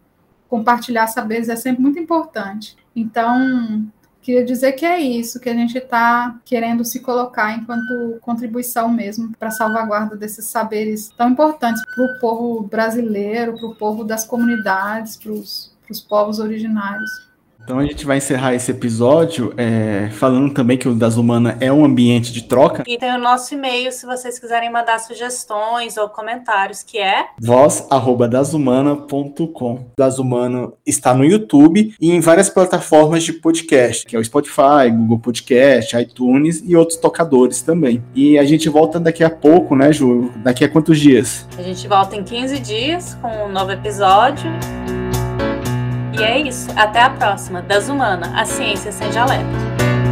Compartilhar 0.50 1.08
saberes 1.08 1.50
é 1.50 1.56
sempre 1.56 1.84
muito 1.84 2.00
importante. 2.00 2.76
Então, 2.96 3.88
Queria 4.24 4.46
dizer 4.46 4.72
que 4.72 4.86
é 4.86 5.02
isso, 5.02 5.38
que 5.38 5.50
a 5.50 5.54
gente 5.54 5.78
está 5.78 6.40
querendo 6.46 6.86
se 6.86 7.02
colocar 7.02 7.58
enquanto 7.58 8.18
contribuição 8.22 8.88
mesmo 8.88 9.36
para 9.38 9.50
a 9.50 9.52
salvaguarda 9.52 10.16
desses 10.16 10.46
saberes 10.46 11.10
tão 11.18 11.32
importantes 11.32 11.84
para 11.94 12.06
o 12.06 12.20
povo 12.22 12.62
brasileiro, 12.64 13.54
para 13.58 13.68
o 13.68 13.76
povo 13.76 14.06
das 14.06 14.26
comunidades, 14.26 15.18
para 15.18 15.34
os 15.34 16.02
povos 16.08 16.40
originários. 16.40 17.33
Então 17.64 17.80
a 17.80 17.86
gente 17.86 18.06
vai 18.06 18.18
encerrar 18.18 18.54
esse 18.54 18.70
episódio 18.72 19.54
é, 19.56 20.10
falando 20.12 20.54
também 20.54 20.78
que 20.78 20.90
o 20.90 20.94
Das 20.94 21.16
Humana 21.16 21.56
é 21.62 21.72
um 21.72 21.86
ambiente 21.86 22.34
de 22.34 22.44
troca. 22.44 22.84
E 22.86 22.98
tem 22.98 23.16
o 23.16 23.18
nosso 23.18 23.54
e-mail 23.54 23.90
se 23.92 24.06
vocês 24.06 24.38
quiserem 24.38 24.70
mandar 24.72 25.00
sugestões 25.00 25.96
ou 25.96 26.10
comentários, 26.10 26.84
que 26.84 26.98
é 26.98 27.28
voz@dasumana.com. 27.40 29.86
Das 29.98 30.20
Humana 30.20 30.74
está 30.86 31.14
no 31.14 31.24
YouTube 31.24 31.96
e 32.00 32.12
em 32.12 32.20
várias 32.20 32.50
plataformas 32.50 33.24
de 33.24 33.32
podcast, 33.32 34.06
que 34.06 34.14
é 34.16 34.20
o 34.20 34.24
Spotify, 34.24 34.90
Google 34.92 35.20
Podcast, 35.20 35.98
iTunes 35.98 36.64
e 36.66 36.76
outros 36.76 36.98
tocadores 36.98 37.62
também. 37.62 38.04
E 38.14 38.38
a 38.38 38.44
gente 38.44 38.68
volta 38.68 39.00
daqui 39.00 39.24
a 39.24 39.30
pouco, 39.30 39.74
né, 39.76 39.94
Ju? 39.94 40.32
Daqui 40.38 40.66
a 40.66 40.70
quantos 40.70 41.00
dias? 41.00 41.48
A 41.58 41.62
gente 41.62 41.88
volta 41.88 42.16
em 42.16 42.24
15 42.24 42.60
dias 42.60 43.16
com 43.22 43.46
um 43.46 43.50
novo 43.50 43.72
episódio. 43.72 44.52
E 46.18 46.24
é 46.24 46.40
isso, 46.40 46.70
até 46.76 47.02
a 47.02 47.10
próxima, 47.10 47.62
das 47.62 47.90
Humana, 47.90 48.40
a 48.40 48.46
ciência 48.46 48.92
sem 48.92 49.12
jaleco. 49.12 50.03